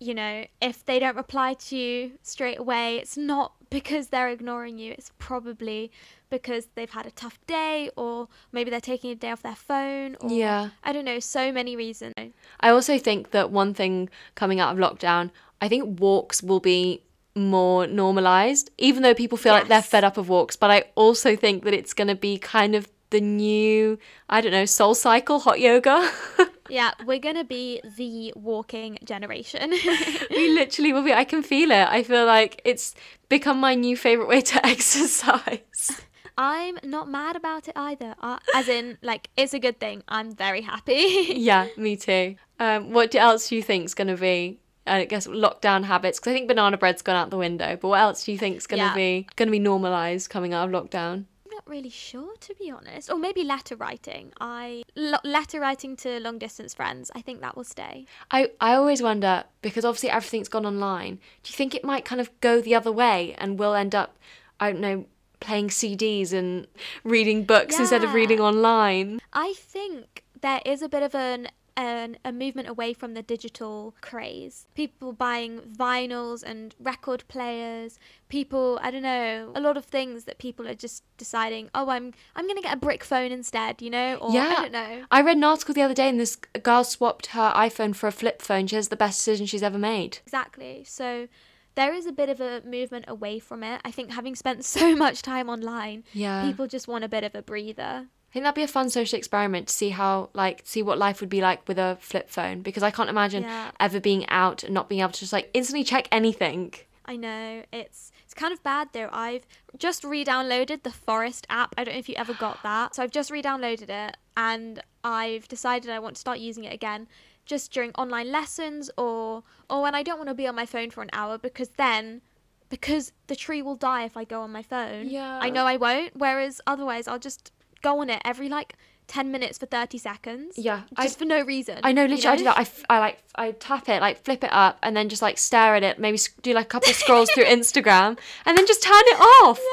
you 0.00 0.12
know, 0.12 0.44
if 0.60 0.84
they 0.84 0.98
don't 0.98 1.16
reply 1.16 1.54
to 1.54 1.76
you 1.76 2.18
straight 2.22 2.58
away, 2.58 2.96
it's 2.96 3.16
not 3.16 3.52
because 3.70 4.08
they're 4.08 4.28
ignoring 4.28 4.76
you. 4.76 4.92
It's 4.92 5.12
probably 5.18 5.92
because 6.30 6.66
they've 6.74 6.90
had 6.90 7.06
a 7.06 7.12
tough 7.12 7.38
day 7.46 7.90
or 7.96 8.28
maybe 8.50 8.70
they're 8.70 8.80
taking 8.80 9.12
a 9.12 9.14
day 9.14 9.30
off 9.30 9.42
their 9.42 9.54
phone 9.54 10.16
or 10.20 10.30
yeah. 10.30 10.70
I 10.82 10.92
don't 10.92 11.04
know, 11.04 11.20
so 11.20 11.52
many 11.52 11.76
reasons. 11.76 12.14
I 12.60 12.70
also 12.70 12.98
think 12.98 13.30
that 13.30 13.50
one 13.50 13.72
thing 13.72 14.10
coming 14.34 14.58
out 14.58 14.76
of 14.76 14.78
lockdown, 14.78 15.30
I 15.60 15.68
think 15.68 16.00
walks 16.00 16.42
will 16.42 16.60
be 16.60 17.02
more 17.36 17.86
normalized 17.86 18.70
even 18.78 19.02
though 19.02 19.14
people 19.14 19.36
feel 19.36 19.52
yes. 19.52 19.62
like 19.62 19.68
they're 19.68 19.82
fed 19.82 20.04
up 20.04 20.16
of 20.16 20.28
walks 20.28 20.54
but 20.54 20.70
i 20.70 20.84
also 20.94 21.34
think 21.34 21.64
that 21.64 21.74
it's 21.74 21.92
going 21.92 22.08
to 22.08 22.14
be 22.14 22.38
kind 22.38 22.74
of 22.74 22.88
the 23.14 23.20
new, 23.20 23.96
I 24.28 24.40
don't 24.40 24.50
know, 24.50 24.64
SoulCycle 24.64 25.42
hot 25.42 25.60
yoga. 25.60 26.10
yeah, 26.68 26.90
we're 27.06 27.20
going 27.20 27.36
to 27.36 27.44
be 27.44 27.80
the 27.96 28.32
walking 28.34 28.98
generation. 29.04 29.70
we 30.30 30.48
literally 30.54 30.92
will 30.92 31.04
be. 31.04 31.12
I 31.12 31.22
can 31.22 31.44
feel 31.44 31.70
it. 31.70 31.88
I 31.88 32.02
feel 32.02 32.26
like 32.26 32.60
it's 32.64 32.92
become 33.28 33.60
my 33.60 33.76
new 33.76 33.96
favorite 33.96 34.26
way 34.26 34.40
to 34.40 34.66
exercise. 34.66 36.02
I'm 36.36 36.76
not 36.82 37.08
mad 37.08 37.36
about 37.36 37.68
it 37.68 37.76
either. 37.76 38.16
Uh, 38.20 38.38
as 38.52 38.68
in, 38.68 38.98
like, 39.00 39.30
it's 39.36 39.54
a 39.54 39.60
good 39.60 39.78
thing. 39.78 40.02
I'm 40.08 40.34
very 40.34 40.62
happy. 40.62 41.26
yeah, 41.36 41.68
me 41.76 41.96
too. 41.96 42.34
Um, 42.58 42.92
what 42.92 43.14
else 43.14 43.48
do 43.48 43.54
you 43.54 43.62
think 43.62 43.84
is 43.84 43.94
going 43.94 44.08
to 44.08 44.16
be 44.16 44.58
I 44.86 45.04
guess 45.04 45.26
lockdown 45.26 45.84
habits 45.84 46.18
because 46.18 46.32
I 46.32 46.34
think 46.34 46.48
banana 46.48 46.76
bread's 46.76 47.02
gone 47.02 47.16
out 47.16 47.30
the 47.30 47.38
window. 47.38 47.76
But 47.80 47.88
what 47.88 48.00
else 48.00 48.24
do 48.24 48.32
you 48.32 48.38
think 48.38 48.56
is 48.56 48.66
going 48.66 48.80
to 48.80 48.86
yeah. 48.86 48.94
be 48.94 49.26
going 49.36 49.48
to 49.48 49.52
be 49.52 49.58
normalized 49.58 50.30
coming 50.30 50.52
out 50.52 50.68
of 50.68 50.74
lockdown? 50.74 51.24
I'm 51.46 51.52
not 51.52 51.66
really 51.66 51.90
sure 51.90 52.34
to 52.38 52.54
be 52.54 52.70
honest. 52.70 53.10
Or 53.10 53.18
maybe 53.18 53.44
letter 53.44 53.76
writing. 53.76 54.32
I 54.40 54.82
letter 54.94 55.60
writing 55.60 55.96
to 55.96 56.20
long 56.20 56.38
distance 56.38 56.74
friends. 56.74 57.10
I 57.14 57.22
think 57.22 57.40
that 57.40 57.56
will 57.56 57.64
stay. 57.64 58.06
I 58.30 58.50
I 58.60 58.74
always 58.74 59.02
wonder 59.02 59.44
because 59.62 59.84
obviously 59.84 60.10
everything's 60.10 60.48
gone 60.48 60.66
online. 60.66 61.16
Do 61.42 61.50
you 61.50 61.56
think 61.56 61.74
it 61.74 61.84
might 61.84 62.04
kind 62.04 62.20
of 62.20 62.30
go 62.40 62.60
the 62.60 62.74
other 62.74 62.92
way 62.92 63.34
and 63.38 63.58
we'll 63.58 63.74
end 63.74 63.94
up 63.94 64.18
I 64.60 64.72
don't 64.72 64.80
know 64.80 65.06
playing 65.40 65.68
CDs 65.68 66.32
and 66.32 66.66
reading 67.04 67.44
books 67.44 67.74
yeah. 67.74 67.82
instead 67.82 68.04
of 68.04 68.12
reading 68.12 68.40
online? 68.40 69.20
I 69.32 69.54
think 69.56 70.24
there 70.40 70.60
is 70.64 70.82
a 70.82 70.88
bit 70.88 71.02
of 71.02 71.14
an 71.14 71.48
an, 71.76 72.16
a 72.24 72.32
movement 72.32 72.68
away 72.68 72.92
from 72.92 73.14
the 73.14 73.22
digital 73.22 73.94
craze. 74.00 74.66
People 74.74 75.12
buying 75.12 75.60
vinyls 75.60 76.42
and 76.42 76.74
record 76.80 77.24
players. 77.28 77.98
People, 78.28 78.78
I 78.82 78.90
don't 78.90 79.02
know, 79.02 79.52
a 79.54 79.60
lot 79.60 79.76
of 79.76 79.84
things 79.84 80.24
that 80.24 80.38
people 80.38 80.68
are 80.68 80.74
just 80.74 81.02
deciding. 81.16 81.70
Oh, 81.74 81.88
I'm 81.88 82.12
I'm 82.36 82.46
gonna 82.46 82.62
get 82.62 82.74
a 82.74 82.78
brick 82.78 83.04
phone 83.04 83.32
instead, 83.32 83.82
you 83.82 83.90
know? 83.90 84.16
Or 84.16 84.32
yeah. 84.32 84.54
I 84.56 84.62
don't 84.62 84.72
know. 84.72 85.04
I 85.10 85.22
read 85.22 85.36
an 85.36 85.44
article 85.44 85.74
the 85.74 85.82
other 85.82 85.94
day, 85.94 86.08
and 86.08 86.20
this 86.20 86.36
girl 86.36 86.84
swapped 86.84 87.26
her 87.28 87.52
iPhone 87.54 87.94
for 87.94 88.06
a 88.06 88.12
flip 88.12 88.42
phone. 88.42 88.66
She 88.66 88.76
has 88.76 88.88
the 88.88 88.96
best 88.96 89.18
decision 89.18 89.46
she's 89.46 89.62
ever 89.62 89.78
made. 89.78 90.18
Exactly. 90.26 90.84
So 90.86 91.28
there 91.74 91.92
is 91.92 92.06
a 92.06 92.12
bit 92.12 92.28
of 92.28 92.40
a 92.40 92.62
movement 92.64 93.06
away 93.08 93.38
from 93.38 93.62
it. 93.62 93.80
I 93.84 93.90
think 93.90 94.12
having 94.12 94.34
spent 94.34 94.64
so 94.76 94.94
much 94.94 95.22
time 95.22 95.48
online, 95.48 96.04
yeah. 96.12 96.44
people 96.46 96.66
just 96.66 96.88
want 96.88 97.04
a 97.04 97.08
bit 97.08 97.24
of 97.24 97.34
a 97.34 97.42
breather 97.42 98.06
think 98.34 98.42
that'd 98.42 98.56
be 98.56 98.64
a 98.64 98.68
fun 98.68 98.90
social 98.90 99.16
experiment 99.16 99.68
to 99.68 99.72
see 99.72 99.90
how 99.90 100.28
like 100.34 100.62
see 100.64 100.82
what 100.82 100.98
life 100.98 101.20
would 101.20 101.30
be 101.30 101.40
like 101.40 101.66
with 101.68 101.78
a 101.78 101.96
flip 102.00 102.28
phone 102.28 102.62
because 102.62 102.82
I 102.82 102.90
can't 102.90 103.08
imagine 103.08 103.44
yeah. 103.44 103.70
ever 103.78 104.00
being 104.00 104.28
out 104.28 104.64
and 104.64 104.74
not 104.74 104.88
being 104.88 105.02
able 105.02 105.12
to 105.12 105.20
just 105.20 105.32
like 105.32 105.50
instantly 105.54 105.84
check 105.84 106.08
anything. 106.10 106.74
I 107.06 107.14
know 107.14 107.62
it's 107.72 108.10
it's 108.24 108.34
kind 108.34 108.52
of 108.52 108.60
bad 108.64 108.88
though. 108.92 109.08
I've 109.12 109.46
just 109.78 110.02
re-downloaded 110.02 110.82
the 110.82 110.90
Forest 110.90 111.46
app. 111.48 111.76
I 111.78 111.84
don't 111.84 111.94
know 111.94 111.98
if 112.00 112.08
you 112.08 112.16
ever 112.16 112.34
got 112.34 112.60
that. 112.64 112.96
So 112.96 113.04
I've 113.04 113.12
just 113.12 113.30
re-downloaded 113.30 113.88
it 113.88 114.16
and 114.36 114.82
I've 115.04 115.46
decided 115.46 115.92
I 115.92 116.00
want 116.00 116.16
to 116.16 116.20
start 116.20 116.40
using 116.40 116.64
it 116.64 116.72
again 116.72 117.06
just 117.46 117.70
during 117.72 117.92
online 117.92 118.32
lessons 118.32 118.90
or 118.98 119.44
or 119.70 119.80
when 119.80 119.94
I 119.94 120.02
don't 120.02 120.18
want 120.18 120.28
to 120.28 120.34
be 120.34 120.48
on 120.48 120.56
my 120.56 120.66
phone 120.66 120.90
for 120.90 121.02
an 121.02 121.10
hour 121.12 121.38
because 121.38 121.68
then 121.76 122.20
because 122.68 123.12
the 123.28 123.36
tree 123.36 123.62
will 123.62 123.76
die 123.76 124.02
if 124.02 124.16
I 124.16 124.24
go 124.24 124.40
on 124.40 124.50
my 124.50 124.62
phone. 124.64 125.08
Yeah. 125.08 125.38
I 125.40 125.50
know 125.50 125.66
I 125.66 125.76
won't. 125.76 126.16
Whereas 126.16 126.60
otherwise 126.66 127.06
I'll 127.06 127.20
just 127.20 127.52
go 127.84 128.00
on 128.00 128.10
it 128.10 128.20
every 128.24 128.48
like 128.48 128.74
10 129.06 129.30
minutes 129.30 129.58
for 129.58 129.66
30 129.66 129.98
seconds. 129.98 130.58
Yeah. 130.58 130.82
Just 131.00 131.16
I, 131.16 131.18
for 131.18 131.24
no 131.26 131.42
reason. 131.44 131.78
I 131.82 131.92
know, 131.92 132.06
literally, 132.06 132.16
you 132.22 132.24
know? 132.24 132.32
I 132.32 132.36
do 132.36 132.44
that. 132.44 132.56
I, 132.56 132.62
f- 132.62 132.84
I 132.88 132.98
like, 132.98 133.18
I 133.34 133.50
tap 133.52 133.88
it, 133.88 134.00
like 134.00 134.24
flip 134.24 134.42
it 134.42 134.50
up, 134.52 134.78
and 134.82 134.96
then 134.96 135.08
just 135.10 135.20
like 135.20 135.36
stare 135.36 135.76
at 135.76 135.82
it, 135.82 135.98
maybe 135.98 136.18
do 136.42 136.54
like 136.54 136.64
a 136.66 136.68
couple 136.68 136.88
of 136.88 136.96
scrolls 136.96 137.30
through 137.30 137.44
Instagram, 137.58 138.18
and 138.46 138.56
then 138.56 138.66
just 138.66 138.82
turn 138.82 138.94
it 138.96 139.20
off. 139.20 139.58
Yes, 139.58 139.68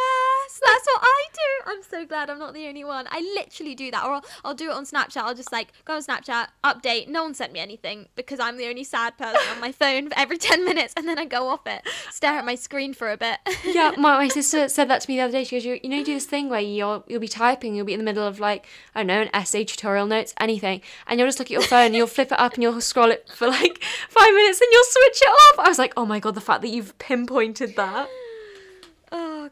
that's 0.62 0.86
what 0.86 1.02
I 1.04 1.24
do. 1.34 1.72
I'm 1.72 1.84
so 1.84 2.06
glad 2.06 2.30
I'm 2.30 2.40
not 2.40 2.54
the 2.54 2.68
only 2.68 2.84
one. 2.84 3.08
I 3.10 3.20
literally 3.36 3.76
do 3.76 3.92
that. 3.92 4.06
Or 4.06 4.14
I'll, 4.14 4.26
I'll 4.46 4.54
do 4.54 4.70
it 4.70 4.74
on 4.74 4.86
Snapchat. 4.86 5.18
I'll 5.18 5.36
just 5.36 5.52
like 5.52 5.72
go 5.86 5.96
on 5.96 6.04
Snapchat, 6.04 6.48
update. 6.64 7.08
No 7.08 7.24
one 7.24 7.34
sent 7.34 7.54
me 7.54 7.60
anything 7.60 8.08
because 8.16 8.40
I'm 8.40 8.58
the 8.58 8.68
only 8.68 8.84
sad 8.84 9.18
person 9.18 9.42
on 9.52 9.60
my 9.60 9.72
phone 9.72 10.10
for 10.10 10.18
every 10.18 10.38
10 10.42 10.66
minutes, 10.66 10.94
and 10.96 11.08
then 11.08 11.18
I 11.18 11.26
go 11.26 11.48
off 11.48 11.66
it, 11.66 11.82
stare 12.10 12.38
at 12.38 12.46
my 12.46 12.56
screen 12.56 12.94
for 12.94 13.12
a 13.12 13.18
bit. 13.18 13.40
yeah, 13.66 13.92
my, 13.98 14.18
my 14.18 14.28
sister 14.28 14.68
said 14.70 14.90
that 14.90 15.02
to 15.02 15.10
me 15.10 15.18
the 15.18 15.24
other 15.24 15.32
day. 15.32 15.44
She 15.44 15.56
goes, 15.56 15.66
you, 15.66 15.80
you 15.84 15.90
know, 15.90 15.98
you 15.98 16.06
do 16.06 16.14
this 16.14 16.26
thing 16.26 16.50
where 16.50 16.60
you'll, 16.60 17.04
you'll 17.08 17.20
be 17.20 17.28
typing, 17.28 17.76
you'll 17.76 17.86
be 17.86 17.94
in 17.94 18.00
the 18.00 18.06
middle 18.06 18.26
of 18.26 18.40
like, 18.40 18.68
I 18.96 19.00
don't 19.00 19.08
know, 19.08 19.22
an 19.22 19.30
essay 19.34 19.64
tutorial 19.64 20.08
notes, 20.08 20.34
anything, 20.40 20.82
and 21.08 21.20
you'll 21.20 21.28
just 21.28 21.40
look 21.40 21.48
at 21.48 21.52
your 21.52 21.62
phone, 21.62 21.94
you'll 21.94 22.08
flip 22.08 22.32
it 22.32 22.40
up, 22.40 22.54
and 22.54 22.64
you'll 22.64 22.80
scroll 22.82 23.12
it 23.12 23.30
for 23.36 23.48
like 23.48 23.84
five 24.10 24.34
minutes, 24.34 24.62
and 24.62 24.70
you'll 24.72 24.84
switch 24.84 25.22
it 25.22 25.30
off. 25.30 25.66
I 25.66 25.70
was 25.70 25.80
like, 25.80 25.94
oh 25.98 26.06
my 26.06 26.20
god, 26.20 26.36
the 26.36 26.42
fact 26.42 26.62
that 26.62 26.70
you've 26.70 26.98
pinpointed 27.00 27.76
that. 27.76 28.10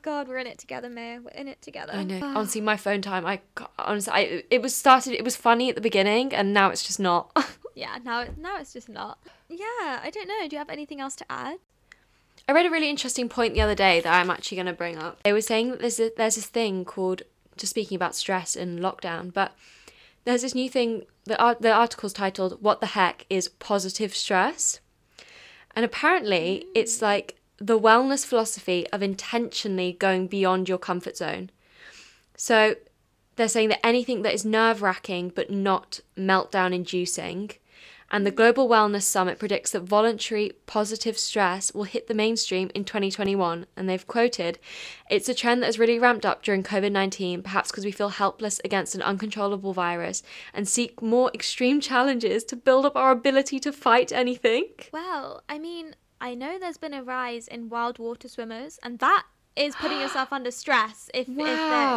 God, 0.01 0.27
we're 0.27 0.37
in 0.37 0.47
it 0.47 0.57
together, 0.57 0.89
May. 0.89 1.19
We're 1.19 1.31
in 1.31 1.47
it 1.47 1.61
together. 1.61 1.93
I 1.93 2.03
know. 2.03 2.19
honestly, 2.23 2.61
my 2.61 2.77
phone 2.77 3.01
time. 3.01 3.25
I 3.25 3.41
honestly, 3.77 4.13
I 4.13 4.43
it 4.49 4.61
was 4.61 4.75
started. 4.75 5.13
It 5.13 5.23
was 5.23 5.35
funny 5.35 5.69
at 5.69 5.75
the 5.75 5.81
beginning, 5.81 6.33
and 6.33 6.53
now 6.53 6.69
it's 6.69 6.85
just 6.85 6.99
not. 6.99 7.31
yeah, 7.75 7.97
now 8.03 8.25
now 8.37 8.57
it's 8.59 8.73
just 8.73 8.89
not. 8.89 9.19
Yeah, 9.47 9.99
I 10.03 10.09
don't 10.13 10.27
know. 10.27 10.47
Do 10.47 10.55
you 10.55 10.57
have 10.57 10.69
anything 10.69 10.99
else 10.99 11.15
to 11.17 11.25
add? 11.29 11.57
I 12.47 12.51
read 12.51 12.65
a 12.65 12.71
really 12.71 12.89
interesting 12.89 13.29
point 13.29 13.53
the 13.53 13.61
other 13.61 13.75
day 13.75 13.99
that 14.01 14.13
I'm 14.13 14.31
actually 14.31 14.55
going 14.55 14.67
to 14.67 14.73
bring 14.73 14.97
up. 14.97 15.21
They 15.23 15.33
were 15.33 15.41
saying 15.41 15.69
that 15.69 15.81
there's 15.81 15.99
a, 15.99 16.11
there's 16.17 16.35
this 16.35 16.47
thing 16.47 16.83
called 16.83 17.21
just 17.57 17.71
speaking 17.71 17.95
about 17.95 18.15
stress 18.15 18.55
and 18.55 18.79
lockdown, 18.79 19.33
but 19.33 19.53
there's 20.25 20.41
this 20.41 20.55
new 20.55 20.69
thing. 20.69 21.05
The 21.25 21.39
art, 21.39 21.61
the 21.61 21.71
article's 21.71 22.13
titled 22.13 22.61
"What 22.61 22.79
the 22.79 22.87
heck 22.87 23.25
is 23.29 23.49
positive 23.49 24.15
stress?" 24.15 24.79
And 25.75 25.85
apparently, 25.85 26.65
mm. 26.65 26.71
it's 26.75 27.01
like 27.01 27.38
the 27.59 27.79
wellness 27.79 28.25
philosophy 28.25 28.87
of 28.91 29.01
intentionally 29.01 29.93
going 29.93 30.27
beyond 30.27 30.69
your 30.69 30.77
comfort 30.77 31.17
zone. 31.17 31.49
So 32.35 32.75
they're 33.35 33.47
saying 33.47 33.69
that 33.69 33.85
anything 33.85 34.21
that 34.23 34.33
is 34.33 34.45
nerve 34.45 34.81
wracking 34.81 35.31
but 35.33 35.49
not 35.49 35.99
meltdown 36.17 36.73
inducing 36.73 37.51
and 38.11 38.25
the 38.25 38.31
Global 38.31 38.67
Wellness 38.67 39.03
Summit 39.03 39.37
predicts 39.37 39.71
that 39.71 39.81
voluntary 39.81 40.53
positive 40.65 41.17
stress 41.17 41.73
will 41.73 41.83
hit 41.83 42.07
the 42.07 42.13
mainstream 42.13 42.71
in 42.73 42.83
2021. 42.83 43.67
And 43.75 43.87
they've 43.87 44.07
quoted, 44.07 44.57
It's 45.09 45.29
a 45.29 45.33
trend 45.35 45.61
that 45.61 45.67
has 45.67 45.79
really 45.79 45.99
ramped 45.99 46.25
up 46.25 46.43
during 46.43 46.63
COVID 46.63 46.91
19, 46.91 47.43
perhaps 47.43 47.69
because 47.69 47.85
we 47.85 47.91
feel 47.91 48.09
helpless 48.09 48.59
against 48.65 48.95
an 48.95 49.01
uncontrollable 49.01 49.73
virus 49.73 50.23
and 50.53 50.67
seek 50.67 51.01
more 51.01 51.29
extreme 51.33 51.79
challenges 51.79 52.43
to 52.45 52.55
build 52.55 52.85
up 52.85 52.95
our 52.95 53.11
ability 53.11 53.59
to 53.59 53.71
fight 53.71 54.11
anything. 54.11 54.69
Well, 54.91 55.43
I 55.47 55.59
mean, 55.59 55.95
I 56.21 56.33
know 56.35 56.57
there's 56.59 56.77
been 56.77 56.93
a 56.93 57.03
rise 57.03 57.47
in 57.47 57.69
wild 57.69 57.97
water 57.99 58.27
swimmers, 58.27 58.79
and 58.83 58.99
that 58.99 59.25
is 59.55 59.75
putting 59.75 59.99
yourself 59.99 60.31
under 60.33 60.51
stress 60.51 61.09
if, 61.13 61.27
Wow. 61.27 61.43
if 61.45 61.45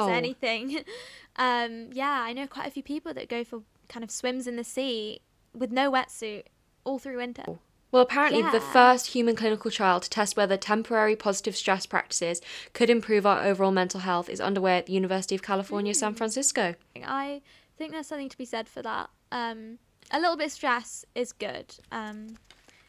there's 0.08 0.16
anything. 0.16 0.84
Um, 1.36 1.88
yeah, 1.94 2.20
I 2.22 2.34
know 2.34 2.46
quite 2.46 2.66
a 2.66 2.70
few 2.70 2.82
people 2.82 3.14
that 3.14 3.26
go 3.30 3.42
for 3.42 3.62
kind 3.88 4.04
of 4.04 4.10
swims 4.10 4.46
in 4.46 4.56
the 4.56 4.64
sea 4.64 5.20
with 5.54 5.72
no 5.72 5.90
wetsuit 5.90 6.42
all 6.84 6.98
through 6.98 7.16
winter. 7.16 7.44
Well, 7.90 8.02
apparently, 8.02 8.42
the 8.42 8.60
first 8.60 9.06
human 9.08 9.34
clinical 9.34 9.70
trial 9.70 9.98
to 10.00 10.10
test 10.10 10.36
whether 10.36 10.58
temporary 10.58 11.16
positive 11.16 11.56
stress 11.56 11.86
practices 11.86 12.42
could 12.74 12.90
improve 12.90 13.24
our 13.24 13.42
overall 13.42 13.70
mental 13.70 14.00
health 14.00 14.28
is 14.28 14.42
underway 14.42 14.76
at 14.76 14.84
the 14.84 14.92
University 14.92 15.34
of 15.34 15.40
California, 15.42 15.94
Mm. 15.94 15.96
San 15.96 16.14
Francisco. 16.14 16.74
I 17.02 17.40
think 17.78 17.92
there's 17.92 18.08
something 18.08 18.28
to 18.28 18.36
be 18.36 18.44
said 18.44 18.68
for 18.68 18.82
that. 18.82 19.08
Um, 19.30 19.78
a 20.10 20.20
little 20.20 20.36
bit 20.36 20.48
of 20.48 20.52
stress 20.52 21.06
is 21.14 21.32
good, 21.32 21.76
um, 21.90 22.36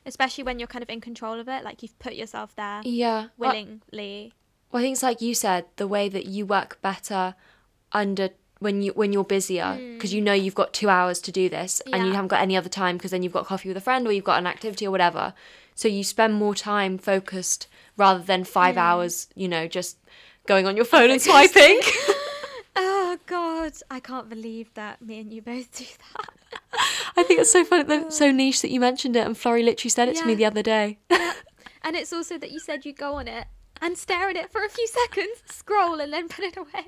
especially 0.06 0.44
when 0.44 0.60
you're 0.60 0.68
kind 0.68 0.84
of 0.84 0.90
in 0.90 1.02
control 1.02 1.40
of 1.40 1.48
it, 1.48 1.64
like 1.64 1.82
you've 1.84 1.98
put 2.00 2.14
yourself 2.14 2.56
there 2.56 2.82
Yeah. 2.84 3.28
Willingly. 3.38 4.34
well, 4.72 4.80
I 4.80 4.84
think 4.86 4.94
it's 4.94 5.04
like 5.04 5.22
you 5.22 5.34
said, 5.36 5.66
the 5.78 5.88
way 5.88 6.10
that 6.10 6.26
you 6.26 6.46
work 6.46 6.82
better 6.82 7.36
under 7.92 8.30
when 8.60 8.82
you 8.82 8.92
when 8.94 9.12
you're 9.12 9.26
busier 9.26 9.78
because 9.94 10.14
you 10.14 10.22
know 10.22 10.32
you've 10.34 10.56
got 10.56 10.74
two 10.74 10.88
hours 10.90 11.20
to 11.20 11.32
do 11.34 11.50
this 11.50 11.82
and 11.92 12.06
you 12.06 12.12
Mm. 12.12 12.16
Haven't 12.16 12.28
got 12.30 12.42
any 12.42 12.56
other 12.56 12.70
time 12.70 12.96
because 12.98 13.12
then 13.12 13.22
you've 13.22 13.34
got 13.34 13.46
coffee 13.46 13.68
with 13.68 13.76
a 13.78 13.82
friend 13.82 14.08
or 14.08 14.12
you've 14.14 14.24
got 14.24 14.40
an 14.40 14.48
activity 14.48 14.88
or 14.88 14.92
whatever. 14.92 15.34
So 15.76 15.88
you 15.90 16.04
spend 16.04 16.34
more 16.36 16.56
time 16.56 16.98
focused 16.98 17.68
rather 17.98 18.24
than 18.24 18.44
five 18.46 18.76
Mm. 18.76 18.80
hours, 18.80 19.28
you 19.36 19.48
know, 19.50 19.68
just 19.68 19.98
going 20.48 20.66
on 20.66 20.76
your 20.78 20.86
phone 20.86 21.12
and 21.12 21.22
swiping. 21.22 21.82
Oh 23.24 23.62
God, 23.62 23.74
I 23.90 24.00
can't 24.00 24.30
believe 24.30 24.74
that 24.74 25.02
me 25.02 25.20
and 25.20 25.32
you 25.32 25.42
both 25.42 25.72
do 25.78 25.86
that. 25.86 26.30
I 27.16 27.24
think 27.24 27.40
it's 27.40 27.52
so 27.52 27.64
funny, 27.64 27.84
that 27.84 28.12
so 28.12 28.32
niche 28.32 28.62
that 28.62 28.72
you 28.72 28.80
mentioned 28.80 29.16
it, 29.16 29.26
and 29.26 29.38
Florrie 29.38 29.64
literally 29.64 29.90
said 29.90 30.10
it 30.10 30.18
to 30.18 30.26
me 30.26 30.36
the 30.36 30.46
other 30.46 30.64
day. 30.64 31.00
Yeah. 31.10 31.34
And 31.86 31.98
it's 31.98 32.14
also 32.14 32.38
that 32.38 32.50
you 32.50 32.62
said 32.62 32.86
you'd 32.86 32.98
go 32.98 33.16
on 33.16 33.28
it 33.28 33.46
and 33.82 33.98
stare 33.98 34.30
at 34.30 34.38
it 34.38 34.50
for 34.50 34.64
a 34.64 34.70
few 34.70 34.88
seconds, 34.88 35.44
scroll, 35.46 36.00
and 36.00 36.14
then 36.14 36.30
put 36.30 36.46
it 36.46 36.56
away. 36.56 36.86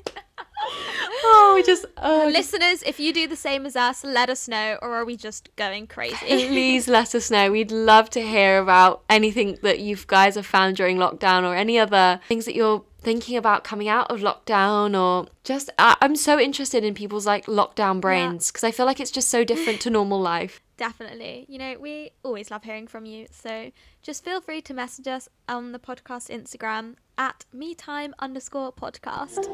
oh, 1.26 1.52
we 1.54 1.64
just 1.64 1.86
oh, 1.98 2.30
Listeners, 2.32 2.82
if 2.84 2.98
you 2.98 3.12
do 3.12 3.28
the 3.28 3.36
same 3.36 3.66
as 3.66 3.76
us, 3.76 4.06
let 4.06 4.30
us 4.30 4.48
know, 4.48 4.78
or 4.82 4.94
are 4.94 5.04
we 5.04 5.18
just 5.18 5.54
going 5.58 5.86
crazy? 5.88 6.16
please 6.26 6.88
let 6.88 7.14
us 7.14 7.30
know. 7.30 7.52
We'd 7.52 7.74
love 7.74 8.10
to 8.12 8.22
hear 8.22 8.60
about 8.60 9.04
anything 9.10 9.58
that 9.64 9.80
you 9.80 9.98
guys 10.08 10.36
have 10.36 10.46
found 10.46 10.78
during 10.78 10.96
lockdown, 10.96 11.44
or 11.44 11.56
any 11.56 11.78
other 11.78 12.22
things 12.30 12.46
that 12.46 12.56
you're 12.56 12.86
thinking 13.06 13.38
about 13.38 13.64
coming 13.64 13.88
out 13.88 14.10
of 14.10 14.22
lockdown, 14.22 15.00
or 15.00 15.30
just 15.44 15.70
I, 15.78 15.96
I'm 16.02 16.16
so 16.16 16.40
interested 16.40 16.84
in 16.84 16.96
people's 16.96 17.28
like 17.28 17.46
lockdown 17.46 18.02
brains 18.02 18.52
because 18.52 18.64
I 18.64 18.72
feel 18.72 18.88
like 18.88 19.00
it's 19.00 19.12
just 19.12 19.30
so 19.30 19.44
different 19.44 19.80
to 19.82 19.92
normal 19.92 20.20
life. 20.34 20.60
Definitely. 20.76 21.46
You 21.48 21.60
know, 21.60 21.78
we 21.80 22.12
always 22.24 22.50
love 22.50 22.64
hearing 22.64 22.88
from 22.88 23.06
you. 23.06 23.28
So 23.30 23.72
just 24.02 24.26
feel 24.26 24.42
free 24.42 24.60
to 24.64 24.74
message 24.74 25.08
us 25.08 25.30
on 25.48 25.72
the 25.72 25.78
podcast 25.78 26.30
Instagram 26.30 26.96
at 27.16 27.46
metime 27.56 28.12
underscore 28.18 28.74
podcast. 28.74 29.46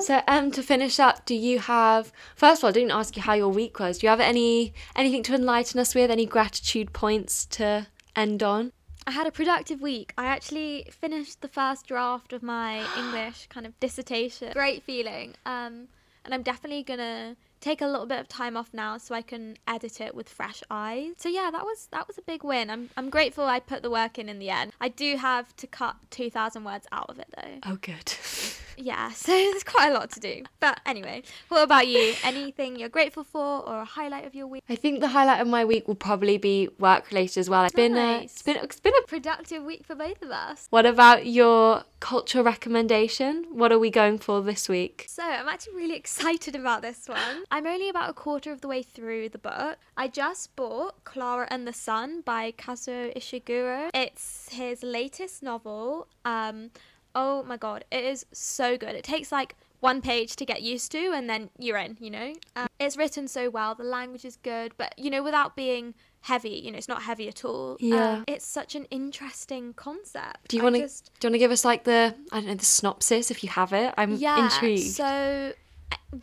So, 0.00 0.22
um, 0.28 0.52
to 0.52 0.62
finish 0.62 1.00
up, 1.00 1.26
do 1.26 1.34
you 1.34 1.58
have? 1.58 2.12
First 2.36 2.60
of 2.60 2.64
all, 2.64 2.70
I 2.70 2.72
didn't 2.72 2.92
ask 2.92 3.16
you 3.16 3.22
how 3.22 3.34
your 3.34 3.48
week 3.48 3.80
was. 3.80 3.98
Do 3.98 4.06
you 4.06 4.10
have 4.10 4.20
any 4.20 4.72
anything 4.94 5.24
to 5.24 5.34
enlighten 5.34 5.80
us 5.80 5.96
with? 5.96 6.12
Any 6.12 6.26
gratitude 6.26 6.92
points 6.92 7.44
to 7.46 7.88
end 8.16 8.42
on? 8.42 8.72
I 9.06 9.12
had 9.12 9.26
a 9.26 9.30
productive 9.30 9.80
week. 9.80 10.12
I 10.18 10.26
actually 10.26 10.88
finished 10.90 11.40
the 11.40 11.48
first 11.48 11.86
draft 11.86 12.32
of 12.32 12.42
my 12.42 12.84
English 12.98 13.46
kind 13.48 13.66
of 13.66 13.78
dissertation. 13.78 14.52
Great 14.52 14.82
feeling. 14.82 15.34
Um, 15.44 15.88
and 16.24 16.34
I'm 16.34 16.42
definitely 16.42 16.82
gonna 16.82 17.36
take 17.66 17.80
a 17.80 17.86
little 17.86 18.06
bit 18.06 18.20
of 18.20 18.28
time 18.28 18.56
off 18.56 18.70
now 18.72 18.96
so 18.96 19.12
I 19.14 19.22
can 19.22 19.56
edit 19.66 20.00
it 20.00 20.14
with 20.14 20.28
fresh 20.28 20.62
eyes. 20.70 21.14
So 21.16 21.28
yeah, 21.28 21.50
that 21.50 21.64
was 21.64 21.88
that 21.90 22.06
was 22.06 22.16
a 22.16 22.22
big 22.22 22.44
win. 22.44 22.70
I'm 22.70 22.90
I'm 22.96 23.10
grateful 23.10 23.44
I 23.44 23.58
put 23.58 23.82
the 23.82 23.90
work 23.90 24.18
in 24.18 24.28
in 24.28 24.38
the 24.38 24.50
end. 24.50 24.72
I 24.80 24.88
do 24.88 25.16
have 25.16 25.54
to 25.56 25.66
cut 25.66 25.96
2,000 26.10 26.62
words 26.64 26.86
out 26.92 27.10
of 27.10 27.18
it 27.18 27.28
though. 27.36 27.58
Oh, 27.64 27.76
good. 27.80 28.12
Yeah, 28.78 29.10
so 29.12 29.32
there's 29.32 29.64
quite 29.64 29.90
a 29.90 29.94
lot 29.94 30.10
to 30.12 30.20
do. 30.20 30.42
But 30.60 30.80
anyway, 30.86 31.22
what 31.48 31.62
about 31.62 31.88
you? 31.88 32.14
Anything 32.24 32.78
you're 32.78 32.88
grateful 32.88 33.24
for 33.24 33.66
or 33.66 33.80
a 33.80 33.84
highlight 33.84 34.26
of 34.26 34.34
your 34.34 34.46
week? 34.46 34.62
I 34.68 34.76
think 34.76 35.00
the 35.00 35.08
highlight 35.08 35.40
of 35.40 35.48
my 35.48 35.64
week 35.64 35.88
will 35.88 35.94
probably 35.94 36.38
be 36.38 36.68
work 36.78 37.10
related 37.10 37.40
as 37.40 37.50
well. 37.50 37.64
It's 37.64 37.74
been 37.74 37.96
a, 37.96 38.20
it's 38.22 38.42
been 38.42 38.56
it's 38.56 38.80
been 38.80 38.92
a. 39.02 39.06
Productive 39.06 39.62
week 39.62 39.84
for 39.84 39.94
both 39.94 40.20
of 40.20 40.30
us. 40.30 40.66
What 40.70 40.84
about 40.84 41.26
your 41.26 41.84
cultural 42.00 42.44
recommendation? 42.44 43.46
What 43.52 43.70
are 43.72 43.78
we 43.78 43.88
going 43.90 44.18
for 44.18 44.42
this 44.42 44.68
week? 44.68 45.06
So 45.08 45.22
I'm 45.22 45.48
actually 45.48 45.76
really 45.76 45.96
excited 46.02 46.56
about 46.56 46.82
this 46.82 47.06
one. 47.06 47.44
I'm 47.56 47.66
only 47.66 47.88
about 47.88 48.10
a 48.10 48.12
quarter 48.12 48.52
of 48.52 48.60
the 48.60 48.68
way 48.68 48.82
through 48.82 49.30
the 49.30 49.38
book. 49.38 49.78
I 49.96 50.08
just 50.08 50.54
bought 50.56 51.04
Clara 51.04 51.48
and 51.50 51.66
the 51.66 51.72
Sun 51.72 52.20
by 52.20 52.52
Kazuo 52.52 53.16
Ishiguro. 53.16 53.88
It's 53.94 54.50
his 54.52 54.82
latest 54.82 55.42
novel. 55.42 56.06
Um, 56.26 56.68
oh 57.14 57.44
my 57.44 57.56
god, 57.56 57.86
it 57.90 58.04
is 58.04 58.26
so 58.30 58.76
good. 58.76 58.94
It 58.94 59.04
takes 59.04 59.32
like 59.32 59.56
one 59.80 60.02
page 60.02 60.36
to 60.36 60.44
get 60.44 60.60
used 60.60 60.92
to, 60.92 61.12
and 61.14 61.30
then 61.30 61.48
you're 61.58 61.78
in. 61.78 61.96
You 61.98 62.10
know, 62.10 62.34
um, 62.56 62.66
it's 62.78 62.98
written 62.98 63.26
so 63.26 63.48
well. 63.48 63.74
The 63.74 63.84
language 63.84 64.26
is 64.26 64.36
good, 64.36 64.72
but 64.76 64.92
you 64.98 65.08
know, 65.08 65.22
without 65.22 65.56
being 65.56 65.94
heavy. 66.20 66.60
You 66.62 66.72
know, 66.72 66.76
it's 66.76 66.88
not 66.88 67.04
heavy 67.04 67.26
at 67.26 67.42
all. 67.42 67.78
Yeah. 67.80 68.16
Um, 68.18 68.24
it's 68.28 68.44
such 68.44 68.74
an 68.74 68.84
interesting 68.90 69.72
concept. 69.72 70.48
Do 70.48 70.58
you 70.58 70.62
want 70.62 70.74
to? 70.74 70.82
just- 70.82 71.10
Do 71.20 71.26
you 71.26 71.30
want 71.30 71.34
to 71.36 71.38
give 71.38 71.52
us 71.52 71.64
like 71.64 71.84
the 71.84 72.14
I 72.32 72.36
don't 72.40 72.48
know 72.48 72.54
the 72.54 72.66
synopsis 72.66 73.30
if 73.30 73.42
you 73.42 73.48
have 73.48 73.72
it? 73.72 73.94
I'm 73.96 74.16
yeah, 74.16 74.44
intrigued. 74.44 74.92
So, 74.94 75.54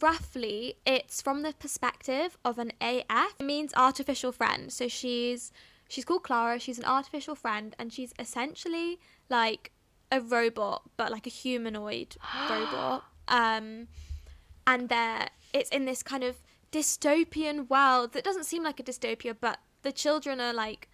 roughly, 0.02 0.76
it's 0.86 1.22
from 1.22 1.42
the 1.42 1.54
perspective 1.54 2.38
of 2.44 2.58
an 2.58 2.72
AF. 2.82 3.36
It 3.40 3.44
means 3.44 3.74
artificial 3.76 4.32
friend. 4.32 4.72
So 4.72 4.88
she's 4.88 5.52
she's 5.88 6.06
called 6.06 6.24
Clara. 6.24 6.60
She's 6.60 6.80
an 6.80 6.86
artificial 6.86 7.36
friend, 7.36 7.76
and 7.78 7.92
she's 7.92 8.14
essentially 8.20 9.00
like 9.30 9.72
a 10.12 10.22
robot, 10.22 10.84
but 10.98 11.12
like 11.12 11.28
a 11.28 11.32
humanoid 11.32 12.16
robot. 12.50 13.04
Um, 13.28 13.88
and 14.66 14.90
they're 14.90 15.30
it's 15.54 15.70
in 15.70 15.86
this 15.86 16.04
kind 16.04 16.24
of 16.24 16.38
dystopian 16.72 17.70
world 17.70 18.14
that 18.14 18.24
doesn't 18.24 18.46
seem 18.46 18.64
like 18.64 18.80
a 18.80 18.84
dystopia, 18.84 19.36
but 19.40 19.60
the 19.84 19.92
children 19.92 20.40
are 20.40 20.54
like 20.54 20.90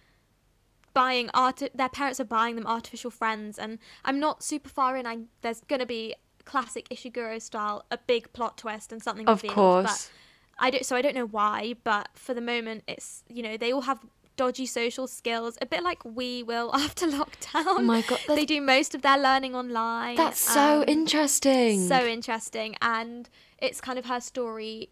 buying 0.92 1.30
art 1.32 1.62
their 1.72 1.88
parents 1.88 2.18
are 2.18 2.24
buying 2.24 2.56
them 2.56 2.66
artificial 2.66 3.12
friends 3.12 3.60
and 3.60 3.78
i'm 4.04 4.18
not 4.18 4.42
super 4.42 4.68
far 4.68 4.96
in 4.96 5.06
i 5.06 5.18
there's 5.40 5.60
gonna 5.68 5.86
be 5.86 6.14
classic 6.44 6.88
ishiguro 6.90 7.40
style 7.40 7.84
a 7.90 7.98
big 7.98 8.32
plot 8.32 8.56
twist 8.58 8.92
and 8.92 9.02
something 9.02 9.26
Of 9.28 9.38
revealed, 9.42 9.54
course. 9.54 9.86
but 9.86 10.10
i 10.58 10.70
don't 10.70 10.84
so 10.84 10.96
i 10.96 11.02
don't 11.02 11.14
know 11.14 11.26
why 11.26 11.74
but 11.84 12.08
for 12.14 12.34
the 12.34 12.40
moment 12.40 12.84
it's 12.88 13.22
you 13.28 13.42
know 13.42 13.56
they 13.56 13.72
all 13.72 13.82
have 13.82 14.00
dodgy 14.36 14.64
social 14.64 15.06
skills 15.06 15.58
a 15.60 15.66
bit 15.66 15.82
like 15.82 16.02
we 16.04 16.42
will 16.42 16.70
after 16.74 17.06
lockdown 17.06 17.64
Oh 17.66 17.82
my 17.82 18.00
God, 18.02 18.20
they 18.26 18.46
do 18.46 18.60
most 18.60 18.94
of 18.94 19.02
their 19.02 19.18
learning 19.18 19.54
online 19.54 20.16
That's 20.16 20.40
so 20.40 20.78
um, 20.80 20.84
interesting. 20.88 21.86
so 21.86 22.06
interesting 22.06 22.74
and 22.80 23.28
it's 23.58 23.80
kind 23.82 23.98
of 23.98 24.06
her 24.06 24.20
story 24.20 24.88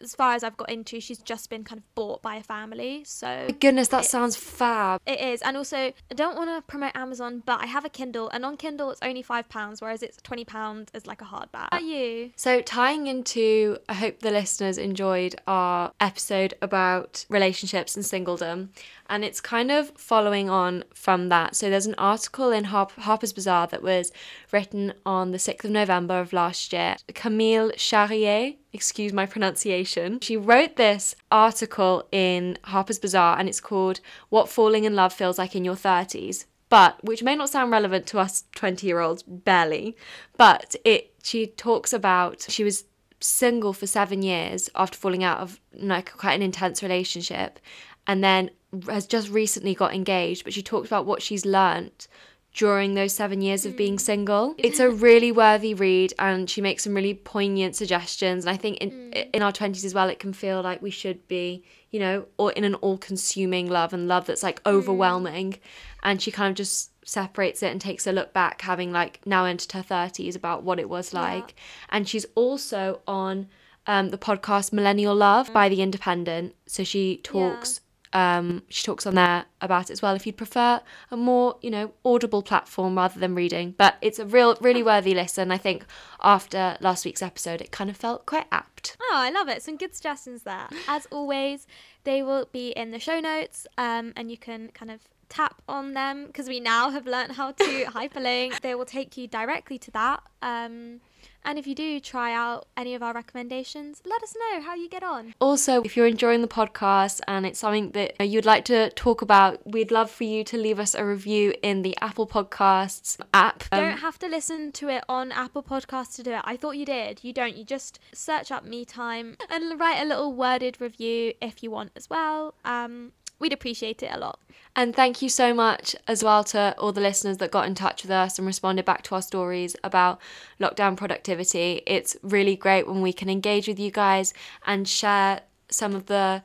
as 0.00 0.14
far 0.14 0.34
as 0.34 0.42
i've 0.44 0.56
got 0.56 0.70
into 0.70 1.00
she's 1.00 1.18
just 1.18 1.50
been 1.50 1.64
kind 1.64 1.78
of 1.78 1.94
bought 1.94 2.22
by 2.22 2.36
a 2.36 2.42
family 2.42 3.02
so 3.04 3.48
Goodness, 3.60 3.88
that 3.88 4.04
sounds 4.04 4.36
fab. 4.36 5.00
it 5.06 5.20
is, 5.20 5.42
and 5.42 5.56
also 5.56 5.76
I 5.76 6.14
don't 6.14 6.36
want 6.36 6.50
to 6.50 6.62
promote 6.62 6.92
Amazon, 6.94 7.42
but 7.44 7.60
I 7.62 7.66
have 7.66 7.84
a 7.84 7.88
Kindle, 7.88 8.28
and 8.30 8.44
on 8.44 8.56
Kindle 8.56 8.90
it's 8.90 9.00
only 9.02 9.22
five 9.22 9.48
pounds, 9.48 9.80
whereas 9.80 10.02
it's 10.02 10.16
twenty 10.22 10.44
pounds 10.44 10.90
as 10.94 11.06
like 11.06 11.20
a 11.20 11.24
hardback. 11.24 11.68
How 11.72 11.78
about 11.78 11.84
you? 11.84 12.30
So, 12.36 12.60
tying 12.60 13.06
into, 13.06 13.78
I 13.88 13.94
hope 13.94 14.20
the 14.20 14.30
listeners 14.30 14.78
enjoyed 14.78 15.34
our 15.46 15.92
episode 16.00 16.54
about 16.62 17.24
relationships 17.28 17.96
and 17.96 18.04
singledom, 18.04 18.68
and 19.12 19.26
it's 19.26 19.42
kind 19.42 19.70
of 19.70 19.90
following 19.90 20.48
on 20.48 20.84
from 20.94 21.28
that. 21.28 21.54
So, 21.54 21.68
there's 21.68 21.84
an 21.84 21.94
article 21.98 22.50
in 22.50 22.64
Harp- 22.64 22.92
Harper's 22.92 23.34
Bazaar 23.34 23.66
that 23.66 23.82
was 23.82 24.10
written 24.50 24.94
on 25.04 25.32
the 25.32 25.38
6th 25.38 25.64
of 25.64 25.70
November 25.70 26.18
of 26.18 26.32
last 26.32 26.72
year. 26.72 26.96
Camille 27.14 27.72
Charrier, 27.76 28.54
excuse 28.72 29.12
my 29.12 29.26
pronunciation, 29.26 30.18
she 30.20 30.38
wrote 30.38 30.76
this 30.76 31.14
article 31.30 32.08
in 32.10 32.56
Harper's 32.64 32.98
Bazaar, 32.98 33.38
and 33.38 33.50
it's 33.50 33.60
called 33.60 34.00
What 34.30 34.48
Falling 34.48 34.84
in 34.84 34.96
Love 34.96 35.12
Feels 35.12 35.38
Like 35.38 35.54
in 35.54 35.64
Your 35.64 35.76
30s 35.76 36.46
but 36.70 37.04
which 37.04 37.22
may 37.22 37.36
not 37.36 37.50
sound 37.50 37.70
relevant 37.70 38.06
to 38.06 38.18
us 38.18 38.44
20 38.54 38.86
year 38.86 39.00
olds 39.00 39.22
barely 39.22 39.94
but 40.38 40.74
it 40.86 41.12
she 41.22 41.46
talks 41.46 41.92
about 41.92 42.46
she 42.48 42.64
was 42.64 42.86
single 43.20 43.74
for 43.74 43.86
seven 43.86 44.22
years 44.22 44.70
after 44.74 44.96
falling 44.96 45.22
out 45.22 45.38
of 45.40 45.60
like 45.74 46.10
quite 46.16 46.32
an 46.32 46.40
intense 46.40 46.82
relationship 46.82 47.58
and 48.06 48.24
then 48.24 48.50
has 48.88 49.06
just 49.06 49.28
recently 49.28 49.74
got 49.74 49.94
engaged 49.94 50.44
but 50.44 50.52
she 50.52 50.62
talked 50.62 50.86
about 50.86 51.06
what 51.06 51.22
she's 51.22 51.44
learnt 51.44 52.08
during 52.54 52.94
those 52.94 53.12
seven 53.12 53.40
years 53.40 53.64
of 53.64 53.76
being 53.76 53.94
hmm. 53.94 53.98
single. 53.98 54.54
It's 54.58 54.78
a 54.78 54.90
really 54.90 55.32
worthy 55.32 55.74
read 55.74 56.12
and 56.18 56.48
she 56.48 56.60
makes 56.60 56.84
some 56.84 56.94
really 56.94 57.14
poignant 57.14 57.76
suggestions 57.76 58.44
and 58.44 58.50
i 58.50 58.56
think 58.56 58.78
in 58.78 58.90
hmm. 58.90 59.20
in 59.32 59.42
our 59.42 59.52
20s 59.52 59.84
as 59.84 59.94
well 59.94 60.08
it 60.08 60.18
can 60.18 60.32
feel 60.32 60.60
like 60.62 60.82
we 60.82 60.90
should 60.90 61.26
be 61.28 61.64
you 61.90 61.98
know 61.98 62.26
or 62.36 62.52
in 62.52 62.64
an 62.64 62.74
all-consuming 62.76 63.68
love 63.70 63.92
and 63.92 64.06
love 64.06 64.26
that's 64.26 64.42
like 64.42 64.60
hmm. 64.62 64.68
overwhelming. 64.70 65.58
And 66.02 66.20
she 66.20 66.30
kind 66.30 66.50
of 66.50 66.56
just 66.56 66.90
separates 67.06 67.62
it 67.62 67.72
and 67.72 67.80
takes 67.80 68.06
a 68.06 68.12
look 68.12 68.32
back 68.32 68.60
having 68.62 68.92
like 68.92 69.20
now 69.26 69.44
entered 69.44 69.72
her 69.72 69.82
30s 69.82 70.36
about 70.36 70.62
what 70.62 70.78
it 70.78 70.88
was 70.88 71.12
like. 71.12 71.54
And 71.88 72.08
she's 72.08 72.26
also 72.34 73.00
on 73.06 73.48
um, 73.86 74.10
the 74.10 74.18
podcast 74.18 74.72
millennial 74.72 75.14
love 75.14 75.52
by 75.52 75.68
the 75.68 75.82
independent. 75.82 76.54
So 76.66 76.84
she 76.84 77.18
talks 77.18 77.80
Um, 78.12 78.62
she 78.68 78.84
talks 78.84 79.06
on 79.06 79.14
there 79.14 79.46
about 79.60 79.90
it 79.90 79.92
as 79.92 80.02
well. 80.02 80.14
If 80.14 80.26
you'd 80.26 80.36
prefer 80.36 80.80
a 81.10 81.16
more, 81.16 81.56
you 81.62 81.70
know, 81.70 81.92
audible 82.04 82.42
platform 82.42 82.96
rather 82.96 83.18
than 83.18 83.34
reading, 83.34 83.74
but 83.76 83.96
it's 84.00 84.18
a 84.18 84.26
real, 84.26 84.56
really 84.60 84.82
worthy 84.82 85.14
listen. 85.14 85.50
I 85.50 85.58
think 85.58 85.84
after 86.22 86.76
last 86.80 87.04
week's 87.04 87.22
episode, 87.22 87.60
it 87.60 87.70
kind 87.70 87.90
of 87.90 87.96
felt 87.96 88.26
quite 88.26 88.46
apt. 88.52 88.96
Oh, 89.00 89.14
I 89.14 89.30
love 89.30 89.48
it. 89.48 89.62
Some 89.62 89.76
good 89.76 89.94
suggestions 89.94 90.42
there. 90.42 90.68
As 90.88 91.06
always, 91.10 91.66
they 92.04 92.22
will 92.22 92.48
be 92.52 92.70
in 92.70 92.90
the 92.90 92.98
show 92.98 93.20
notes, 93.20 93.66
um, 93.78 94.12
and 94.16 94.30
you 94.30 94.36
can 94.36 94.68
kind 94.68 94.90
of 94.90 95.00
tap 95.28 95.62
on 95.66 95.94
them 95.94 96.26
because 96.26 96.46
we 96.46 96.60
now 96.60 96.90
have 96.90 97.06
learned 97.06 97.32
how 97.32 97.52
to 97.52 97.64
hyperlink. 97.88 98.60
They 98.60 98.74
will 98.74 98.84
take 98.84 99.16
you 99.16 99.26
directly 99.26 99.78
to 99.78 99.90
that. 99.92 100.22
Um, 100.42 101.00
and 101.44 101.58
if 101.58 101.66
you 101.66 101.74
do 101.74 101.98
try 102.00 102.32
out 102.32 102.66
any 102.76 102.94
of 102.94 103.02
our 103.02 103.12
recommendations, 103.12 104.02
let 104.06 104.22
us 104.22 104.34
know 104.34 104.62
how 104.62 104.74
you 104.74 104.88
get 104.88 105.02
on. 105.02 105.34
Also, 105.40 105.82
if 105.82 105.96
you're 105.96 106.06
enjoying 106.06 106.40
the 106.40 106.48
podcast 106.48 107.20
and 107.26 107.44
it's 107.44 107.58
something 107.58 107.90
that 107.90 108.28
you'd 108.28 108.44
like 108.44 108.64
to 108.66 108.90
talk 108.90 109.22
about, 109.22 109.66
we'd 109.66 109.90
love 109.90 110.10
for 110.10 110.24
you 110.24 110.44
to 110.44 110.56
leave 110.56 110.78
us 110.78 110.94
a 110.94 111.04
review 111.04 111.52
in 111.62 111.82
the 111.82 111.96
Apple 112.00 112.26
Podcasts 112.26 113.18
app. 113.34 113.64
Um, 113.72 113.80
don't 113.80 113.98
have 113.98 114.18
to 114.20 114.28
listen 114.28 114.72
to 114.72 114.88
it 114.88 115.04
on 115.08 115.32
Apple 115.32 115.62
Podcasts 115.62 116.14
to 116.16 116.22
do 116.22 116.32
it. 116.32 116.42
I 116.44 116.56
thought 116.56 116.76
you 116.76 116.84
did. 116.84 117.24
You 117.24 117.32
don't. 117.32 117.56
You 117.56 117.64
just 117.64 117.98
search 118.12 118.50
up 118.52 118.64
Me 118.64 118.84
Time 118.84 119.36
and 119.50 119.78
write 119.80 120.00
a 120.00 120.04
little 120.04 120.32
worded 120.32 120.80
review 120.80 121.32
if 121.40 121.62
you 121.62 121.70
want 121.70 121.90
as 121.96 122.08
well. 122.08 122.54
Um, 122.64 123.12
we'd 123.42 123.52
appreciate 123.52 124.02
it 124.02 124.10
a 124.12 124.18
lot. 124.18 124.38
And 124.74 124.96
thank 124.96 125.20
you 125.20 125.28
so 125.28 125.52
much 125.52 125.94
as 126.08 126.24
well 126.24 126.44
to 126.44 126.74
all 126.78 126.92
the 126.92 127.00
listeners 127.00 127.36
that 127.38 127.50
got 127.50 127.66
in 127.66 127.74
touch 127.74 128.02
with 128.02 128.10
us 128.10 128.38
and 128.38 128.46
responded 128.46 128.86
back 128.86 129.02
to 129.02 129.16
our 129.16 129.20
stories 129.20 129.76
about 129.84 130.20
lockdown 130.58 130.96
productivity. 130.96 131.82
It's 131.86 132.16
really 132.22 132.56
great 132.56 132.86
when 132.86 133.02
we 133.02 133.12
can 133.12 133.28
engage 133.28 133.68
with 133.68 133.78
you 133.78 133.90
guys 133.90 134.32
and 134.64 134.88
share 134.88 135.40
some 135.68 135.94
of 135.94 136.06
the 136.06 136.42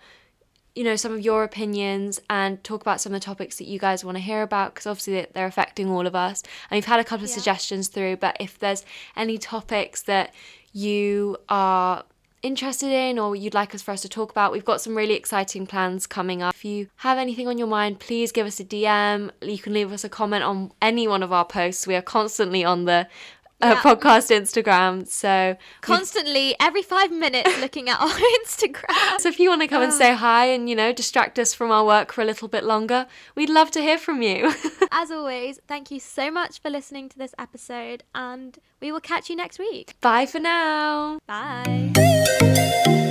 you 0.75 0.83
know 0.83 0.95
some 0.95 1.11
of 1.11 1.21
your 1.21 1.43
opinions 1.43 2.21
and 2.29 2.63
talk 2.63 2.81
about 2.81 3.01
some 3.01 3.13
of 3.13 3.19
the 3.19 3.25
topics 3.25 3.57
that 3.57 3.65
you 3.65 3.79
guys 3.79 4.05
want 4.05 4.15
to 4.15 4.21
hear 4.21 4.43
about 4.43 4.73
because 4.73 4.85
obviously 4.85 5.25
they're 5.33 5.47
affecting 5.47 5.89
all 5.89 6.05
of 6.05 6.13
us 6.13 6.43
and 6.69 6.77
we've 6.77 6.85
had 6.85 6.99
a 6.99 7.03
couple 7.03 7.23
of 7.25 7.31
yeah. 7.31 7.35
suggestions 7.35 7.87
through 7.87 8.15
but 8.15 8.37
if 8.39 8.59
there's 8.59 8.85
any 9.15 9.39
topics 9.39 10.03
that 10.03 10.35
you 10.73 11.35
are 11.49 12.03
interested 12.41 12.91
in 12.91 13.17
or 13.19 13.35
you'd 13.35 13.53
like 13.53 13.73
us 13.73 13.81
for 13.81 13.91
us 13.91 14.01
to 14.01 14.09
talk 14.09 14.31
about, 14.31 14.51
we've 14.51 14.65
got 14.65 14.81
some 14.81 14.95
really 14.95 15.15
exciting 15.15 15.65
plans 15.65 16.05
coming 16.07 16.41
up. 16.41 16.53
If 16.55 16.63
you 16.63 16.89
have 16.97 17.17
anything 17.17 17.47
on 17.47 17.57
your 17.57 17.67
mind, 17.67 17.99
please 17.99 18.31
give 18.31 18.47
us 18.47 18.59
a 18.59 18.65
DM. 18.65 19.31
You 19.41 19.57
can 19.57 19.73
leave 19.73 19.91
us 19.91 20.03
a 20.03 20.09
comment 20.09 20.43
on 20.43 20.71
any 20.81 21.07
one 21.07 21.23
of 21.23 21.31
our 21.31 21.45
posts. 21.45 21.87
We 21.87 21.95
are 21.95 22.01
constantly 22.01 22.63
on 22.63 22.85
the 22.85 23.07
uh, 23.61 23.75
podcast 23.77 24.29
Instagram. 24.31 25.07
So 25.07 25.57
constantly, 25.81 26.55
every 26.59 26.81
five 26.81 27.11
minutes, 27.11 27.57
looking 27.61 27.89
at 27.89 27.99
our 27.99 28.07
Instagram. 28.45 29.19
So 29.19 29.29
if 29.29 29.39
you 29.39 29.49
want 29.49 29.61
to 29.61 29.67
come 29.67 29.81
and 29.81 29.93
say 29.93 30.13
hi 30.15 30.45
and 30.45 30.69
you 30.69 30.75
know 30.75 30.93
distract 30.93 31.39
us 31.39 31.53
from 31.53 31.71
our 31.71 31.85
work 31.85 32.11
for 32.11 32.21
a 32.21 32.25
little 32.25 32.47
bit 32.47 32.63
longer, 32.63 33.07
we'd 33.35 33.49
love 33.49 33.71
to 33.71 33.81
hear 33.81 33.97
from 33.97 34.21
you. 34.21 34.53
As 34.91 35.11
always, 35.11 35.59
thank 35.67 35.91
you 35.91 35.99
so 35.99 36.31
much 36.31 36.59
for 36.61 36.69
listening 36.69 37.09
to 37.09 37.17
this 37.17 37.33
episode, 37.37 38.03
and 38.13 38.57
we 38.81 38.91
will 38.91 39.01
catch 39.01 39.29
you 39.29 39.35
next 39.35 39.59
week. 39.59 39.99
Bye 40.01 40.25
for 40.25 40.39
now. 40.39 41.19
Bye. 41.27 43.03